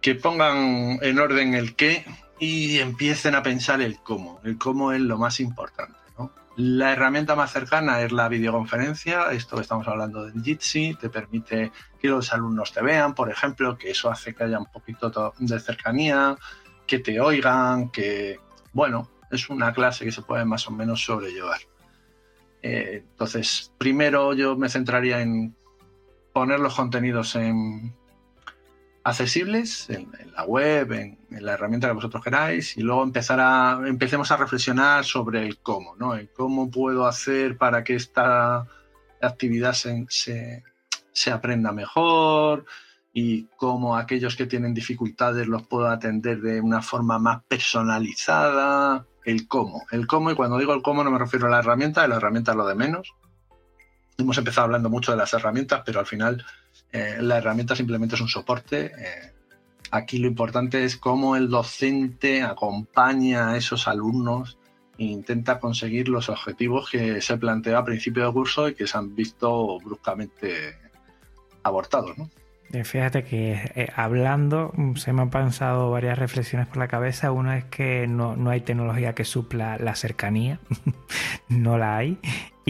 Que 0.00 0.14
pongan 0.14 0.98
en 1.02 1.18
orden 1.18 1.54
el 1.54 1.74
qué, 1.76 2.04
y 2.38 2.78
empiecen 2.78 3.34
a 3.34 3.42
pensar 3.42 3.80
el 3.80 3.98
cómo. 3.98 4.40
El 4.44 4.58
cómo 4.58 4.92
es 4.92 5.00
lo 5.00 5.18
más 5.18 5.40
importante. 5.40 5.98
La 6.56 6.92
herramienta 6.92 7.36
más 7.36 7.52
cercana 7.52 8.00
es 8.02 8.10
la 8.10 8.28
videoconferencia. 8.28 9.30
Esto 9.30 9.60
estamos 9.60 9.86
hablando 9.86 10.24
del 10.26 10.42
Jitsi. 10.42 10.96
Te 11.00 11.08
permite 11.08 11.70
que 12.00 12.08
los 12.08 12.32
alumnos 12.32 12.72
te 12.72 12.82
vean, 12.82 13.14
por 13.14 13.30
ejemplo, 13.30 13.78
que 13.78 13.92
eso 13.92 14.10
hace 14.10 14.34
que 14.34 14.42
haya 14.42 14.58
un 14.58 14.66
poquito 14.66 15.32
de 15.38 15.60
cercanía, 15.60 16.36
que 16.84 16.98
te 16.98 17.20
oigan, 17.20 17.90
que, 17.90 18.40
bueno, 18.72 19.08
es 19.30 19.48
una 19.50 19.72
clase 19.72 20.04
que 20.04 20.12
se 20.12 20.22
puede 20.22 20.44
más 20.44 20.66
o 20.68 20.70
menos 20.70 21.02
sobrellevar. 21.02 21.60
Eh, 22.62 23.04
entonces, 23.10 23.72
primero 23.78 24.34
yo 24.34 24.56
me 24.56 24.68
centraría 24.68 25.20
en 25.20 25.54
poner 26.32 26.60
los 26.60 26.74
contenidos 26.74 27.36
en, 27.36 27.94
accesibles 29.08 29.88
en, 29.90 30.10
la 30.34 30.44
web, 30.44 30.92
en, 30.92 31.18
la 31.30 31.54
herramienta 31.54 31.88
que 31.88 31.94
vosotros 31.94 32.22
queráis, 32.22 32.76
y 32.76 32.82
luego 32.82 33.02
empezar 33.02 33.40
a, 33.40 33.80
empecemos 33.86 34.30
a 34.30 34.36
reflexionar 34.36 35.04
sobre 35.04 35.46
el 35.46 35.58
cómo, 35.58 35.96
¿no? 35.96 36.14
El 36.14 36.28
cómo 36.30 36.70
puedo 36.70 37.06
hacer 37.06 37.56
para 37.56 37.84
que 37.84 37.94
esta 37.94 38.66
actividad 39.20 39.72
se, 39.72 40.06
se, 41.12 41.30
aprenda 41.30 41.72
mejor 41.72 42.64
y 43.20 43.48
cómo 43.56 43.96
aquellos 43.96 44.36
que 44.36 44.46
tienen 44.46 44.72
dificultades 44.72 45.48
los 45.48 45.66
puedo 45.66 45.88
atender 45.88 46.40
de 46.40 46.60
una 46.60 46.82
forma 46.82 47.18
más 47.18 47.42
personalizada. 47.48 49.06
El 49.24 49.48
cómo, 49.48 49.82
el 49.90 50.06
cómo, 50.06 50.30
y 50.30 50.36
cuando 50.36 50.56
digo 50.56 50.72
el 50.72 50.82
cómo 50.82 51.02
no 51.02 51.10
me 51.10 51.18
refiero 51.18 51.48
a 51.48 51.50
la 51.50 51.58
herramienta, 51.58 52.06
la 52.06 52.14
herramienta 52.14 52.52
es 52.52 52.56
lo 52.56 52.66
de 52.68 52.76
menos. 52.76 53.12
Hemos 54.18 54.38
empezado 54.38 54.66
hablando 54.66 54.88
mucho 54.88 55.10
de 55.10 55.18
las 55.18 55.34
herramientas, 55.34 55.82
pero 55.84 55.98
al 55.98 56.06
final 56.06 56.46
eh, 56.92 57.16
la 57.20 57.38
herramienta 57.38 57.74
simplemente 57.74 58.14
es 58.14 58.20
un 58.20 58.28
soporte. 58.28 58.92
Eh, 58.96 59.32
aquí 59.90 60.18
lo 60.18 60.28
importante 60.28 60.84
es 60.84 60.96
cómo 60.96 61.34
el 61.34 61.48
docente 61.48 62.44
acompaña 62.44 63.50
a 63.50 63.56
esos 63.56 63.88
alumnos 63.88 64.58
e 64.96 65.06
intenta 65.06 65.58
conseguir 65.58 66.08
los 66.08 66.28
objetivos 66.28 66.88
que 66.88 67.20
se 67.20 67.36
planteó 67.36 67.78
a 67.78 67.84
principio 67.84 68.24
de 68.24 68.32
curso 68.32 68.68
y 68.68 68.76
que 68.76 68.86
se 68.86 68.96
han 68.96 69.16
visto 69.16 69.80
bruscamente 69.80 70.78
abortados. 71.64 72.16
Fíjate 72.84 73.24
que 73.24 73.90
hablando 73.94 74.72
mm, 74.76 74.94
se 74.96 75.12
me 75.12 75.22
han 75.22 75.30
pasado 75.30 75.90
varias 75.90 76.18
reflexiones 76.18 76.66
por 76.66 76.78
la 76.78 76.88
cabeza. 76.88 77.32
Una 77.32 77.58
es 77.58 77.64
que 77.64 78.06
no, 78.06 78.36
no 78.36 78.50
hay 78.50 78.60
tecnología 78.60 79.14
que 79.14 79.24
supla 79.24 79.78
la 79.78 79.94
cercanía, 79.94 80.60
no 81.48 81.78
la 81.78 81.96
hay 81.96 82.18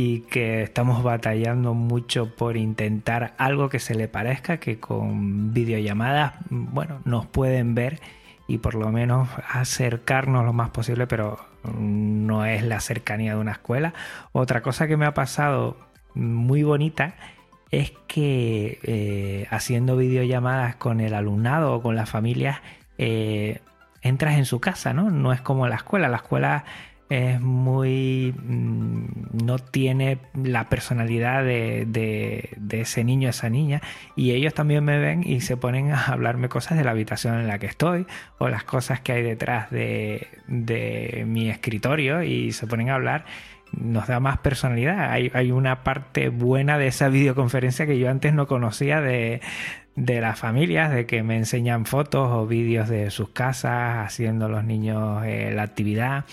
y 0.01 0.20
que 0.20 0.62
estamos 0.62 1.03
batallando 1.03 1.74
mucho 1.74 2.36
por 2.36 2.57
intentar 2.57 3.34
algo 3.36 3.68
que 3.68 3.80
se 3.80 3.96
le 3.96 4.07
parezca, 4.07 4.59
que 4.59 4.78
con 4.78 5.53
videollamadas, 5.53 6.34
bueno, 6.51 7.01
nos 7.05 7.26
pueden 7.26 7.74
ver 7.74 8.01
y 8.46 8.59
por 8.59 8.76
lo 8.76 8.92
menos 8.92 9.28
acercarnos 9.51 10.44
lo 10.44 10.53
más 10.53 10.70
posible, 10.70 11.09
pero 11.09 11.40
no 11.76 12.44
es 12.46 12.62
la 12.62 12.78
cercanía 12.78 13.34
de 13.34 13.40
una 13.40 13.51
escuela. 13.51 13.92
Otra 14.30 14.62
cosa 14.62 14.86
que 14.86 14.96
me 14.96 15.05
ha 15.05 15.14
pasado 15.14 15.76
muy 16.14 16.62
bonita 16.62 17.16
es 17.71 17.93
que 18.07 18.79
eh, 18.83 19.47
haciendo 19.51 19.97
videollamadas 19.97 20.77
con 20.77 21.01
el 21.01 21.14
alumnado 21.14 21.75
o 21.75 21.83
con 21.83 21.97
las 21.97 22.09
familias, 22.09 22.61
eh, 22.97 23.61
entras 24.03 24.39
en 24.39 24.45
su 24.45 24.61
casa, 24.61 24.93
¿no? 24.93 25.11
No 25.11 25.33
es 25.33 25.41
como 25.41 25.69
la 25.69 25.77
escuela. 25.77 26.09
La 26.09 26.19
escuela 26.19 26.64
es 27.09 27.41
muy... 27.41 28.35
Mm, 28.37 29.45
no 29.45 29.59
tiene 29.59 30.19
la 30.35 30.69
personalidad 30.69 31.45
de, 31.45 32.57
ese 32.71 33.05
niño, 33.05 33.31
esa 33.31 33.49
niña, 33.49 33.83
y 34.16 34.33
ellos 34.33 34.55
también 34.55 34.85
me 34.85 34.99
ven 34.99 35.23
y 35.25 35.41
se 35.41 35.57
ponen 35.57 35.93
a 35.93 36.07
hablarme 36.07 36.49
cosas 36.49 36.77
de 36.77 36.85
la 36.85 36.91
habitación 36.91 37.39
en 37.39 37.49
la 37.49 37.59
que 37.59 37.66
estoy 37.66 38.07
o 38.39 38.49
las 38.49 38.64
cosas 38.64 39.01
que 39.01 39.12
hay 39.12 39.23
detrás 39.23 39.71
de, 39.71 40.27
mi 41.27 41.49
escritorio 41.51 42.23
y 42.23 42.53
se 42.53 42.66
ponen 42.66 42.91
a 42.91 42.95
hablar 42.95 43.25
nos 43.73 44.07
da 44.07 44.21
más 44.21 44.39
personalidad. 44.39 45.11
Hay, 45.11 45.31
hay, 45.35 45.51
una 45.51 45.83
parte 45.85 46.29
buena 46.29 46.79
de 46.79 46.89
esa 46.89 47.09
videoconferencia 47.09 47.87
que 47.87 47.99
yo 47.99 48.11
antes 48.11 48.35
no 48.35 48.47
conocía 48.47 49.01
de, 49.01 49.41
las 49.95 50.39
familias, 50.39 50.93
de 50.93 51.07
que 51.07 51.23
me 51.23 51.37
enseñan 51.37 51.87
fotos 51.87 52.31
o 52.33 52.47
vídeos 52.47 52.89
de 52.89 53.11
sus 53.11 53.31
casas, 53.31 54.07
haciendo 54.07 54.49
los 54.49 54.64
niños 54.64 55.25
eh, 55.25 55.53
la 55.55 55.62
actividad 55.62 56.25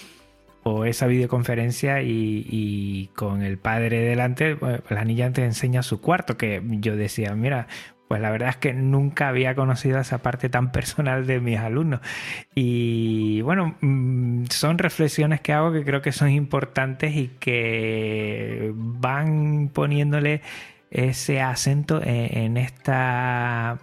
o 0.67 0.85
esa 0.85 1.05
videoconferencia 1.05 2.01
y, 2.01 3.11
con 3.15 3.43
el 3.43 3.59
padre 3.59 3.99
delante, 3.99 4.55
pues, 4.55 4.81
la 4.89 5.05
niña 5.05 5.31
te 5.31 5.45
enseña 5.45 5.83
su 5.83 6.01
cuarto, 6.01 6.37
que 6.37 6.59
yo 6.65 6.95
decía, 6.95 7.35
mira, 7.35 7.67
pues 8.07 8.21
la 8.21 8.29
verdad 8.29 8.49
es 8.49 8.57
que 8.57 8.73
nunca 8.73 9.29
había 9.29 9.55
conocido 9.55 9.99
esa 9.99 10.19
parte 10.19 10.49
tan 10.49 10.71
personal 10.71 11.25
de 11.25 11.39
mis 11.39 11.59
alumnos. 11.59 12.01
Y 12.53 13.41
bueno, 13.41 13.75
mm, 13.81 14.45
son 14.49 14.77
reflexiones 14.77 15.41
que 15.41 15.53
hago 15.53 15.71
que 15.71 15.83
creo 15.83 16.01
que 16.01 16.11
son 16.11 16.29
importantes 16.29 17.15
y 17.15 17.29
que 17.39 18.71
van 18.75 19.69
poniéndole 19.73 20.41
ese 20.91 21.41
acento 21.41 22.01
en, 22.03 22.57
esta 22.57 23.79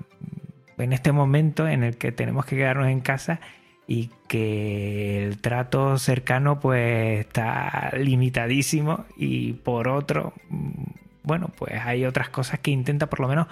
en 0.79 0.93
este 0.93 1.13
momento 1.13 1.69
en 1.69 1.83
el 1.83 1.97
que 1.99 2.13
tenemos 2.13 2.47
que 2.47 2.57
quedarnos 2.57 2.89
en 2.89 3.01
casa 3.01 3.41
y 3.87 4.11
que 4.29 5.25
el 5.25 5.39
trato 5.41 5.99
cercano 5.99 6.61
pues 6.61 7.21
está 7.21 7.91
limitadísimo 7.99 9.05
y 9.17 9.55
por 9.55 9.89
otro 9.89 10.33
mm, 10.49 11.02
bueno 11.23 11.51
pues 11.57 11.73
hay 11.81 12.05
otras 12.05 12.29
cosas 12.29 12.61
que 12.61 12.71
intenta 12.71 13.07
por 13.07 13.21
lo 13.21 13.29
menos 13.29 13.47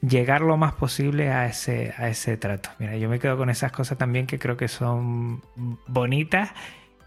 llegar 0.00 0.40
lo 0.40 0.56
más 0.56 0.74
posible 0.74 1.30
a 1.30 1.46
ese, 1.46 1.94
a 1.96 2.08
ese 2.08 2.36
trato. 2.36 2.70
Mira, 2.78 2.96
yo 2.96 3.08
me 3.08 3.18
quedo 3.18 3.36
con 3.36 3.50
esas 3.50 3.72
cosas 3.72 3.98
también 3.98 4.26
que 4.26 4.38
creo 4.38 4.56
que 4.56 4.68
son 4.68 5.42
bonitas 5.86 6.50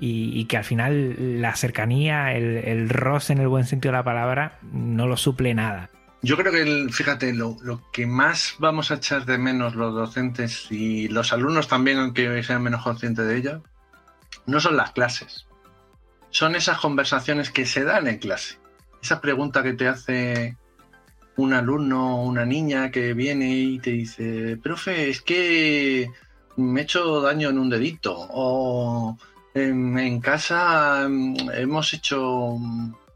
y, 0.02 0.46
que 0.46 0.56
al 0.56 0.64
final 0.64 1.42
la 1.42 1.56
cercanía, 1.56 2.34
el, 2.34 2.58
el, 2.58 2.90
roce 2.90 3.34
en 3.34 3.40
el 3.40 3.50
buen 3.50 3.66
sentido 3.66 3.92
de 3.92 3.98
la 3.98 4.04
palabra, 4.04 4.58
no 4.72 5.08
lo 5.08 5.18
suple 5.18 5.54
nada. 5.54 5.90
Yo 6.22 6.38
creo 6.38 6.54
que, 6.54 6.88
fíjate, 6.90 7.34
lo, 7.34 7.58
lo, 7.62 7.82
que 7.92 8.06
más 8.06 8.56
vamos 8.60 8.92
a 8.92 8.96
echar 8.96 9.26
de 9.26 9.38
menos 9.38 9.76
los 9.76 9.94
docentes 9.94 10.68
y 10.70 11.10
los 11.10 11.34
alumnos 11.34 11.68
también, 11.68 11.98
aunque 11.98 12.42
sean 12.44 12.64
menos 12.64 12.82
conscientes 12.82 13.26
de 13.26 13.38
ello, 13.38 13.64
no 14.46 14.62
son 14.62 14.78
las 14.78 14.92
clases. 14.92 15.48
Son 16.30 16.56
esas 16.56 16.78
conversaciones 16.80 17.52
que 17.52 17.66
se 17.66 17.84
dan 17.84 18.08
en 18.08 18.20
clase. 18.20 18.58
Esa 19.02 19.22
pregunta 19.22 19.64
que 19.64 19.74
te 19.74 19.88
hace 19.88 20.58
un 21.38 21.54
alumno 21.54 22.18
o 22.18 22.26
una 22.26 22.46
niña 22.46 22.92
que 22.92 23.14
viene 23.14 23.50
y 23.58 23.80
te 23.80 23.92
dice, 23.92 24.58
profe, 24.62 25.10
es 25.10 25.22
que 25.22 26.12
me 26.58 26.82
he 26.82 26.84
hecho 26.84 27.22
daño 27.22 27.50
en 27.50 27.60
un 27.60 27.70
dedito 27.70 28.16
o 28.18 29.18
en, 29.54 30.20
casa 30.20 31.08
mm, 31.10 31.52
hemos 31.54 31.94
hecho, 31.94 32.58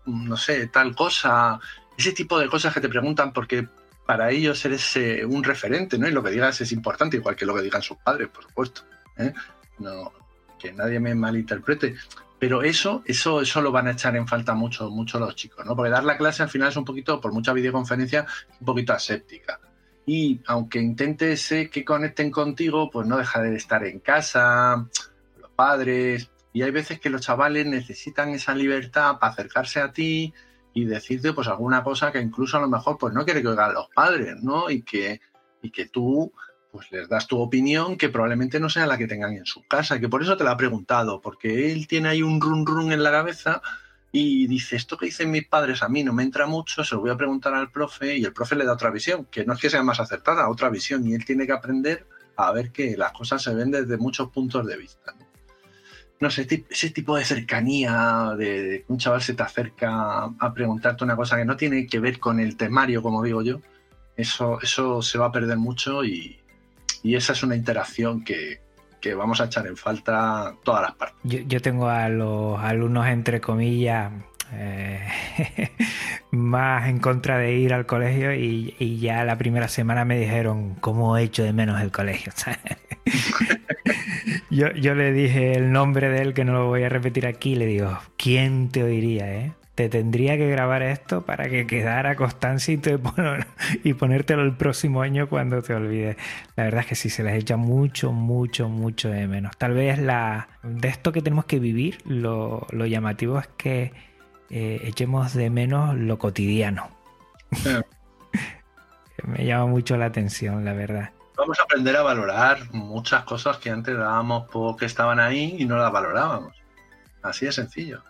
no 0.06 0.38
sé, 0.38 0.68
tal 0.68 0.96
cosa. 0.96 1.60
Ese 1.98 2.14
tipo 2.14 2.40
de 2.40 2.48
cosas 2.48 2.74
que 2.74 2.82
te 2.82 2.90
preguntan 2.90 3.34
porque 3.34 3.68
para 4.06 4.32
ellos 4.32 4.64
eres 4.66 4.96
eh, 4.98 5.26
un 5.26 5.44
referente, 5.44 5.98
¿no? 5.98 6.08
Y 6.08 6.12
lo 6.12 6.24
que 6.24 6.32
digas 6.32 6.60
es 6.62 6.72
importante, 6.72 7.18
igual 7.18 7.36
que 7.36 7.46
lo 7.46 7.56
que 7.56 7.62
digan 7.62 7.82
sus 7.82 7.98
padres, 7.98 8.30
por 8.30 8.44
supuesto. 8.44 8.82
¿eh? 9.18 9.34
No, 9.80 10.12
que 10.60 10.74
nadie 10.74 11.00
me 11.00 11.16
malinterprete. 11.16 11.96
Pero 12.44 12.62
eso, 12.62 13.04
eso, 13.06 13.40
eso 13.40 13.62
lo 13.62 13.72
van 13.72 13.88
a 13.88 13.92
echar 13.92 14.18
en 14.18 14.28
falta 14.28 14.54
mucho, 14.54 14.90
mucho 14.90 15.18
los 15.18 15.34
chicos, 15.34 15.66
¿no? 15.66 15.78
Porque 15.78 15.92
dar 15.92 16.04
la 16.04 16.18
clase 16.18 16.44
al 16.44 16.50
final 16.50 16.68
es 16.68 16.76
un 16.76 16.84
poquito, 16.84 17.22
por 17.22 17.32
mucha 17.32 17.54
videoconferencia, 17.54 18.26
un 18.60 18.66
poquito 18.66 18.92
aséptica. 18.92 19.62
Y 20.06 20.42
aunque 20.48 20.80
intentes 20.80 21.48
que 21.72 21.86
conecten 21.86 22.32
contigo, 22.32 22.90
pues 22.92 23.08
no 23.08 23.16
deja 23.16 23.42
de 23.42 23.56
estar 23.56 23.86
en 23.86 24.02
casa, 24.02 24.90
los 25.40 25.52
padres. 25.52 26.32
Y 26.52 26.64
hay 26.64 26.72
veces 26.72 27.00
que 27.00 27.10
los 27.10 27.22
chavales 27.22 27.66
necesitan 27.66 28.32
esa 28.32 28.54
libertad 28.54 29.20
para 29.20 29.32
acercarse 29.32 29.80
a 29.80 29.94
ti 29.94 30.34
y 30.74 30.84
decirte 30.84 31.32
pues 31.32 31.48
alguna 31.48 31.82
cosa 31.82 32.12
que 32.12 32.20
incluso 32.20 32.58
a 32.58 32.60
lo 32.60 32.68
mejor 32.68 32.98
pues 32.98 33.14
no 33.14 33.24
quiere 33.24 33.42
que 33.42 33.48
oigan 33.48 33.74
los 33.74 33.88
padres, 33.96 34.44
¿no? 34.44 34.70
Y 34.70 34.82
que, 34.82 35.22
y 35.62 35.72
que 35.72 35.86
tú 35.86 36.34
pues 36.74 36.92
les 36.92 37.08
das 37.08 37.28
tu 37.28 37.40
opinión 37.40 37.98
que 37.98 38.10
probablemente 38.10 38.60
no 38.60 38.68
sea 38.68 38.88
la 38.88 38.98
que 38.98 39.06
tengan 39.06 39.34
en 39.34 39.46
su 39.46 39.62
casa, 39.62 40.00
que 40.00 40.10
por 40.10 40.24
eso 40.24 40.36
te 40.36 40.44
la 40.44 40.52
ha 40.52 40.58
preguntado, 40.58 41.22
porque 41.22 41.72
él 41.72 41.88
tiene 41.88 42.10
ahí 42.10 42.24
un 42.24 42.42
run 42.42 42.66
run 42.66 42.92
en 42.92 43.04
la 43.04 43.12
cabeza 43.12 43.62
y 44.12 44.48
dice, 44.48 44.76
esto 44.76 44.98
que 44.98 45.06
dicen 45.06 45.30
mis 45.30 45.48
padres 45.48 45.84
a 45.84 45.88
mí 45.88 46.04
no 46.04 46.14
me 46.14 46.24
entra 46.24 46.48
mucho, 46.48 46.84
se 46.84 46.96
lo 46.96 47.02
voy 47.02 47.12
a 47.12 47.16
preguntar 47.16 47.54
al 47.54 47.70
profe 47.70 48.18
y 48.18 48.26
el 48.26 48.34
profe 48.34 48.56
le 48.56 48.66
da 48.66 48.74
otra 48.74 48.90
visión, 48.90 49.26
que 49.26 49.46
no 49.46 49.54
es 49.54 49.60
que 49.60 49.70
sea 49.70 49.84
más 49.84 50.00
acertada, 50.00 50.50
otra 50.50 50.70
visión, 50.70 51.08
y 51.08 51.14
él 51.14 51.24
tiene 51.26 51.46
que 51.46 51.52
aprender 51.52 52.08
a 52.36 52.52
ver 52.52 52.72
que 52.72 52.98
las 52.98 53.12
cosas 53.12 53.44
se 53.44 53.54
ven 53.54 53.70
desde 53.70 53.98
muchos 53.98 54.32
puntos 54.32 54.66
de 54.66 54.76
vista. 54.76 55.14
No, 56.20 56.32
sé, 56.32 56.66
ese 56.72 56.90
tipo 56.90 57.16
de 57.16 57.24
cercanía, 57.24 58.34
de, 58.36 58.84
que 58.88 58.92
un 58.92 58.98
chaval 58.98 59.22
se 59.22 59.36
te 59.36 59.44
acerca 59.44 60.24
a 60.24 60.54
preguntarte 60.56 61.04
una 61.04 61.16
cosa 61.16 61.38
que 61.38 61.46
no 61.46 61.56
tiene 61.56 61.86
que 61.86 62.00
ver 62.00 62.20
con 62.20 62.40
el 62.40 62.58
temario, 62.58 63.04
como 63.04 63.22
digo 63.22 63.44
yo, 63.44 63.62
eso, 64.16 64.60
eso 64.60 65.04
se 65.04 65.20
va 65.20 65.28
a 65.28 65.32
perder 65.32 65.58
mucho 65.58 66.04
y, 66.04 66.40
y 67.04 67.16
esa 67.16 67.34
es 67.34 67.44
una 67.44 67.56
interacción 67.56 68.24
que, 68.24 68.62
vamos 69.16 69.42
a 69.42 69.46
echar 69.46 69.68
en 69.68 69.76
falta 69.76 70.56
todas 70.64 70.82
las 70.82 70.96
partes. 70.96 71.18
Yo, 71.24 71.62
tengo 71.62 71.90
a 71.90 72.08
los 72.08 72.60
alumnos, 72.60 73.06
entre 73.08 73.42
comillas, 73.42 74.12
eh, 74.54 75.06
más 76.32 76.88
en 76.88 77.00
contra 77.00 77.38
de 77.38 77.54
ir 77.54 77.74
al 77.74 77.86
colegio 77.86 78.34
y, 78.34 79.00
ya 79.00 79.26
la 79.26 79.38
primera 79.38 79.68
semana 79.68 80.06
me 80.06 80.18
dijeron 80.18 80.76
cómo 80.76 81.18
he 81.18 81.24
hecho 81.24 81.44
de 81.44 81.52
menos 81.52 81.82
el 81.82 81.92
colegio. 81.92 82.32
yo, 84.50 84.72
yo 84.72 84.96
le 84.96 85.12
dije 85.12 85.54
el 85.54 85.74
nombre 85.74 86.10
de 86.10 86.22
él 86.22 86.34
que 86.34 86.46
no 86.46 86.54
lo 86.54 86.68
voy 86.68 86.84
a 86.84 86.90
repetir 86.90 87.28
aquí 87.28 87.56
le 87.56 87.66
digo, 87.66 88.00
¿quién 88.16 88.70
te 88.70 88.84
oiría? 88.84 89.34
Eh? 89.34 89.52
Te 89.76 89.90
tendría 89.90 90.38
que 90.38 90.48
grabar 90.50 90.84
esto 90.84 91.24
para 91.24 91.50
que 91.50 91.66
quedara 91.66 92.16
constancia 92.16 92.74
y, 92.74 92.78
te 92.78 93.00
y 93.84 93.94
ponértelo 93.94 94.44
el 94.44 94.56
próximo 94.56 95.02
año 95.02 95.28
cuando 95.28 95.62
te 95.62 95.74
olvides. 95.74 96.18
La 96.56 96.66
verdad 96.66 96.82
es 96.82 96.88
que 96.88 96.96
sí, 96.96 97.10
se 97.10 97.24
les 97.24 97.36
echa 97.36 97.58
mucho, 97.58 98.12
mucho, 98.12 98.70
mucho 98.70 99.10
de 99.10 99.28
menos. 99.28 99.58
Tal 99.58 99.74
vez 99.74 99.98
la, 99.98 100.50
de 100.62 100.88
esto 100.88 101.12
que 101.12 101.22
tenemos 101.22 101.46
que 101.46 101.60
vivir, 101.60 101.98
lo, 102.06 102.68
llamativo 102.72 103.40
es 103.40 103.48
que 103.58 103.94
eh, 104.50 104.82
echemos 104.84 105.34
de 105.34 105.50
menos 105.50 105.96
lo 105.96 106.20
cotidiano. 106.20 106.90
Me 109.24 109.46
llama 109.46 109.68
mucho 109.68 109.98
la 109.98 110.06
atención, 110.06 110.66
la 110.66 110.74
verdad. 110.74 111.12
Vamos 111.36 111.60
a 111.60 111.64
aprender 111.64 111.96
a 111.96 112.04
valorar 112.04 112.72
muchas 112.74 113.24
cosas 113.24 113.58
que 113.58 113.72
antes 113.72 113.98
dábamos 113.98 114.46
porque 114.52 114.86
estaban 114.86 115.20
ahí 115.20 115.56
y 115.58 115.66
no 115.66 115.78
las 115.78 115.92
valorábamos. 115.92 116.54
Así 117.24 117.46
de 117.46 117.54
sencillo. 117.54 118.04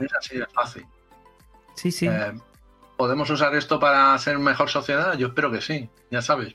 Es 0.00 0.14
así 0.14 0.38
de 0.38 0.46
fácil. 0.46 0.86
Sí, 1.74 1.90
sí. 1.90 2.06
Eh, 2.06 2.32
¿Podemos 2.96 3.28
usar 3.30 3.54
esto 3.54 3.80
para 3.80 4.16
ser 4.18 4.38
mejor 4.38 4.70
sociedad? 4.70 5.16
Yo 5.18 5.28
espero 5.28 5.50
que 5.50 5.60
sí, 5.60 5.90
ya 6.10 6.22
sabes. 6.22 6.54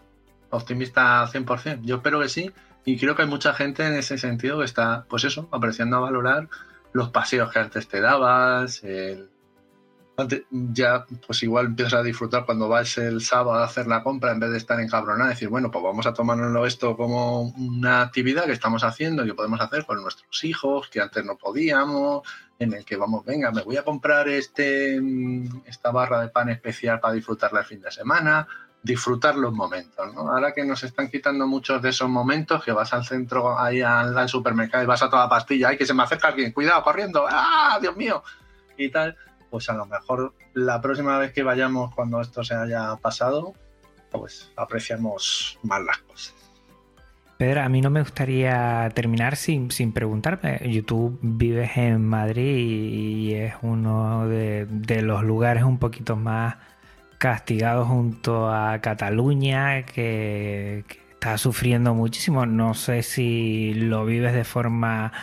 Optimista 0.50 1.26
100%. 1.28 1.82
Yo 1.82 1.98
espero 1.98 2.20
que 2.22 2.30
sí. 2.30 2.52
Y 2.86 2.98
creo 2.98 3.16
que 3.16 3.24
hay 3.24 3.28
mucha 3.28 3.54
gente 3.54 3.86
en 3.86 3.94
ese 3.94 4.18
sentido 4.18 4.60
que 4.60 4.66
está, 4.66 5.06
pues 5.10 5.26
eso, 5.26 5.50
apreciando 5.52 5.98
a 5.98 6.00
valorar 6.00 6.50
los 6.94 7.10
paseos 7.10 7.52
que 7.52 7.60
antes 7.60 7.88
te 7.88 8.02
dabas, 8.02 8.84
el, 8.84 9.30
ya 10.52 11.06
pues 11.26 11.44
igual 11.44 11.68
empiezas 11.68 11.94
a 11.96 12.04
disfrutar 12.04 12.46
cuando 12.46 12.68
vas 12.68 12.98
el 12.98 13.22
sábado 13.22 13.60
a 13.60 13.64
hacer 13.64 13.88
la 13.88 14.04
compra 14.04 14.32
en 14.32 14.40
vez 14.40 14.52
de 14.52 14.58
estar 14.58 14.80
encabronado 14.80 15.30
y 15.30 15.34
decir, 15.34 15.50
bueno, 15.50 15.72
pues 15.72 15.84
vamos 15.84 16.06
a 16.06 16.14
tomárnoslo 16.14 16.66
esto 16.66 16.96
como 16.98 17.42
una 17.42 18.02
actividad 18.02 18.46
que 18.46 18.52
estamos 18.52 18.84
haciendo 18.84 19.26
que 19.26 19.34
podemos 19.34 19.62
hacer 19.62 19.86
con 19.86 20.02
nuestros 20.02 20.44
hijos, 20.44 20.90
que 20.90 21.02
antes 21.02 21.24
no 21.24 21.38
podíamos, 21.38 22.28
en 22.58 22.74
el 22.74 22.86
que 22.86 22.98
vamos, 22.98 23.26
venga, 23.26 23.52
me 23.52 23.62
voy 23.62 23.78
a 23.78 23.84
comprar 23.84 24.28
este 24.28 25.00
esta 25.66 25.92
barra 25.92 26.22
de 26.22 26.30
pan 26.30 26.50
especial 26.50 27.00
para 27.00 27.14
disfrutarla 27.14 27.62
el 27.62 27.66
fin 27.66 27.82
de 27.82 27.92
semana, 27.92 28.48
disfrutar 28.82 29.36
los 29.36 29.54
momentos, 29.54 30.14
¿no? 30.14 30.30
Ahora 30.30 30.54
que 30.54 30.66
nos 30.66 30.84
están 30.84 31.10
quitando 31.10 31.48
muchos 31.48 31.82
de 31.82 31.90
esos 31.90 32.10
momentos, 32.10 32.64
que 32.64 32.72
vas 32.72 32.94
al 32.94 33.06
centro, 33.06 33.60
ahí 33.60 33.82
al, 33.82 34.18
al 34.18 34.30
supermercado 34.30 34.84
y 34.84 34.88
vas 34.88 35.04
a 35.04 35.10
toda 35.10 35.30
pastilla, 35.30 35.70
ay, 35.70 35.78
que 35.78 35.86
se 35.86 35.94
me 35.94 36.04
acerca 36.04 36.30
alguien, 36.30 36.52
cuidado, 36.52 36.84
corriendo, 36.84 37.26
¡ah, 37.30 37.78
Dios 37.82 37.96
mío! 37.96 38.24
Y 38.78 38.90
tal 38.90 39.18
pues 39.50 39.70
a 39.70 39.74
lo 39.74 39.86
mejor 39.86 40.34
la 40.54 40.82
próxima 40.82 41.18
vez 41.18 41.32
que 41.34 41.44
vayamos 41.44 41.94
cuando 41.96 42.22
esto 42.22 42.44
se 42.44 42.56
haya 42.56 42.96
pasado, 42.98 43.54
pues 44.12 44.52
apreciamos 44.56 45.60
más 45.64 45.84
las 45.84 45.98
cosas. 46.00 46.36
Pedro, 47.40 47.62
a 47.62 47.70
mí 47.70 47.80
no 47.80 47.90
me 47.90 48.02
gustaría 48.02 48.92
terminar 48.94 49.38
sin, 49.38 49.72
sin 49.72 49.94
preguntarme. 49.94 50.60
Tú 50.86 51.18
vives 51.22 51.78
en 51.78 52.06
Madrid 52.06 52.58
y 52.58 53.34
es 53.34 53.54
uno 53.62 54.28
de, 54.28 54.68
los 55.02 55.24
lugares 55.24 55.64
un 55.64 55.78
poquito 55.78 56.18
más 56.18 56.58
castigados 57.18 57.88
junto 57.88 58.54
a 58.54 58.80
Cataluña, 58.82 59.84
que 59.84 60.84
está 61.14 61.38
sufriendo 61.38 61.94
muchísimo. 61.94 62.46
No 62.46 62.74
sé 62.74 63.04
si 63.04 63.74
lo 63.74 64.06
vives 64.06 64.34
de 64.34 64.44
forma 64.44 65.14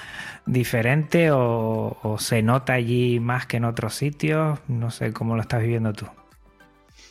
diferente 0.46 1.30
o, 1.32 2.16
se 2.18 2.42
nota 2.42 2.74
allí 2.74 3.20
más 3.20 3.46
que 3.46 3.58
en 3.58 3.64
otros 3.64 3.94
sitios? 3.94 4.58
No 4.68 4.90
sé 4.90 5.12
cómo 5.12 5.34
lo 5.36 5.42
estás 5.42 5.60
viviendo 5.62 5.92
tú. 5.92 6.06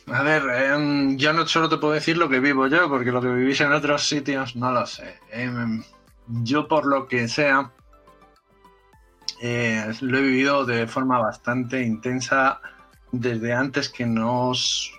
A 0.08 0.22
ver, 0.22 0.42
em, 0.72 1.16
yo 1.16 1.32
no 1.32 1.46
solo 1.46 1.68
te 1.68 1.78
puedo 1.78 1.92
decir 1.92 2.16
lo 2.16 2.28
que 2.28 2.40
vivo 2.40 2.66
yo, 2.68 2.88
porque 2.88 3.12
lo 3.12 3.20
que 3.20 3.28
vivís 3.28 3.60
en 3.60 3.72
otros 3.72 4.08
sitios 4.08 4.56
no 4.56 4.70
lo 4.72 4.86
sé. 4.86 5.18
Em, 5.30 5.82
yo 6.28 6.68
por 6.68 6.86
lo 6.86 7.06
que 7.06 7.28
sea, 7.28 7.72
eh, 9.42 9.92
lo 10.00 10.18
he 10.18 10.22
vivido 10.22 10.64
de 10.64 10.86
forma 10.86 11.18
bastante 11.18 11.82
intensa 11.82 12.60
desde 13.12 13.52
antes 13.52 13.88
que 13.88 14.06
nos... 14.06 14.92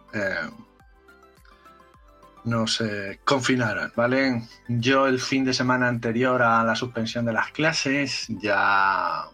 Eh, 2.47 2.49
nos 2.49 2.83
confinaran, 3.25 3.91
¿vale? 3.95 4.43
Yo 4.67 5.07
el 5.07 5.19
fin 5.19 5.43
de 5.43 5.53
semana 5.53 5.87
anterior 5.87 6.41
a 6.41 6.63
la 6.63 6.75
suspensión 6.75 7.25
de 7.25 7.33
las 7.33 7.51
clases 7.51 8.27
ya 8.29 9.25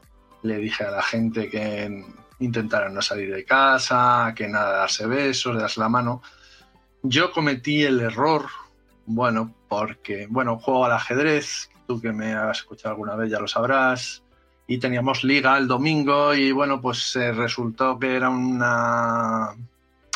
le 0.42 0.58
dije 0.58 0.84
a 0.84 0.92
la 0.92 1.04
gente 1.04 1.50
que 1.50 2.06
intentaran 2.40 2.94
no 2.94 3.02
salir 3.02 3.34
de 3.34 3.46
casa, 3.46 4.34
que 4.36 4.48
nada 4.48 4.80
darse 4.80 5.06
besos, 5.06 5.58
darse 5.58 5.80
la 5.80 5.90
mano. 5.90 6.22
Yo 7.04 7.32
cometí 7.32 7.84
el 7.84 8.00
error, 8.00 8.48
bueno, 9.06 9.54
porque, 9.70 10.28
bueno, 10.30 10.58
juego 10.58 10.86
al 10.86 10.94
ajedrez, 10.94 11.70
tú 11.88 12.02
que 12.02 12.12
me 12.12 12.34
has 12.34 12.60
escuchado 12.60 12.96
alguna 12.96 13.16
vez 13.16 13.30
ya 13.30 13.40
lo 13.40 13.48
sabrás, 13.48 14.24
y 14.66 14.80
teníamos 14.80 15.24
liga 15.24 15.58
el 15.58 15.68
domingo 15.68 16.34
y 16.34 16.52
bueno, 16.52 16.82
pues 16.82 17.14
resultó 17.16 18.00
que 18.00 18.16
era 18.16 18.30
una... 18.30 19.56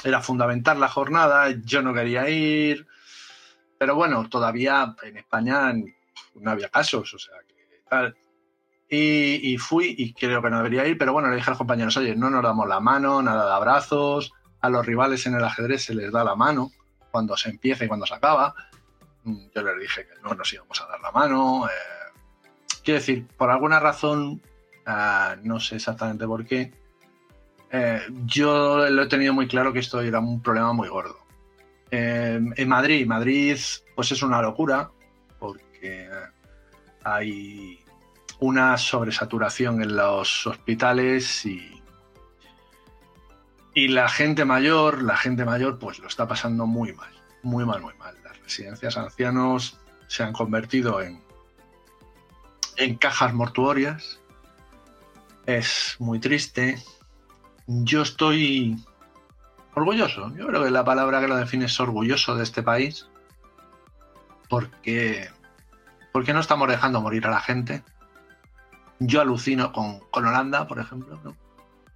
era 0.07 0.21
fundamental 0.21 0.79
la 0.79 0.87
jornada, 0.87 1.49
yo 1.63 1.81
no 1.81 1.93
quería 1.93 2.29
ir, 2.29 2.87
pero 3.77 3.95
bueno, 3.95 4.27
todavía 4.29 4.95
en 5.03 5.17
España 5.17 5.73
no 6.35 6.51
había 6.51 6.69
casos, 6.69 7.13
o 7.13 7.19
sea, 7.19 7.35
que 7.47 7.83
tal. 7.89 8.15
Y, 8.89 9.57
fui 9.57 9.93
y 9.97 10.13
creo 10.13 10.41
que 10.41 10.49
no 10.49 10.57
debería 10.57 10.87
ir, 10.87 10.97
pero 10.97 11.11
bueno, 11.11 11.29
le 11.29 11.35
dije 11.35 11.49
a 11.49 11.51
los 11.51 11.57
compañeros, 11.57 11.97
oye, 11.97 12.15
no 12.15 12.29
nos 12.29 12.41
damos 12.41 12.67
la 12.67 12.79
mano, 12.79 13.21
nada 13.21 13.45
de 13.45 13.53
abrazos, 13.53 14.31
a 14.61 14.69
los 14.69 14.85
rivales 14.85 15.25
en 15.25 15.35
el 15.35 15.43
ajedrez 15.43 15.83
se 15.83 15.93
les 15.93 16.11
da 16.11 16.23
la 16.23 16.35
mano 16.35 16.71
cuando 17.11 17.35
se 17.35 17.49
empieza 17.49 17.83
y 17.83 17.87
cuando 17.87 18.05
se 18.05 18.15
acaba. 18.15 18.55
Mm, 19.23 19.47
yo 19.53 19.61
les 19.61 19.79
dije 19.79 20.07
que 20.07 20.21
no 20.21 20.33
nos 20.33 20.53
íbamos 20.53 20.81
a 20.81 20.87
dar 20.87 21.01
la 21.01 21.11
mano. 21.11 21.67
Eh, 21.67 22.13
quiero 22.83 22.99
decir, 22.99 23.27
por 23.37 23.51
alguna 23.51 23.81
razón, 23.81 24.41
ah, 24.85 25.35
no 25.43 25.59
sé 25.59 25.75
exactamente 25.75 26.25
por 26.25 26.45
qué, 26.45 26.71
eh, 27.71 28.01
yo 28.25 28.89
lo 28.89 29.03
he 29.03 29.07
tenido 29.07 29.33
muy 29.33 29.47
claro 29.47 29.73
que 29.73 29.79
esto 29.79 30.01
era 30.01 30.19
un 30.19 30.41
problema 30.41 30.73
muy 30.73 30.87
gordo. 30.87 31.17
Eh, 31.91 32.39
en 32.55 32.69
Madrid, 32.69 33.05
Madrid, 33.05 33.57
pues 33.95 34.11
es 34.11 34.21
una 34.21 34.41
locura, 34.41 34.89
porque 35.39 36.09
hay 37.03 37.79
una 38.39 38.77
sobresaturación 38.77 39.81
en 39.81 39.95
los 39.95 40.45
hospitales 40.45 41.45
y, 41.45 41.81
y 43.73 43.87
la 43.87 44.09
gente 44.09 44.45
mayor, 44.45 45.01
la 45.01 45.17
gente 45.17 45.45
mayor 45.45 45.79
pues 45.79 45.99
lo 45.99 46.07
está 46.07 46.27
pasando 46.27 46.65
muy 46.65 46.93
mal, 46.93 47.11
muy 47.43 47.65
mal, 47.65 47.81
muy 47.81 47.93
mal. 47.95 48.15
Las 48.23 48.39
residencias 48.41 48.97
ancianos 48.97 49.79
se 50.07 50.23
han 50.23 50.33
convertido 50.33 51.01
en, 51.01 51.21
en 52.77 52.95
cajas 52.95 53.33
mortuorias. 53.33 54.19
Es 55.45 55.95
muy 55.99 56.19
triste. 56.19 56.77
Yo 57.67 58.01
estoy 58.01 58.77
orgulloso. 59.75 60.33
Yo 60.35 60.47
creo 60.47 60.63
que 60.63 60.71
la 60.71 60.85
palabra 60.85 61.21
que 61.21 61.27
lo 61.27 61.35
define 61.35 61.65
es 61.65 61.79
orgulloso 61.79 62.35
de 62.35 62.43
este 62.43 62.63
país. 62.63 63.07
Porque, 64.49 65.29
porque 66.13 66.33
no 66.33 66.39
estamos 66.39 66.67
dejando 66.69 67.01
morir 67.01 67.27
a 67.27 67.31
la 67.31 67.41
gente 67.41 67.83
yo 68.99 69.21
alucino 69.21 69.71
con, 69.71 70.01
Holanda, 70.11 70.67
por 70.67 70.79
ejemplo, 70.79 71.19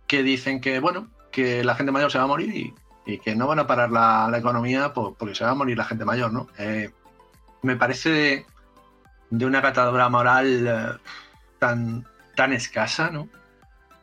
que 0.07 0.23
dicen 0.23 0.61
que, 0.61 0.79
bueno, 0.79 1.07
que 1.31 1.63
la 1.63 1.75
gente 1.75 1.91
mayor 1.91 2.11
se 2.11 2.17
va 2.17 2.25
a 2.25 2.27
morir 2.27 2.73
y, 3.05 3.19
que 3.19 3.35
no 3.35 3.47
van 3.47 3.59
a 3.59 3.67
parar 3.67 3.91
la, 3.91 4.31
economía 4.37 4.93
porque 4.93 5.35
se 5.35 5.43
va 5.43 5.51
a 5.51 5.55
morir 5.55 5.77
la 5.77 5.85
gente 5.85 6.05
mayor, 6.05 6.31
¿no? 6.31 6.47
Eh, 6.57 6.91
me 7.61 7.75
parece 7.75 8.45
de, 9.29 9.45
una 9.45 9.61
catadura 9.61 10.07
moral 10.07 10.67
eh, 10.67 10.99
tan, 11.59 12.07
tan 12.35 12.53
escasa, 12.53 13.09
¿no? 13.09 13.27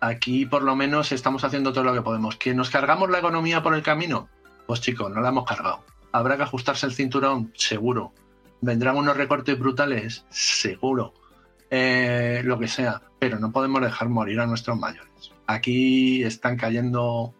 Aquí 0.00 0.46
por 0.46 0.62
lo 0.62 0.76
menos 0.76 1.12
estamos 1.12 1.44
haciendo 1.44 1.72
todo 1.72 1.84
lo 1.84 1.94
que 1.94 2.02
podemos. 2.02 2.36
¿Que 2.36 2.54
nos 2.54 2.70
cargamos 2.70 3.10
la 3.10 3.18
economía 3.18 3.62
por 3.62 3.74
el 3.74 3.82
camino? 3.82 4.28
Pues 4.66 4.80
chicos, 4.80 5.10
no 5.10 5.20
la 5.20 5.30
hemos 5.30 5.44
cargado. 5.44 5.84
¿Habrá 6.12 6.36
que 6.36 6.44
ajustarse 6.44 6.86
el 6.86 6.94
cinturón? 6.94 7.52
Seguro. 7.56 8.12
¿Vendrán 8.60 8.96
unos 8.96 9.16
recortes 9.16 9.58
brutales? 9.58 10.24
Seguro. 10.30 11.14
Eh, 11.70 12.42
lo 12.44 12.58
que 12.58 12.68
sea, 12.68 13.02
pero 13.18 13.38
no 13.38 13.52
podemos 13.52 13.82
dejar 13.82 14.08
morir 14.08 14.40
a 14.40 14.46
nuestros 14.46 14.78
mayores. 14.78 15.32
Aquí 15.46 16.22
están 16.22 16.56
cayendo 16.56 17.34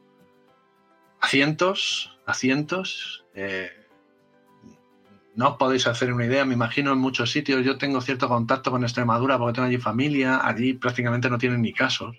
a 1.20 1.28
cientos, 1.28 2.18
a 2.26 2.34
cientos. 2.34 3.24
Eh, 3.34 3.70
no 5.34 5.50
os 5.50 5.56
podéis 5.56 5.86
hacer 5.86 6.12
una 6.12 6.26
idea, 6.26 6.44
me 6.44 6.54
imagino 6.54 6.92
en 6.92 6.98
muchos 6.98 7.30
sitios. 7.30 7.64
Yo 7.64 7.78
tengo 7.78 8.00
cierto 8.00 8.28
contacto 8.28 8.70
con 8.70 8.82
Extremadura 8.82 9.38
porque 9.38 9.54
tengo 9.54 9.68
allí 9.68 9.78
familia, 9.78 10.40
allí 10.46 10.74
prácticamente 10.74 11.30
no 11.30 11.38
tienen 11.38 11.62
ni 11.62 11.72
casos. 11.72 12.16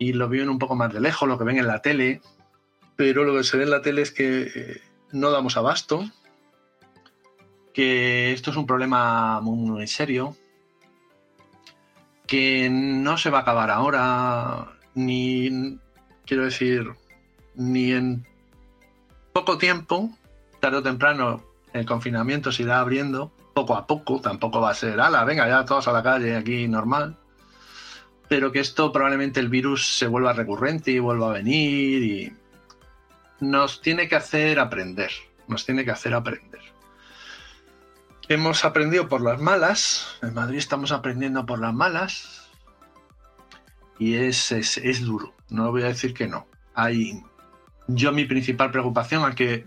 Y 0.00 0.14
lo 0.14 0.28
viven 0.28 0.48
un 0.48 0.58
poco 0.58 0.74
más 0.74 0.92
de 0.92 1.00
lejos, 1.00 1.28
lo 1.28 1.38
que 1.38 1.44
ven 1.44 1.58
en 1.58 1.68
la 1.68 1.82
tele. 1.82 2.20
Pero 2.96 3.22
lo 3.22 3.36
que 3.36 3.44
se 3.44 3.56
ve 3.56 3.62
en 3.62 3.70
la 3.70 3.82
tele 3.82 4.02
es 4.02 4.10
que 4.10 4.50
eh, 4.52 4.80
no 5.12 5.30
damos 5.30 5.56
abasto, 5.56 6.04
que 7.72 8.32
esto 8.32 8.50
es 8.50 8.56
un 8.56 8.66
problema 8.66 9.40
muy 9.40 9.86
serio, 9.86 10.36
que 12.26 12.68
no 12.70 13.18
se 13.18 13.30
va 13.30 13.38
a 13.38 13.42
acabar 13.42 13.70
ahora, 13.70 14.76
ni, 14.94 15.78
quiero 16.26 16.44
decir, 16.44 16.92
ni 17.54 17.92
en 17.92 18.26
poco 19.32 19.58
tiempo, 19.58 20.10
tarde 20.60 20.78
o 20.78 20.82
temprano, 20.82 21.42
el 21.72 21.86
confinamiento 21.86 22.52
se 22.52 22.62
irá 22.62 22.80
abriendo, 22.80 23.32
poco 23.54 23.76
a 23.76 23.86
poco, 23.86 24.20
tampoco 24.20 24.60
va 24.60 24.70
a 24.70 24.74
ser, 24.74 25.00
ala, 25.00 25.24
venga 25.24 25.48
ya 25.48 25.64
todos 25.64 25.88
a 25.88 25.92
la 25.92 26.02
calle 26.02 26.36
aquí 26.36 26.68
normal, 26.68 27.16
pero 28.30 28.52
que 28.52 28.60
esto 28.60 28.92
probablemente 28.92 29.40
el 29.40 29.48
virus 29.48 29.98
se 29.98 30.06
vuelva 30.06 30.32
recurrente 30.32 30.92
y 30.92 31.00
vuelva 31.00 31.30
a 31.30 31.32
venir 31.32 32.02
y 32.04 32.32
nos 33.40 33.80
tiene 33.80 34.08
que 34.08 34.14
hacer 34.14 34.60
aprender, 34.60 35.10
nos 35.48 35.66
tiene 35.66 35.84
que 35.84 35.90
hacer 35.90 36.14
aprender. 36.14 36.60
Hemos 38.28 38.64
aprendido 38.64 39.08
por 39.08 39.20
las 39.20 39.40
malas, 39.40 40.16
en 40.22 40.32
Madrid 40.32 40.58
estamos 40.58 40.92
aprendiendo 40.92 41.44
por 41.44 41.58
las 41.58 41.74
malas 41.74 42.48
y 43.98 44.14
es, 44.14 44.52
es, 44.52 45.00
duro, 45.04 45.34
no 45.48 45.72
voy 45.72 45.82
a 45.82 45.86
decir 45.86 46.14
que 46.14 46.28
no. 46.28 46.46
Hay, 46.74 47.20
yo 47.88 48.12
mi 48.12 48.26
principal 48.26 48.70
preocupación 48.70 49.28
es 49.28 49.34
que 49.34 49.66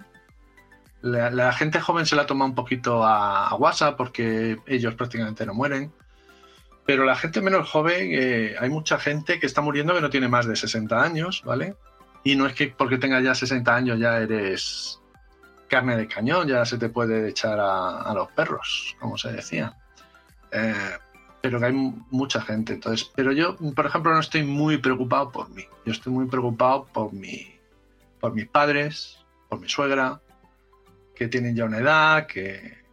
la, 1.01 1.51
gente 1.51 1.82
joven 1.82 2.05
se 2.05 2.16
la 2.16 2.28
toma 2.28 2.45
un 2.45 2.55
poquito 2.55 3.03
a, 3.03 3.53
WhatsApp 3.55 3.97
porque 3.97 4.57
ellos 4.68 4.95
prácticamente 4.95 5.45
no 5.45 5.53
mueren, 5.53 5.91
pero 6.86 7.06
la 7.06 7.16
gente 7.16 7.42
menos 7.42 7.70
joven, 7.70 8.10
eh, 8.12 8.56
hay 8.60 8.70
mucha 8.70 9.00
gente 9.00 9.40
que 9.40 9.46
está 9.46 9.62
muriendo 9.62 9.94
que 9.94 10.02
no 10.02 10.10
tiene 10.10 10.28
más 10.28 10.46
de 10.46 10.56
60 10.56 11.02
años, 11.02 11.42
¿vale? 11.46 11.76
Y 12.24 12.36
no 12.36 12.46
es 12.46 12.54
que 12.54 12.68
porque 12.68 12.98
tengas 12.98 13.24
ya 13.24 13.36
60 13.36 13.76
años 13.76 14.00
ya 14.00 14.18
eres 14.20 15.00
carne 15.68 15.96
de 15.96 16.08
cañón, 16.08 16.48
ya 16.48 16.66
se 16.66 16.78
te 16.78 16.90
puede 16.90 17.30
echar 17.30 17.60
a, 17.60 18.14
los 18.14 18.30
perros, 18.32 18.96
como 19.00 19.18
se 19.18 19.32
decía. 19.32 19.76
Eh, 20.52 20.98
pero 21.42 21.60
que 21.60 21.66
hay 21.66 21.74
mucha 21.74 22.42
gente. 22.42 22.74
Entonces, 22.74 23.12
pero 23.16 23.32
yo, 23.32 23.58
por 23.76 23.86
ejemplo, 23.86 24.14
no 24.14 24.20
estoy 24.20 24.44
muy 24.44 24.78
preocupado 24.78 25.32
por 25.32 25.50
mí. 25.50 25.66
Yo 25.86 25.92
estoy 25.92 26.14
muy 26.14 26.28
preocupado 26.28 26.86
por 26.86 27.12
mi, 27.12 27.60
por 28.20 28.34
mis 28.34 28.48
padres, 28.48 29.18
por 29.50 29.60
mi 29.60 29.68
suegra, 29.68 30.22
que 31.16 31.28
tienen 31.28 31.56
ya 31.56 31.66
una 31.66 31.80
edad, 31.80 32.28
que 32.28 32.84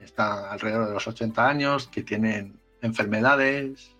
están 0.00 0.46
alrededor 0.46 0.88
de 0.88 0.94
los 0.94 1.06
80 1.06 1.48
años, 1.48 1.86
que 1.88 2.02
tienen 2.02 2.58
enfermedades. 2.82 3.96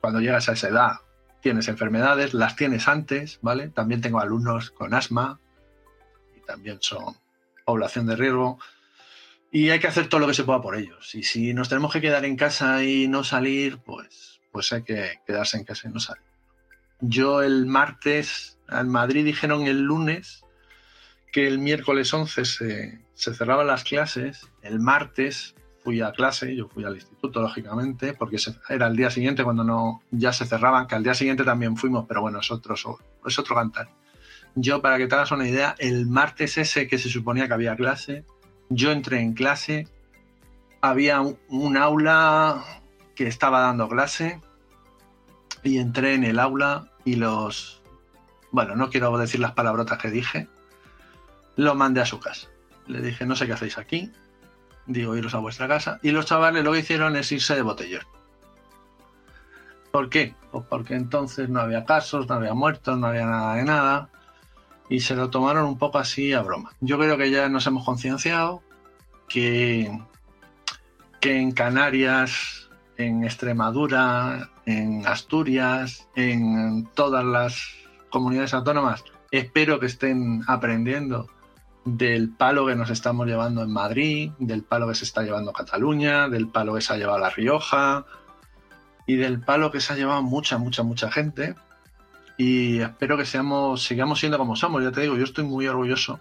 Cuando 0.00 0.20
llegas 0.20 0.48
a 0.48 0.52
esa 0.52 0.68
edad, 0.68 0.92
tienes 1.40 1.68
enfermedades, 1.68 2.34
las 2.34 2.56
tienes 2.56 2.88
antes, 2.88 3.38
¿vale? 3.42 3.68
También 3.68 4.00
tengo 4.00 4.20
alumnos 4.20 4.70
con 4.70 4.94
asma 4.94 5.40
y 6.36 6.40
también 6.40 6.78
son 6.80 7.16
población 7.64 8.06
de 8.06 8.16
riesgo. 8.16 8.58
Y 9.50 9.70
hay 9.70 9.78
que 9.78 9.86
hacer 9.86 10.08
todo 10.08 10.20
lo 10.20 10.26
que 10.26 10.34
se 10.34 10.44
pueda 10.44 10.60
por 10.60 10.76
ellos. 10.76 11.14
Y 11.14 11.22
si 11.22 11.54
nos 11.54 11.68
tenemos 11.68 11.92
que 11.92 12.00
quedar 12.00 12.24
en 12.24 12.36
casa 12.36 12.84
y 12.84 13.08
no 13.08 13.24
salir, 13.24 13.78
pues, 13.78 14.40
pues 14.52 14.72
hay 14.72 14.82
que 14.82 15.20
quedarse 15.26 15.56
en 15.56 15.64
casa 15.64 15.88
y 15.88 15.92
no 15.92 16.00
salir. 16.00 16.22
Yo 17.00 17.42
el 17.42 17.66
martes, 17.66 18.58
en 18.68 18.88
Madrid 18.88 19.24
dijeron 19.24 19.66
el 19.66 19.82
lunes 19.82 20.44
que 21.32 21.46
el 21.46 21.58
miércoles 21.58 22.12
11 22.12 22.44
se, 22.44 23.00
se 23.14 23.34
cerraban 23.34 23.66
las 23.66 23.84
clases. 23.84 24.48
El 24.62 24.80
martes 24.80 25.54
fui 25.82 26.00
a 26.00 26.12
clase, 26.12 26.54
yo 26.54 26.68
fui 26.68 26.84
al 26.84 26.94
instituto, 26.94 27.40
lógicamente, 27.40 28.12
porque 28.12 28.36
era 28.68 28.86
el 28.86 28.96
día 28.96 29.10
siguiente 29.10 29.44
cuando 29.44 29.64
no 29.64 30.02
ya 30.10 30.32
se 30.32 30.44
cerraban, 30.44 30.86
que 30.86 30.94
al 30.94 31.02
día 31.02 31.14
siguiente 31.14 31.44
también 31.44 31.76
fuimos, 31.76 32.04
pero 32.06 32.20
bueno, 32.20 32.40
es 32.40 32.50
otro, 32.50 32.74
es 32.74 33.38
otro 33.38 33.54
cantar. 33.54 33.88
Yo, 34.54 34.82
para 34.82 34.98
que 34.98 35.06
te 35.06 35.14
hagas 35.14 35.30
una 35.30 35.48
idea, 35.48 35.74
el 35.78 36.06
martes 36.06 36.58
ese 36.58 36.88
que 36.88 36.98
se 36.98 37.08
suponía 37.08 37.46
que 37.46 37.54
había 37.54 37.76
clase, 37.76 38.24
yo 38.68 38.90
entré 38.90 39.20
en 39.20 39.34
clase, 39.34 39.88
había 40.80 41.20
un, 41.20 41.76
aula 41.76 42.64
que 43.14 43.26
estaba 43.26 43.60
dando 43.60 43.88
clase 43.88 44.40
y 45.62 45.78
entré 45.78 46.14
en 46.14 46.24
el 46.24 46.38
aula 46.38 46.92
y 47.04 47.16
los, 47.16 47.82
bueno, 48.50 48.76
no 48.76 48.90
quiero 48.90 49.16
decir 49.16 49.40
las 49.40 49.52
palabrotas 49.52 49.98
que 49.98 50.10
dije, 50.10 50.48
lo 51.56 51.74
mandé 51.74 52.00
a 52.00 52.06
su 52.06 52.20
casa. 52.20 52.48
Le 52.86 53.00
dije, 53.00 53.26
no 53.26 53.36
sé 53.36 53.46
qué 53.46 53.52
hacéis 53.52 53.78
aquí, 53.78 54.10
digo, 54.88 55.16
iros 55.16 55.34
a 55.34 55.38
vuestra 55.38 55.68
casa. 55.68 56.00
Y 56.02 56.10
los 56.10 56.26
chavales 56.26 56.64
lo 56.64 56.72
que 56.72 56.80
hicieron 56.80 57.14
es 57.16 57.30
irse 57.30 57.54
de 57.54 57.62
botellón. 57.62 58.02
¿Por 59.92 60.10
qué? 60.10 60.34
Pues 60.50 60.64
porque 60.68 60.94
entonces 60.94 61.48
no 61.48 61.60
había 61.60 61.84
casos, 61.84 62.28
no 62.28 62.34
había 62.34 62.54
muertos, 62.54 62.98
no 62.98 63.06
había 63.06 63.26
nada 63.26 63.54
de 63.54 63.64
nada 63.64 64.10
y 64.88 65.00
se 65.00 65.14
lo 65.14 65.30
tomaron 65.30 65.66
un 65.66 65.78
poco 65.78 65.98
así 65.98 66.32
a 66.32 66.42
broma. 66.42 66.72
Yo 66.80 66.98
creo 66.98 67.16
que 67.16 67.30
ya 67.30 67.48
nos 67.48 67.66
hemos 67.66 67.84
concienciado 67.84 68.62
que, 69.28 70.00
que 71.20 71.38
en 71.38 71.52
Canarias, 71.52 72.70
en 72.96 73.24
Extremadura, 73.24 74.50
en 74.66 75.06
Asturias, 75.06 76.08
en 76.16 76.88
todas 76.94 77.24
las 77.24 77.62
comunidades 78.10 78.54
autónomas, 78.54 79.04
espero 79.30 79.78
que 79.78 79.86
estén 79.86 80.42
aprendiendo 80.46 81.28
del 81.84 82.30
palo 82.30 82.66
que 82.66 82.76
nos 82.76 82.90
estamos 82.90 83.26
llevando 83.26 83.62
en 83.62 83.72
Madrid, 83.72 84.30
del 84.38 84.62
palo 84.62 84.88
que 84.88 84.94
se 84.94 85.04
está 85.04 85.22
llevando 85.22 85.52
Cataluña, 85.52 86.28
del 86.28 86.48
palo 86.48 86.74
que 86.74 86.80
se 86.80 86.92
ha 86.92 86.96
llevado 86.96 87.18
La 87.18 87.30
Rioja 87.30 88.04
y 89.06 89.16
del 89.16 89.40
palo 89.40 89.70
que 89.70 89.80
se 89.80 89.92
ha 89.92 89.96
llevado 89.96 90.22
mucha, 90.22 90.58
mucha, 90.58 90.82
mucha 90.82 91.10
gente. 91.10 91.54
Y 92.36 92.80
espero 92.80 93.16
que 93.16 93.24
seamos, 93.24 93.82
sigamos 93.82 94.20
siendo 94.20 94.38
como 94.38 94.54
somos. 94.54 94.82
Ya 94.82 94.92
te 94.92 95.00
digo, 95.00 95.16
yo 95.16 95.24
estoy 95.24 95.44
muy 95.44 95.66
orgulloso 95.66 96.20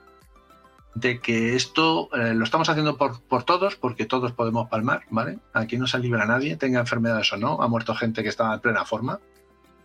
de 0.95 1.19
que 1.19 1.55
esto 1.55 2.09
eh, 2.13 2.33
lo 2.33 2.43
estamos 2.43 2.69
haciendo 2.69 2.97
por, 2.97 3.21
por, 3.21 3.43
todos, 3.43 3.75
porque 3.75 4.05
todos 4.05 4.31
podemos 4.31 4.67
palmar, 4.67 5.03
¿vale? 5.11 5.37
Aquí 5.53 5.77
no 5.77 5.85
se 5.85 5.99
libra 5.99 6.25
nadie, 6.25 6.55
tenga 6.55 6.79
enfermedades 6.79 7.31
o 7.33 7.37
no. 7.37 7.61
Ha 7.61 7.67
muerto 7.67 7.93
gente 7.93 8.23
que 8.23 8.29
estaba 8.29 8.55
en 8.55 8.61
plena 8.61 8.83
forma. 8.83 9.19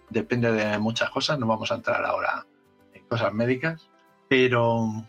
Depende 0.08 0.52
de 0.52 0.78
muchas 0.78 1.10
cosas, 1.10 1.38
no 1.38 1.46
vamos 1.46 1.70
a 1.70 1.74
entrar 1.74 2.04
ahora 2.04 2.46
en 2.94 3.06
cosas 3.08 3.32
médicas, 3.34 3.88
pero, 4.28 5.04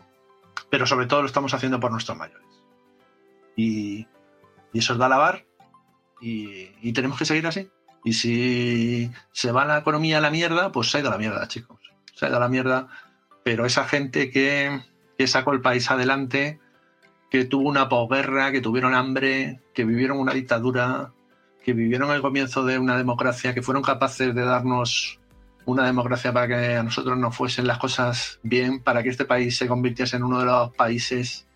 pero 0.74 0.88
sobre 0.88 1.06
todo 1.06 1.20
lo 1.20 1.28
estamos 1.28 1.54
haciendo 1.54 1.78
por 1.78 1.92
nuestros 1.92 2.18
mayores. 2.18 2.48
Y, 3.54 4.08
eso 4.72 4.94
os 4.94 4.98
da 4.98 5.08
lavar 5.08 5.44
y, 6.20 6.68
y 6.82 6.92
tenemos 6.92 7.16
que 7.16 7.24
seguir 7.24 7.46
así. 7.46 7.70
Y 8.02 8.14
si 8.14 9.08
se 9.30 9.52
va 9.52 9.64
la 9.66 9.78
economía 9.78 10.18
a 10.18 10.20
la 10.20 10.32
mierda, 10.32 10.72
pues 10.72 10.90
se 10.90 10.96
ha 10.96 11.00
ido 11.00 11.10
a 11.10 11.12
la 11.12 11.18
mierda, 11.18 11.46
chicos. 11.46 11.78
Se 12.16 12.26
ha 12.26 12.28
ido 12.28 12.38
a 12.38 12.40
la 12.40 12.48
mierda. 12.48 12.88
Pero 13.44 13.66
esa 13.66 13.84
gente 13.84 14.32
que, 14.32 14.80
que 15.16 15.28
sacó 15.28 15.52
el 15.52 15.60
país 15.60 15.88
adelante, 15.92 16.58
que 17.30 17.44
tuvo 17.44 17.68
una 17.68 17.88
posguerra, 17.88 18.50
que 18.50 18.60
tuvieron 18.60 18.96
hambre, 18.96 19.60
que 19.74 19.84
vivieron 19.84 20.18
una 20.18 20.34
dictadura, 20.34 21.12
que 21.64 21.72
vivieron 21.72 22.10
el 22.10 22.20
comienzo 22.20 22.64
de 22.64 22.80
una 22.80 22.98
democracia, 22.98 23.54
que 23.54 23.62
fueron 23.62 23.84
capaces 23.84 24.34
de 24.34 24.42
darnos 24.44 25.20
una 25.66 25.86
democracia 25.86 26.32
para 26.32 26.48
que 26.48 26.76
a 26.76 26.82
nosotros 26.82 27.16
nos 27.16 27.34
fuesen 27.34 27.66
las 27.66 27.78
cosas 27.78 28.38
bien, 28.42 28.80
para 28.80 29.02
que 29.02 29.08
este 29.08 29.24
país 29.24 29.56
se 29.56 29.66
convirtiese 29.66 30.16
en 30.16 30.24
uno 30.24 30.40
de 30.40 30.46
los 30.46 30.74
países 30.74 31.46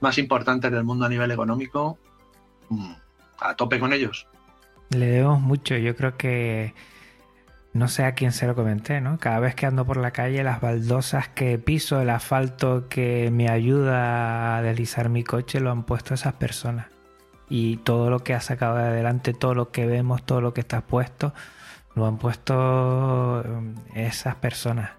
más 0.00 0.18
importantes 0.18 0.70
del 0.70 0.84
mundo 0.84 1.04
a 1.04 1.08
nivel 1.08 1.30
económico, 1.30 1.98
mm, 2.68 2.92
a 3.40 3.54
tope 3.54 3.78
con 3.78 3.92
ellos. 3.92 4.26
Le 4.90 5.06
debemos 5.06 5.40
mucho, 5.40 5.76
yo 5.76 5.96
creo 5.96 6.16
que 6.16 6.74
no 7.72 7.88
sé 7.88 8.04
a 8.04 8.14
quién 8.14 8.32
se 8.32 8.46
lo 8.46 8.54
comenté, 8.54 9.00
¿no? 9.00 9.18
Cada 9.18 9.38
vez 9.40 9.54
que 9.54 9.64
ando 9.64 9.86
por 9.86 9.96
la 9.96 10.10
calle, 10.10 10.42
las 10.42 10.60
baldosas 10.60 11.28
que 11.28 11.58
piso, 11.58 12.00
el 12.00 12.10
asfalto 12.10 12.88
que 12.88 13.30
me 13.32 13.48
ayuda 13.48 14.56
a 14.56 14.62
deslizar 14.62 15.08
mi 15.08 15.24
coche, 15.24 15.60
lo 15.60 15.70
han 15.70 15.84
puesto 15.84 16.12
esas 16.12 16.34
personas. 16.34 16.86
Y 17.48 17.78
todo 17.78 18.10
lo 18.10 18.20
que 18.20 18.34
ha 18.34 18.40
sacado 18.40 18.76
de 18.76 18.84
adelante, 18.84 19.32
todo 19.32 19.54
lo 19.54 19.70
que 19.70 19.86
vemos, 19.86 20.24
todo 20.24 20.40
lo 20.40 20.52
que 20.52 20.60
está 20.60 20.82
puesto, 20.82 21.32
lo 21.94 22.06
han 22.06 22.18
puesto 22.18 23.40
eh, 23.40 23.74
esas 23.94 24.36
personas. 24.36 24.90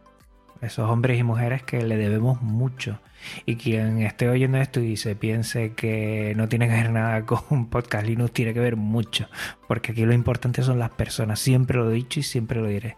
Esos 0.61 0.89
hombres 0.89 1.19
y 1.19 1.23
mujeres 1.23 1.63
que 1.63 1.81
le 1.81 1.97
debemos 1.97 2.41
mucho. 2.41 2.99
Y 3.45 3.55
quien 3.55 4.01
esté 4.01 4.29
oyendo 4.29 4.57
esto 4.57 4.79
y 4.79 4.97
se 4.97 5.15
piense 5.15 5.73
que 5.73 6.33
no 6.35 6.47
tiene 6.47 6.67
que 6.67 6.75
ver 6.75 6.91
nada 6.91 7.25
con 7.25 7.39
un 7.49 7.69
podcast 7.69 8.05
Linux, 8.05 8.31
tiene 8.31 8.53
que 8.53 8.59
ver 8.59 8.75
mucho, 8.75 9.27
porque 9.67 9.91
aquí 9.91 10.05
lo 10.05 10.13
importante 10.13 10.63
son 10.63 10.79
las 10.79 10.91
personas, 10.91 11.39
siempre 11.39 11.77
lo 11.77 11.91
he 11.91 11.95
dicho 11.95 12.19
y 12.19 12.23
siempre 12.23 12.61
lo 12.61 12.67
diré, 12.67 12.95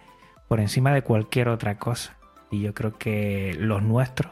por 0.47 0.59
encima 0.59 0.93
de 0.93 1.01
cualquier 1.01 1.49
otra 1.49 1.77
cosa. 1.77 2.17
Y 2.51 2.61
yo 2.61 2.73
creo 2.73 2.97
que 2.97 3.55
los 3.59 3.81
nuestros, 3.81 4.31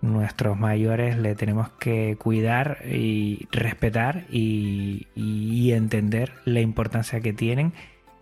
nuestros 0.00 0.58
mayores, 0.58 1.16
le 1.16 1.34
tenemos 1.34 1.70
que 1.70 2.16
cuidar 2.18 2.78
y 2.84 3.48
respetar 3.52 4.26
y 4.30 5.72
entender 5.72 6.32
la 6.44 6.60
importancia 6.60 7.20
que 7.20 7.32
tienen 7.32 7.72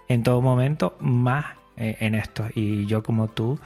en 0.08 0.22
todo 0.22 0.40
momento, 0.40 0.96
más 1.00 1.46
eh, 1.76 1.96
en 2.00 2.14
esto. 2.14 2.46
Y 2.54 2.86
yo 2.86 3.02
como 3.02 3.28
tú, 3.28 3.58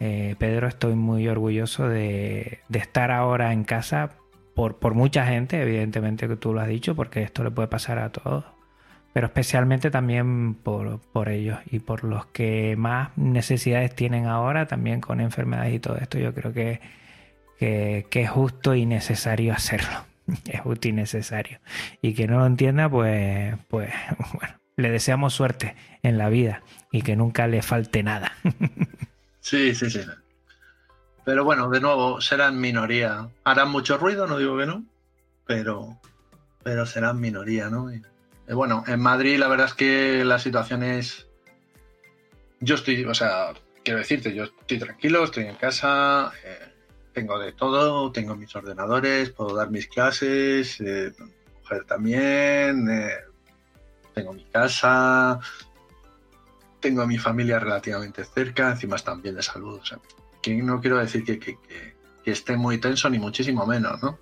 eh, 0.00 0.36
Pedro, 0.38 0.68
estoy 0.68 0.94
muy 0.94 1.28
orgulloso 1.28 1.88
de, 1.88 2.60
estar 2.72 3.10
ahora 3.10 3.52
en 3.52 3.64
casa 3.64 4.12
por, 4.54 4.78
por, 4.78 4.94
mucha 4.94 5.26
gente, 5.26 5.60
evidentemente 5.60 6.28
que 6.28 6.36
tú 6.36 6.54
lo 6.54 6.60
has 6.60 6.68
dicho, 6.68 6.94
porque 6.94 7.22
esto 7.22 7.44
le 7.44 7.50
puede 7.50 7.68
pasar 7.68 7.98
a 7.98 8.10
todos, 8.10 8.44
pero 9.12 9.26
especialmente 9.26 9.90
también 9.90 10.54
por, 10.54 11.00
por 11.12 11.28
ellos 11.28 11.58
y 11.70 11.80
por 11.80 12.04
los 12.04 12.26
que 12.26 12.74
más 12.76 13.10
necesidades 13.16 13.94
tienen 13.94 14.26
ahora, 14.26 14.66
también 14.66 15.00
con 15.00 15.20
enfermedades 15.20 15.74
y 15.74 15.80
todo 15.80 15.96
esto, 15.96 16.18
yo 16.18 16.34
creo 16.34 16.52
que, 16.52 16.80
que, 17.58 18.06
que 18.10 18.22
es 18.22 18.30
justo 18.30 18.74
y 18.74 18.86
necesario 18.86 19.52
hacerlo. 19.54 20.06
Es 20.46 20.60
justo 20.60 20.88
y 20.88 20.92
necesario. 20.92 21.58
Y 22.02 22.14
que 22.14 22.26
no 22.26 22.38
lo 22.38 22.46
entienda, 22.46 22.88
pues, 22.88 23.56
pues 23.68 23.90
bueno, 24.34 24.57
le 24.78 24.90
deseamos 24.90 25.34
suerte 25.34 25.74
en 26.02 26.18
la 26.18 26.28
vida 26.28 26.62
y 26.92 27.02
que 27.02 27.16
nunca 27.16 27.46
le 27.46 27.60
falte 27.62 28.02
nada. 28.02 28.32
Sí, 29.40 29.74
sí, 29.74 29.88
sí. 29.88 30.00
Pero 31.24 31.42
bueno, 31.42 31.70
de 31.70 31.80
nuevo, 31.80 32.20
serán 32.20 32.60
minoría. 32.60 33.30
Harán 33.44 33.70
mucho 33.70 33.96
ruido, 33.96 34.26
no 34.26 34.36
digo 34.36 34.58
que 34.58 34.66
no, 34.66 34.84
pero, 35.46 35.98
pero 36.62 36.84
serán 36.84 37.18
minoría, 37.18 37.70
¿no? 37.70 37.90
Y, 37.90 38.02
bueno, 38.52 38.84
en 38.86 39.00
Madrid 39.00 39.38
la 39.38 39.48
verdad 39.48 39.68
es 39.68 39.74
que 39.74 40.22
la 40.22 40.38
situación 40.38 40.82
es... 40.82 41.28
Yo 42.60 42.74
estoy, 42.74 43.06
o 43.06 43.14
sea, 43.14 43.54
quiero 43.82 44.00
decirte, 44.00 44.34
yo 44.34 44.44
estoy 44.44 44.78
tranquilo, 44.80 45.24
estoy 45.24 45.44
en 45.44 45.56
casa, 45.56 46.30
eh, 46.44 46.70
tengo 47.14 47.38
de 47.38 47.52
todo, 47.52 48.12
tengo 48.12 48.36
mis 48.36 48.54
ordenadores, 48.54 49.30
puedo 49.30 49.54
dar 49.54 49.70
mis 49.70 49.86
clases, 49.86 50.78
eh, 50.80 51.14
mujer 51.62 51.84
también, 51.86 52.86
eh, 52.90 53.12
tengo 54.18 54.32
mi 54.32 54.44
casa, 54.44 55.38
tengo 56.80 57.02
a 57.02 57.06
mi 57.06 57.18
familia 57.18 57.60
relativamente 57.60 58.24
cerca, 58.24 58.70
encima 58.70 58.96
están 58.96 59.22
bien 59.22 59.36
de 59.36 59.42
salud. 59.42 59.78
O 59.80 59.84
sea, 59.84 59.98
que 60.42 60.54
no 60.56 60.80
quiero 60.80 60.98
decir 60.98 61.24
que, 61.24 61.58
esté 62.24 62.56
muy 62.56 62.78
tenso, 62.78 63.08
ni 63.08 63.18
muchísimo 63.18 63.64
menos, 63.64 64.02
¿no? 64.02 64.18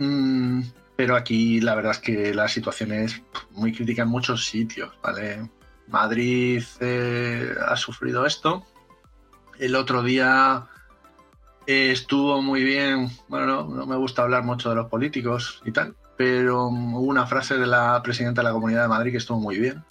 Mm, 0.00 0.62
pero 0.96 1.16
aquí 1.16 1.60
la 1.60 1.74
verdad 1.74 1.92
es 1.92 1.98
que 1.98 2.34
la 2.34 2.46
situación 2.46 2.92
es 2.92 3.22
muy 3.52 3.72
crítica 3.72 4.02
en 4.02 4.08
muchos 4.08 4.44
sitios, 4.44 4.90
¿vale? 5.02 5.48
Madrid 5.86 6.62
eh, 6.80 7.54
ha 7.66 7.76
sufrido 7.76 8.26
esto. 8.26 8.66
El 9.58 9.76
otro 9.76 10.02
día 10.02 10.66
eh, 11.66 11.92
estuvo 11.92 12.42
muy 12.42 12.64
bien, 12.64 13.10
bueno, 13.28 13.46
no, 13.46 13.64
no, 13.64 13.86
me 13.86 13.96
gusta 13.96 14.22
hablar 14.22 14.42
mucho 14.42 14.68
de 14.68 14.74
los 14.74 14.88
políticos 14.88 15.62
y 15.64 15.72
tal, 15.72 15.94
pero 16.20 16.66
hubo 16.66 17.00
una 17.00 17.26
frase 17.26 17.56
de 17.56 17.66
la 17.66 18.02
presidenta 18.02 18.42
de 18.42 18.48
la 18.48 18.52
Comunidad 18.52 18.82
de 18.82 18.88
Madrid 18.88 19.10
que 19.10 19.16
estuvo 19.16 19.40
muy 19.40 19.58
bien, 19.58 19.82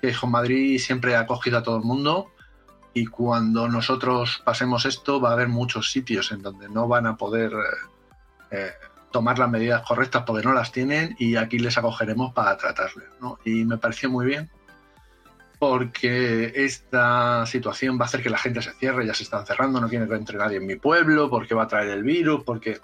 que 0.00 0.14
Madrid 0.26 0.78
siempre 0.78 1.14
ha 1.14 1.20
acogido 1.20 1.58
a 1.58 1.62
todo 1.62 1.76
el 1.76 1.82
mundo 1.82 2.32
y 2.94 3.04
cuando 3.04 3.68
nosotros 3.68 4.40
pasemos 4.46 4.86
esto 4.86 5.20
va 5.20 5.28
a 5.28 5.32
haber 5.34 5.48
muchos 5.48 5.90
sitios 5.90 6.32
en 6.32 6.40
donde 6.40 6.70
no 6.70 6.88
van 6.88 7.06
a 7.06 7.18
poder 7.18 7.52
eh, 7.52 8.56
eh, 8.56 8.72
tomar 9.12 9.38
las 9.38 9.50
medidas 9.50 9.82
correctas 9.86 10.22
porque 10.26 10.42
no 10.42 10.54
las 10.54 10.72
tienen 10.72 11.16
y 11.18 11.36
aquí 11.36 11.58
les 11.58 11.76
acogeremos 11.76 12.32
para 12.32 12.56
tratarles. 12.56 13.10
Y 13.44 13.66
me 13.66 13.76
pareció 13.76 14.08
muy 14.08 14.24
bien 14.24 14.48
porque 15.58 16.50
esta 16.64 17.44
situación 17.44 17.98
va 17.98 18.04
a 18.04 18.06
hacer 18.06 18.22
que 18.22 18.30
la 18.30 18.38
gente 18.38 18.62
se 18.62 18.72
cierre, 18.72 19.06
ya 19.06 19.12
se 19.12 19.24
están 19.24 19.44
cerrando, 19.44 19.82
no 19.82 19.90
quiere 19.90 20.08
que 20.08 20.14
entre 20.14 20.38
nadie 20.38 20.56
en 20.56 20.66
mi 20.66 20.76
pueblo, 20.76 21.28
porque 21.28 21.54
va 21.54 21.64
a 21.64 21.68
traer 21.68 21.90
el 21.90 22.04
virus, 22.04 22.42
porque, 22.42 22.80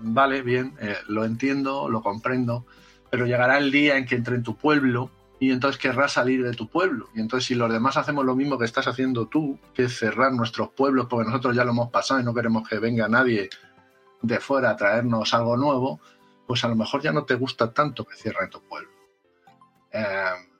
vale, 0.00 0.42
bien, 0.42 0.74
eh, 0.80 0.96
lo 1.08 1.24
entiendo, 1.24 1.88
lo 1.88 2.02
comprendo, 2.02 2.66
pero 3.10 3.26
llegará 3.26 3.58
el 3.58 3.70
día 3.70 3.96
en 3.96 4.06
que 4.06 4.16
entre 4.16 4.36
en 4.36 4.42
tu 4.42 4.56
pueblo 4.56 5.10
y 5.38 5.50
entonces 5.52 5.80
querrás 5.80 6.12
salir 6.12 6.44
de 6.44 6.52
tu 6.52 6.68
pueblo. 6.68 7.08
Y 7.14 7.20
entonces 7.20 7.46
si 7.46 7.54
los 7.54 7.72
demás 7.72 7.96
hacemos 7.96 8.24
lo 8.24 8.36
mismo 8.36 8.58
que 8.58 8.66
estás 8.66 8.86
haciendo 8.86 9.26
tú, 9.26 9.58
que 9.74 9.84
es 9.84 9.98
cerrar 9.98 10.32
nuestros 10.32 10.68
pueblos 10.70 11.06
porque 11.08 11.28
nosotros 11.28 11.56
ya 11.56 11.64
lo 11.64 11.70
hemos 11.70 11.90
pasado 11.90 12.20
y 12.20 12.24
no 12.24 12.34
queremos 12.34 12.68
que 12.68 12.78
venga 12.78 13.08
nadie 13.08 13.48
de 14.22 14.38
fuera 14.38 14.70
a 14.70 14.76
traernos 14.76 15.32
algo 15.32 15.56
nuevo, 15.56 15.98
pues 16.46 16.62
a 16.64 16.68
lo 16.68 16.76
mejor 16.76 17.00
ya 17.00 17.12
no 17.12 17.24
te 17.24 17.36
gusta 17.36 17.72
tanto 17.72 18.04
que 18.04 18.16
cierre 18.16 18.48
tu 18.48 18.60
pueblo. 18.60 18.90
Eh, 19.92 20.50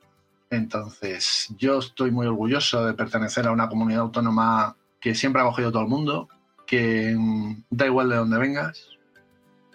entonces 0.48 1.48
yo 1.58 1.78
estoy 1.78 2.10
muy 2.10 2.26
orgulloso 2.26 2.86
de 2.86 2.94
pertenecer 2.94 3.46
a 3.46 3.52
una 3.52 3.68
comunidad 3.68 4.00
autónoma 4.02 4.76
que 4.98 5.14
siempre 5.14 5.42
ha 5.42 5.44
acogido 5.44 5.70
todo 5.70 5.82
el 5.82 5.88
mundo, 5.88 6.28
que 6.66 7.14
mm, 7.16 7.64
da 7.70 7.86
igual 7.86 8.08
de 8.08 8.16
dónde 8.16 8.38
vengas, 8.38 8.89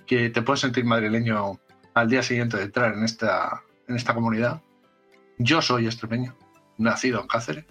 que 0.05 0.29
te 0.29 0.41
puedes 0.41 0.61
sentir 0.61 0.85
madrileño 0.85 1.59
al 1.93 2.09
día 2.09 2.23
siguiente 2.23 2.57
de 2.57 2.63
entrar 2.63 2.93
en 2.93 3.03
esta, 3.03 3.63
en 3.87 3.95
esta 3.95 4.13
comunidad 4.13 4.61
yo 5.37 5.61
soy 5.61 5.85
extremeño, 5.85 6.35
nacido 6.77 7.21
en 7.21 7.27
Cáceres 7.27 7.65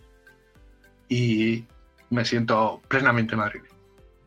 y 1.08 1.64
me 2.10 2.24
siento 2.24 2.82
plenamente 2.88 3.36
madrileño. 3.36 3.74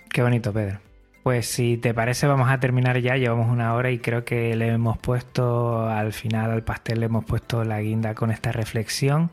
Qué 0.09 0.21
bonito, 0.21 0.51
Pedro. 0.51 0.79
Pues 1.23 1.45
si 1.47 1.77
te 1.77 1.93
parece 1.93 2.25
vamos 2.25 2.49
a 2.49 2.59
terminar 2.59 2.99
ya, 2.99 3.17
llevamos 3.17 3.51
una 3.51 3.73
hora 3.73 3.91
y 3.91 3.99
creo 3.99 4.23
que 4.23 4.55
le 4.55 4.69
hemos 4.69 4.97
puesto 4.97 5.87
al 5.87 6.13
final 6.13 6.51
al 6.51 6.63
pastel, 6.63 7.01
le 7.01 7.07
hemos 7.07 7.25
puesto 7.25 7.63
la 7.63 7.81
guinda 7.81 8.15
con 8.15 8.31
esta 8.31 8.51
reflexión. 8.51 9.29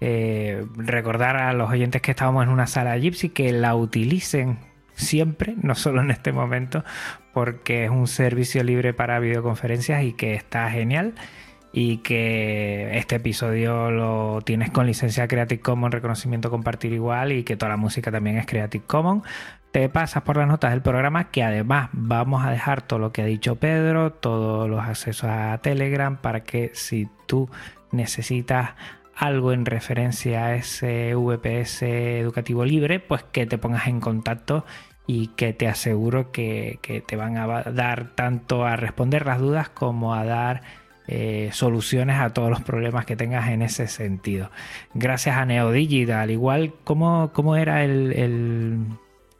Eh, 0.00 0.66
recordar 0.76 1.36
a 1.36 1.52
los 1.52 1.70
oyentes 1.70 2.02
que 2.02 2.10
estábamos 2.10 2.42
en 2.42 2.50
una 2.50 2.66
sala 2.66 2.98
Gypsy 2.98 3.30
que 3.30 3.52
la 3.52 3.74
utilicen 3.74 4.58
siempre, 4.94 5.54
no 5.62 5.74
solo 5.74 6.02
en 6.02 6.10
este 6.10 6.32
momento, 6.32 6.84
porque 7.32 7.84
es 7.84 7.90
un 7.90 8.06
servicio 8.06 8.62
libre 8.62 8.94
para 8.94 9.18
videoconferencias 9.18 10.04
y 10.04 10.12
que 10.12 10.34
está 10.34 10.70
genial 10.70 11.14
y 11.72 11.98
que 11.98 12.98
este 12.98 13.16
episodio 13.16 13.90
lo 13.90 14.40
tienes 14.42 14.70
con 14.70 14.86
licencia 14.86 15.26
Creative 15.26 15.60
Commons, 15.60 15.94
reconocimiento 15.94 16.50
compartir 16.50 16.92
igual 16.92 17.32
y 17.32 17.44
que 17.44 17.56
toda 17.56 17.70
la 17.70 17.76
música 17.78 18.12
también 18.12 18.36
es 18.36 18.46
Creative 18.46 18.84
Commons. 18.86 19.24
Te 19.70 19.88
pasas 19.88 20.22
por 20.22 20.36
las 20.36 20.46
notas 20.46 20.72
del 20.72 20.82
programa 20.82 21.30
que 21.30 21.42
además 21.42 21.88
vamos 21.92 22.44
a 22.44 22.50
dejar 22.50 22.82
todo 22.82 22.98
lo 22.98 23.12
que 23.12 23.22
ha 23.22 23.26
dicho 23.26 23.56
Pedro, 23.56 24.12
todos 24.12 24.68
los 24.68 24.80
accesos 24.80 25.30
a 25.30 25.58
Telegram 25.62 26.18
para 26.18 26.44
que 26.44 26.72
si 26.74 27.08
tú 27.26 27.48
necesitas 27.90 28.72
algo 29.16 29.52
en 29.52 29.64
referencia 29.64 30.46
a 30.46 30.54
ese 30.56 31.14
VPS 31.14 31.82
educativo 31.82 32.66
libre, 32.66 33.00
pues 33.00 33.22
que 33.22 33.46
te 33.46 33.56
pongas 33.56 33.86
en 33.86 34.00
contacto 34.00 34.66
y 35.06 35.28
que 35.28 35.52
te 35.52 35.68
aseguro 35.68 36.30
que, 36.32 36.78
te 37.06 37.16
van 37.16 37.36
a 37.36 37.62
dar 37.64 38.14
tanto 38.14 38.64
a 38.64 38.76
responder 38.76 39.26
las 39.26 39.40
dudas 39.40 39.68
como 39.68 40.14
a 40.14 40.24
dar 40.24 40.62
eh, 41.08 41.50
soluciones 41.52 42.20
a 42.20 42.30
todos 42.30 42.50
los 42.50 42.62
problemas 42.62 43.04
que 43.04 43.16
tengas 43.16 43.48
en 43.48 43.62
ese 43.62 43.88
sentido. 43.88 44.50
Gracias 44.94 45.36
a 45.36 45.44
Neodigital, 45.44 46.30
igual, 46.30 46.74
¿cómo, 46.84 47.30
cómo 47.32 47.56
era 47.56 47.84
el, 47.84 48.86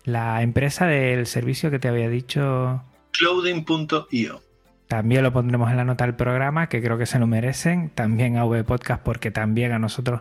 la 0.04 0.42
empresa 0.42 0.86
del 0.86 1.26
servicio 1.26 1.70
que 1.70 1.78
te 1.78 1.88
había 1.88 2.08
dicho? 2.08 2.82
Clouding.io. 3.12 4.42
También 4.88 5.22
lo 5.22 5.32
pondremos 5.32 5.70
en 5.70 5.78
la 5.78 5.84
nota 5.84 6.04
del 6.04 6.16
programa, 6.16 6.68
que 6.68 6.82
creo 6.82 6.98
que 6.98 7.06
se 7.06 7.18
lo 7.18 7.26
merecen. 7.26 7.88
También 7.88 8.36
a 8.36 8.44
V 8.44 8.62
Podcast, 8.64 9.02
porque 9.02 9.30
también 9.30 9.72
a 9.72 9.78
nosotros 9.78 10.20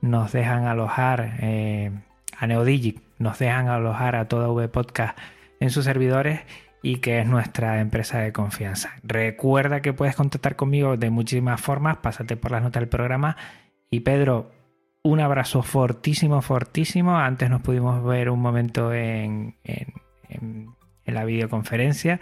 nos 0.00 0.30
dejan 0.30 0.66
alojar, 0.66 1.38
eh, 1.40 1.90
a 2.38 2.46
Neodigit, 2.46 3.00
nos 3.22 3.38
dejan 3.38 3.68
alojar 3.68 4.16
a 4.16 4.28
toda 4.28 4.50
V 4.50 4.68
Podcast 4.68 5.18
en 5.60 5.70
sus 5.70 5.84
servidores 5.84 6.40
y 6.82 6.96
que 6.96 7.20
es 7.20 7.26
nuestra 7.26 7.80
empresa 7.80 8.18
de 8.18 8.32
confianza. 8.32 8.90
Recuerda 9.02 9.80
que 9.80 9.92
puedes 9.92 10.16
contactar 10.16 10.56
conmigo 10.56 10.96
de 10.96 11.10
muchísimas 11.10 11.60
formas, 11.60 11.98
pásate 11.98 12.36
por 12.36 12.50
las 12.50 12.62
notas 12.62 12.80
del 12.80 12.88
programa. 12.88 13.36
Y 13.90 14.00
Pedro, 14.00 14.50
un 15.02 15.20
abrazo 15.20 15.62
fortísimo, 15.62 16.42
fortísimo. 16.42 17.16
Antes 17.16 17.48
nos 17.50 17.62
pudimos 17.62 18.04
ver 18.04 18.30
un 18.30 18.40
momento 18.40 18.92
en 18.92 19.54
la 21.06 21.24
videoconferencia. 21.24 22.20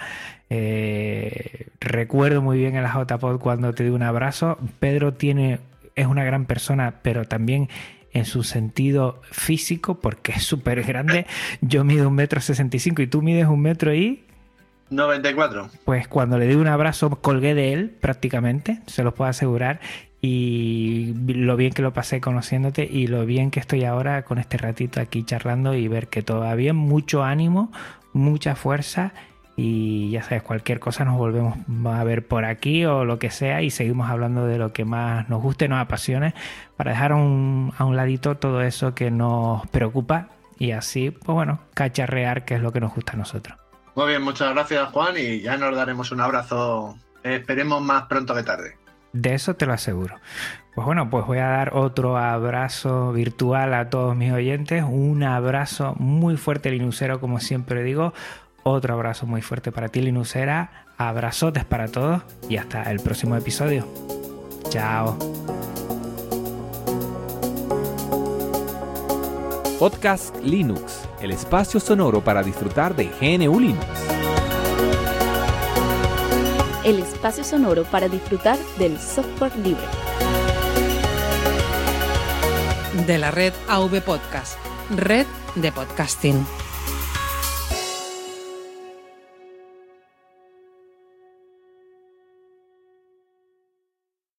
Eh, 0.49 1.69
recuerdo 1.81 2.43
muy 2.43 2.59
bien 2.59 2.77
en 2.77 2.83
la 2.83 2.93
JPod 2.93 3.39
cuando 3.39 3.73
te 3.73 3.85
di 3.85 3.91
un 3.91 4.03
abrazo. 4.03 4.59
Pedro 4.79 5.15
tiene, 5.15 5.61
es 5.95 6.07
una 6.07 6.25
gran 6.25 6.47
persona, 6.47 6.95
pero 7.03 7.25
también 7.25 7.69
en 8.13 8.25
su 8.25 8.43
sentido 8.43 9.21
físico, 9.31 10.01
porque 10.01 10.33
es 10.33 10.43
súper 10.43 10.83
grande. 10.83 11.27
Yo 11.61 11.85
mido 11.85 12.09
un 12.09 12.15
metro 12.15 12.41
sesenta 12.41 12.77
y 12.77 12.81
cinco 12.81 13.03
y 13.03 13.07
tú 13.07 13.23
mides 13.23 13.47
un 13.47 13.61
metro 13.61 13.95
y 13.95 14.25
94. 14.91 15.71
Pues 15.85 16.09
cuando 16.09 16.37
le 16.39 16.47
di 16.47 16.57
un 16.57 16.67
abrazo 16.67 17.11
colgué 17.11 17.55
de 17.55 17.73
él 17.73 17.91
prácticamente, 17.91 18.81
se 18.87 19.05
los 19.05 19.15
puedo 19.15 19.31
asegurar. 19.31 19.81
Y 20.23 21.15
lo 21.27 21.57
bien 21.57 21.73
que 21.73 21.81
lo 21.81 21.95
pasé 21.95 22.21
conociéndote 22.21 22.85
y 22.85 23.07
lo 23.07 23.25
bien 23.25 23.51
que 23.51 23.61
estoy 23.61 23.85
ahora 23.85 24.23
con 24.23 24.39
este 24.39 24.59
ratito 24.59 25.01
aquí 25.01 25.25
charlando 25.25 25.75
y 25.75 25.89
ver 25.89 26.09
que 26.09 26.23
todavía 26.23 26.75
mucho 26.75 27.25
ánimo, 27.25 27.73
mucha 28.13 28.55
fuerza 28.55 29.15
y 29.63 30.09
ya 30.11 30.23
sabes, 30.23 30.43
cualquier 30.43 30.81
cosa 30.81 31.05
nos 31.05 31.19
volvemos 31.19 31.59
a 31.85 32.03
ver 32.03 32.27
por 32.27 32.47
aquí 32.47 32.87
o 32.87 33.05
lo 33.05 33.19
que 33.19 33.31
sea 33.31 33.61
y 33.61 33.71
seguimos 33.71 34.09
hablando 34.09 34.47
de 34.47 34.57
lo 34.57 34.73
que 34.73 34.87
más 34.87 35.29
nos 35.29 35.43
guste, 35.43 35.69
nos 35.69 35.81
apasione, 35.81 36.33
para 36.79 36.93
dejar 36.93 37.13
a 37.13 37.17
un, 37.17 37.71
a 37.77 37.85
un 37.85 37.95
ladito 37.95 38.39
todo 38.39 38.63
eso 38.63 38.95
que 38.95 39.11
nos 39.11 39.67
preocupa 39.69 40.29
y 40.59 40.71
así, 40.71 41.11
pues 41.11 41.35
bueno, 41.35 41.61
cacharrear, 41.75 42.47
que 42.47 42.55
es 42.55 42.63
lo 42.63 42.73
que 42.73 42.81
nos 42.81 42.95
gusta 42.95 43.13
a 43.13 43.17
nosotros. 43.17 43.59
Muy 43.95 44.09
bien, 44.09 44.23
muchas 44.23 44.55
gracias 44.55 44.89
Juan 44.89 45.15
y 45.19 45.43
ya 45.43 45.59
nos 45.59 45.77
daremos 45.77 46.11
un 46.11 46.23
abrazo, 46.23 46.97
esperemos 47.23 47.83
más 47.83 48.05
pronto 48.05 48.35
que 48.35 48.43
tarde. 48.43 48.79
De 49.13 49.35
eso 49.35 49.57
te 49.57 49.67
lo 49.67 49.75
aseguro. 49.75 50.15
Pues 50.75 50.87
bueno, 50.87 51.11
pues 51.11 51.27
voy 51.27 51.39
a 51.39 51.49
dar 51.49 51.77
otro 51.77 52.17
abrazo 52.17 53.13
virtual 53.13 53.75
a 53.75 53.91
todos 53.91 54.17
mis 54.17 54.33
oyentes. 54.33 54.85
Un 54.89 55.23
abrazo 55.25 55.95
muy 55.99 56.39
fuerte, 56.39 56.71
Linucero, 56.71 57.21
como 57.21 57.41
siempre 57.41 57.83
digo. 57.83 58.15
Otro 58.63 58.95
abrazo 58.95 59.27
muy 59.27 59.43
fuerte 59.43 59.73
para 59.73 59.89
ti, 59.89 60.01
Linucera. 60.01 60.87
Abrazotes 60.99 61.65
para 61.65 61.89
todos 61.89 62.23
y 62.49 62.57
hasta 62.57 62.91
el 62.91 63.01
próximo 63.01 63.37
episodio. 63.37 63.87
Chao. 64.69 65.19
Podcast 69.79 70.37
Linux, 70.45 71.09
el 71.23 71.31
espacio 71.31 71.81
sonoro 71.81 72.23
para 72.23 72.43
disfrutar 72.43 72.95
de 72.95 73.07
GNU 73.21 73.59
Linux 73.59 73.87
el 76.85 76.99
espacio 77.01 77.45
sonoro 77.45 77.85
para 77.85 78.09
disfrutar 78.09 78.59
del 78.79 78.99
software 78.99 79.55
libre. 79.57 79.85
De 83.07 83.19
la 83.19 83.31
red 83.31 83.53
AV 83.69 84.01
Podcast, 84.03 84.59
red 84.97 85.27
de 85.57 85.73
podcasting. 85.73 86.45